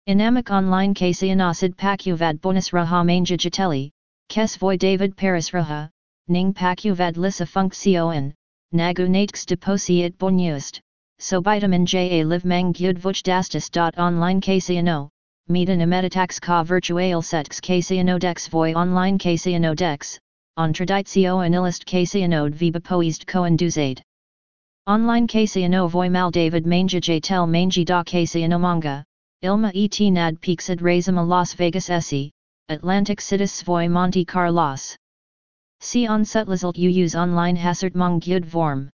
Inamic 0.08 0.52
online 0.52 0.94
Casianosid 0.94 1.76
pacuvad 1.76 2.40
bonus 2.40 2.70
raha 2.70 3.04
manga 3.04 3.36
jateli, 3.36 3.90
kes 4.30 4.56
David 4.78 5.18
Paris 5.18 5.50
raha, 5.50 5.90
ning 6.28 6.54
pacuvad 6.54 7.18
lissa 7.18 7.48
funcción, 7.48 8.32
nagu 8.74 9.08
natx 9.10 9.44
deposi 9.48 10.04
it 10.04 10.20
bonust, 10.20 10.80
so 11.18 11.42
vitamin 11.42 11.88
J 11.88 12.22
a 12.22 12.26
live 12.26 12.46
mang 12.46 12.72
gyud 12.74 13.00
vuchdastis. 13.00 13.72
Online 13.98 14.40
Casiano, 14.40 15.10
medan 15.50 15.82
emeditax 15.82 16.40
ka 16.40 16.64
virtual 16.64 17.24
sets 17.24 17.60
Casiano 17.60 18.20
dex 18.20 18.48
voi 18.48 18.72
online 18.74 19.18
Casiano 19.18 19.76
dex, 19.76 20.20
ontraditio 20.60 21.44
anilist 21.44 21.86
Casianode 21.86 22.54
viva 22.54 22.80
poist 22.80 23.26
coinduzade. 23.26 24.00
Online 24.86 25.28
Casiano 25.28 25.90
voi 25.90 26.08
mal 26.08 26.30
David 26.30 26.68
manga 26.68 27.00
j 27.00 27.20
tel 27.20 27.48
mangi 27.48 27.84
da 27.84 28.04
Casiano 28.04 28.60
manga, 28.60 29.04
ilma 29.42 29.72
et 29.74 30.00
nad 30.12 30.40
pixid 30.40 30.82
razima 30.82 31.28
Las 31.28 31.56
Vegas 31.56 31.90
esse, 31.90 32.30
Atlantic 32.70 33.20
cities 33.20 33.64
voi 33.64 33.88
Monte 33.88 34.24
Carlos. 34.24 34.96
See 35.80 36.06
on 36.06 36.24
Sutlazalt 36.24 36.78
you 36.78 36.92
use 36.92 37.16
online 37.16 37.56
hasert 37.56 37.96
mong 37.96 38.22
vorm. 38.46 38.90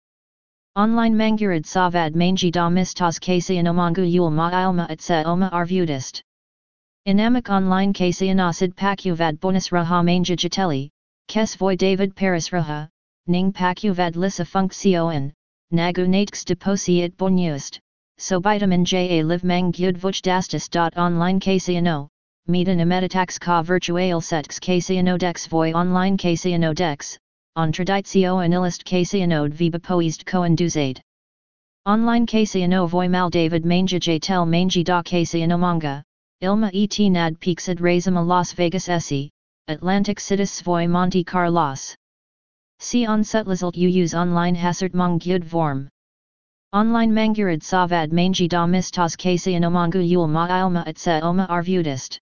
Online 0.75 1.15
mangurid 1.15 1.65
savad 1.65 2.13
mangi 2.13 2.51
da 2.51 2.69
mistas 2.69 3.19
kasian 3.19 3.67
omangu 3.67 4.03
yul 4.03 4.31
ma 4.31 4.49
ilma 4.51 4.87
et 4.89 4.99
se 4.99 5.23
oma 5.23 5.49
arvudist. 5.53 6.21
Inamic 7.07 7.49
online 7.49 7.93
kasian 7.93 8.39
asid 8.39 8.75
pakuvad 8.75 9.39
bonus 9.39 9.69
raha 9.69 10.05
manja 10.05 10.35
jateli, 10.35 10.91
kes 11.27 11.55
voy 11.55 11.75
David 11.75 12.15
Paris 12.15 12.49
raha, 12.51 12.87
ning 13.25 13.51
pakuvad 13.51 14.15
lissa 14.15 14.45
funksioen, 14.45 15.33
nagu 15.73 16.05
natx 16.05 16.45
deposi 16.45 17.01
it 17.01 17.17
bonust, 17.17 17.79
so 18.19 18.39
vitamin 18.39 18.85
ja 18.85 19.23
live 19.23 19.43
mang 19.43 19.71
gyud 19.71 19.97
vuch 19.97 20.21
dastis. 20.21 20.69
Online 20.95 21.39
kasiano, 21.39 22.07
medan 22.47 22.77
emeditax 22.77 23.39
ka 23.39 23.63
virtual 23.63 24.21
sets 24.21 24.59
kasiano 24.59 25.17
dex 25.17 25.47
voy 25.47 25.73
online 25.73 26.19
kasiano 26.19 26.71
dex, 26.75 27.17
on 27.55 27.71
traditio 27.71 28.37
anilist 28.45 28.83
casianode 28.83 29.53
viba 29.53 29.81
poist 29.81 30.23
coinduzade. 30.23 31.01
Online 31.87 32.27
casiano 32.27 32.87
voy 32.87 33.09
mal 33.09 33.31
David 33.31 33.65
manja 33.65 33.99
tel 34.19 34.45
mangi 34.45 34.83
da 34.83 35.01
casiano 35.01 35.57
manga, 35.57 36.03
ilma 36.41 36.71
et 36.73 36.99
nad 37.11 37.39
pixid 37.39 37.79
razima 37.79 38.25
Las 38.25 38.53
Vegas 38.53 38.89
esse, 38.89 39.29
Atlantic 39.67 40.17
citis 40.17 40.61
voy 40.63 40.87
Monte 40.87 41.23
Carlos. 41.23 41.95
See 42.79 43.05
on 43.05 43.21
sutlazalt 43.21 43.77
you 43.77 43.87
use 43.87 44.15
online 44.15 44.55
hasert 44.55 44.93
mong 44.93 45.19
vorm. 45.43 45.87
Online 46.73 47.11
mangurid 47.11 47.61
savad 47.61 48.11
mangi 48.11 48.49
da 48.49 48.65
mistas 48.65 49.15
casiano 49.15 49.69
mangu 49.69 50.01
yul 50.01 50.27
ma 50.27 50.47
ilma 50.47 50.83
et 50.87 50.97
se 50.97 51.19
oma 51.21 51.45
arvudist. 51.47 52.17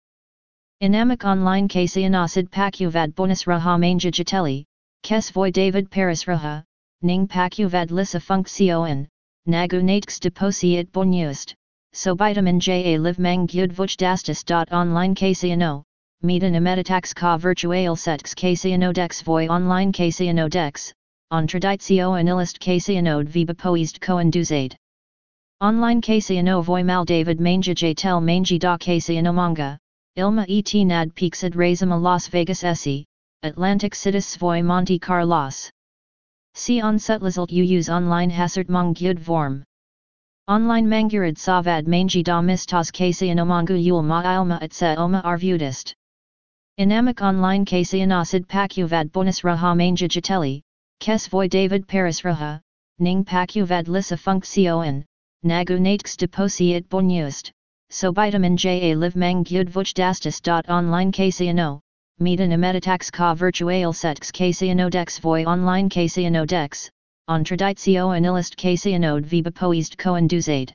Inamic 0.82 1.24
online 1.24 1.70
casianosid 1.70 2.50
pacuvad 2.50 3.16
bonus 3.16 3.46
raha 3.46 3.80
manja 3.80 4.12
jateli, 4.12 4.66
Kes 5.02 5.30
voy 5.32 5.50
David 5.50 5.90
Paris 5.90 6.26
raha, 6.26 6.64
ning 7.02 7.26
pacuvad 7.26 7.90
lissa 7.92 8.20
funksioen, 8.20 9.08
nagu 9.48 9.82
natx 9.82 10.20
deposi 10.20 10.78
it 10.78 10.92
bonust, 10.92 11.54
so 11.94 12.16
vitamin 12.16 12.60
ja 12.60 12.98
live 12.98 13.20
mang 13.20 13.48
gyud 13.48 13.72
vuch 13.74 13.98
dastis. 13.98 14.44
Online 14.72 15.16
casiano, 15.16 15.84
medan 16.24 16.54
emeditax 16.54 17.14
ka 17.16 17.38
virtual 17.38 17.96
sets 17.96 18.36
casiano 18.36 18.94
dex 18.94 19.22
voy 19.22 19.48
online 19.48 19.92
casiano 19.92 20.50
dex, 20.50 20.94
on 21.32 21.48
traditio 21.48 22.20
anilist 22.20 22.60
casianode 22.60 23.28
viba 23.28 23.56
poist 23.56 24.00
coinduzade. 24.00 24.76
Online 25.62 26.02
casiano 26.02 26.64
voy 26.64 26.84
mal 26.84 27.06
David 27.06 27.40
manga 27.40 27.74
tel 27.96 28.22
mangi 28.22 28.60
da 28.60 28.78
casiano 28.78 29.34
manga, 29.34 29.78
ilma 30.16 30.46
et 30.48 30.74
nad 30.86 31.14
pixid 31.16 31.54
razima 31.54 32.00
Las 32.02 32.28
Vegas 32.28 32.64
esse, 32.64 33.06
Atlantic 33.44 33.94
citis 33.94 34.38
voy 34.38 34.62
Monte 34.62 35.00
Carlos. 35.00 35.70
See 36.56 36.82
on 36.82 36.98
sutlazalt 36.98 37.52
you 37.52 37.64
use 37.64 37.90
online 37.90 38.30
hasert 38.30 38.68
mong 38.68 38.96
gyud 38.96 39.20
vorm. 39.20 39.64
Online 40.50 40.88
mangurid 40.88 41.38
savad 41.38 41.86
mangi 41.86 42.24
da 42.24 42.42
mistas 42.42 42.90
casian 42.92 43.38
omangu 43.38 43.76
yul 43.78 44.02
ma 44.02 44.24
ilma 44.24 44.58
et 44.64 44.82
oma 44.98 45.22
arvudist. 45.24 45.94
Inamic 46.80 47.22
online 47.22 47.66
casian 47.66 48.10
asid 48.10 48.48
pacuvad 48.48 49.12
bonus 49.12 49.42
raha 49.42 49.78
manga 49.78 50.08
jateli, 50.08 50.64
kes 51.00 51.28
voy 51.28 51.48
David 51.48 51.88
Paris 51.88 52.22
raha, 52.22 52.60
ning 52.98 53.24
pacuvad 53.24 53.88
lissa 53.88 54.18
funksioen, 54.18 55.06
nagu 55.46 55.78
natx 55.78 56.18
deposi 56.18 56.74
it 56.74 56.90
bonust, 56.90 57.52
so 57.92 58.12
vitamin 58.12 58.58
ja 58.58 58.96
live 58.96 59.16
mang 59.16 59.44
gyud 59.44 59.70
vuch 59.70 59.94
dastis. 59.94 60.42
Online 60.68 61.12
casiano, 61.12 61.80
medan 62.20 62.50
emeditax 62.50 63.12
ka 63.12 63.36
virtual 63.36 63.94
sets 63.94 64.32
casiano 64.32 64.90
dex 64.90 65.20
voy 65.20 65.46
online 65.46 65.92
casiano 65.92 66.48
dex, 66.48 66.90
on 67.30 67.44
traditio 67.44 68.10
anilist 68.10 68.58
casianode 68.58 69.24
viba 69.24 69.52
poist 69.52 69.96
coinduzade. 69.98 70.74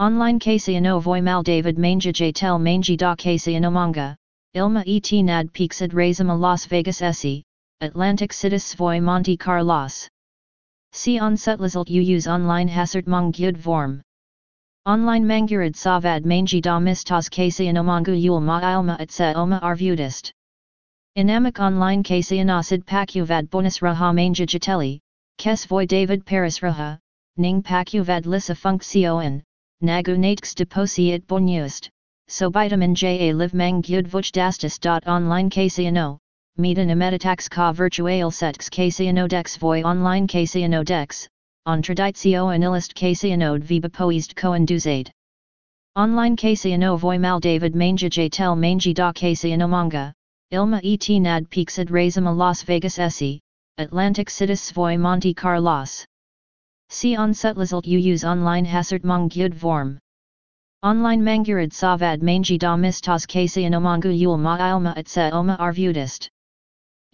Online 0.00 0.40
casiano 0.40 1.00
voy 1.00 1.22
mal 1.22 1.44
David 1.44 1.78
manga 1.78 2.34
tel 2.34 2.58
mangi 2.58 2.96
da 2.96 3.14
casiano 3.14 3.70
manga, 3.70 4.16
ilma 4.54 4.82
et 4.84 5.12
nad 5.22 5.52
pixid 5.52 5.92
razima 5.92 6.36
Las 6.36 6.66
Vegas 6.66 7.00
esse, 7.00 7.44
Atlantic 7.82 8.32
citis 8.32 8.74
voy 8.74 9.00
Monte 9.00 9.36
Carlos. 9.36 10.08
See 10.90 11.20
on 11.20 11.36
sutlazalt 11.36 11.88
you 11.88 12.02
use 12.02 12.26
online 12.26 12.68
hasert 12.68 13.06
mong 13.06 13.32
gyud 13.32 13.56
vorm. 13.56 14.02
Online 14.86 15.24
mangurid 15.24 15.76
savad 15.76 16.24
mangi 16.24 16.60
da 16.60 16.80
mistas 16.80 17.30
casiano 17.30 17.84
mangu 17.84 18.20
yul 18.20 18.40
ma 18.40 18.58
ilma 18.60 18.96
et 18.98 19.12
se 19.12 19.32
oma 19.34 19.60
arvudist. 19.62 20.32
Inamic 21.16 21.60
online 21.60 22.02
casianosid 22.02 22.84
pacuvad 22.84 23.48
bonus 23.50 23.78
raha 23.78 24.12
manga 24.12 24.46
jateli, 24.46 24.98
kes 25.40 25.64
voy 25.64 25.86
David 25.86 26.26
Paris 26.26 26.60
raha, 26.60 26.98
ning 27.38 27.62
pacuvad 27.62 28.26
lissa 28.26 28.54
funksioen, 28.54 29.42
nagu 29.80 30.14
natx 30.14 30.54
deposi 30.54 31.14
it 31.14 31.26
bonust, 31.26 31.88
so 32.28 32.50
vitamin 32.50 32.94
ja 32.94 33.32
live 33.32 33.54
mang 33.54 33.80
gyud 33.80 34.06
vuch. 34.06 34.30
Online 35.06 35.48
casiano, 35.48 36.18
medan 36.58 36.90
emeditax 36.90 37.48
ka 37.48 37.72
virtual 37.72 38.30
sets 38.30 38.68
casiano 38.68 39.26
dex 39.26 39.56
voy 39.56 39.82
online 39.82 40.28
casiano 40.28 40.84
dex, 40.84 41.26
on 41.64 41.80
traditio 41.80 42.54
anilist 42.54 42.94
casianode 42.94 43.62
viba 43.62 43.88
poist 43.90 44.34
coinduzade. 44.34 45.08
Online 45.96 46.36
casiano 46.36 46.98
voy 46.98 47.18
mal 47.18 47.40
David 47.40 47.74
manga 47.74 48.10
tel 48.10 48.56
mangi 48.56 48.92
da 48.92 49.10
casiano 49.10 49.66
manga, 49.66 50.12
Ilma 50.50 50.82
et 50.84 51.08
nad 51.18 51.48
pixid 51.48 51.88
razima 51.88 52.36
Las 52.36 52.62
Vegas 52.62 52.98
esse, 52.98 53.40
Atlantic 53.80 54.28
citis 54.28 54.70
voy 54.72 54.98
Monte 54.98 55.32
Carlos. 55.32 56.04
See 56.90 57.16
on 57.16 57.32
sutlazalt 57.32 57.86
you 57.86 57.98
use 57.98 58.24
online 58.24 58.66
hasert 58.66 59.04
mong 59.04 59.30
gyud 59.30 59.54
vorm. 59.54 59.98
Online 60.82 61.22
mangurid 61.22 61.72
savad 61.72 62.20
mangi 62.20 62.58
da 62.58 62.76
mistas 62.76 63.24
casian 63.26 63.72
omangu 63.72 64.12
yul 64.12 64.36
ma 64.36 64.58
ilma 64.58 64.92
et 64.98 65.08
se 65.08 65.30
oma 65.30 65.56
arvudist. 65.58 66.28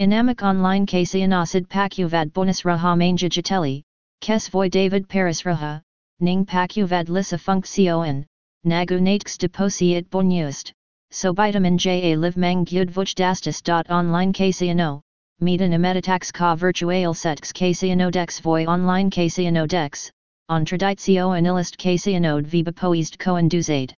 Inamic 0.01 0.43
online 0.43 0.87
casian 0.87 1.33
asid 1.33 1.69
pacuvad 1.69 2.33
bonus 2.33 2.63
raha 2.63 2.99
manga 2.99 3.29
jateli, 3.29 3.83
kes 4.21 4.49
voy 4.49 4.69
David 4.69 5.09
Paris 5.09 5.43
raha, 5.43 5.81
ning 6.19 6.45
pacuvad 6.45 7.09
lissa 7.09 7.39
funksioen, 7.39 8.27
nagu 8.65 8.99
natx 8.99 9.39
deposi 9.39 9.95
it 9.95 10.11
bonust, 10.11 10.73
so 11.13 11.33
vitamin 11.33 11.79
ja 11.79 12.17
live 12.17 12.37
mang 12.37 12.65
gyud 12.65 12.91
vuch 12.91 13.15
dastis. 13.15 13.63
Online 13.89 14.33
casiano, 14.33 15.01
medan 15.41 15.73
emeditax 15.73 16.33
ka 16.33 16.55
virtual 16.55 17.13
sets 17.13 17.53
casiano 17.53 18.11
dex 18.11 18.41
voy 18.41 18.65
online 18.65 19.11
casiano 19.11 19.69
dex, 19.69 20.11
on 20.49 20.65
traditio 20.65 21.37
anilist 21.37 21.77
casianode 21.77 22.47
viba 22.47 22.73
poist 22.73 23.19
coinduzade. 23.19 23.93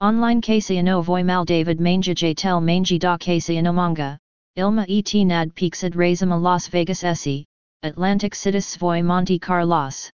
Online 0.00 0.40
casiano 0.40 1.00
voy 1.02 1.22
mal 1.22 1.44
David 1.44 1.78
manga 1.78 2.34
tel 2.34 2.60
mangi 2.60 2.98
da 2.98 3.16
casiano 3.16 3.72
manga, 3.72 4.18
ilma 4.56 4.84
et 4.88 5.14
nad 5.24 5.54
pixid 5.54 5.94
razima 5.94 6.40
Las 6.40 6.66
Vegas 6.66 7.04
esse, 7.04 7.44
Atlantic 7.84 8.34
citis 8.34 8.76
voy 8.76 9.00
Monte 9.00 9.38
Carlos. 9.38 10.10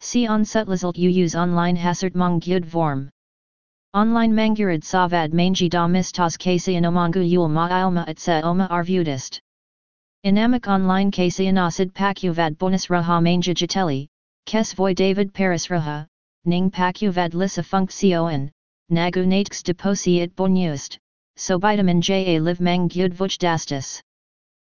See 0.00 0.26
on 0.26 0.42
sutlazalt 0.44 0.98
you 0.98 1.08
use 1.08 1.34
online 1.34 1.76
hasert 1.76 2.14
mong 2.14 2.42
vorm. 2.66 3.08
Online 3.94 4.32
mangurid 4.34 4.82
savad 4.82 5.32
mangi 5.32 5.70
da 5.70 5.86
mistas 5.86 6.36
casian 6.36 6.84
omangu 6.84 7.26
yul 7.26 7.48
ma 7.48 7.68
ilma 7.80 8.04
et 8.06 8.18
se 8.18 8.42
oma 8.42 8.66
arvudist. 8.70 9.40
Inamic 10.24 10.68
online 10.68 11.10
casian 11.10 11.58
asid 11.58 11.92
pacuvad 11.92 12.56
bonus 12.56 12.86
raha 12.86 13.22
manga 13.22 13.52
jateli, 13.52 14.08
kes 14.46 14.72
voy 14.72 14.94
David 14.94 15.34
Paris 15.34 15.66
raha, 15.66 16.06
ning 16.46 16.70
pacuvad 16.70 17.34
lissa 17.34 17.62
funksioen, 17.62 18.50
nagu 18.90 19.26
natx 19.26 19.62
deposi 19.62 20.22
it 20.22 20.34
bonust, 20.34 20.96
so 21.36 21.58
vitamin 21.58 22.00
ja 22.00 22.40
live 22.40 22.58
mang 22.58 22.88
gyud 22.88 23.12
vuch 23.12 23.36
dastis. 23.36 24.00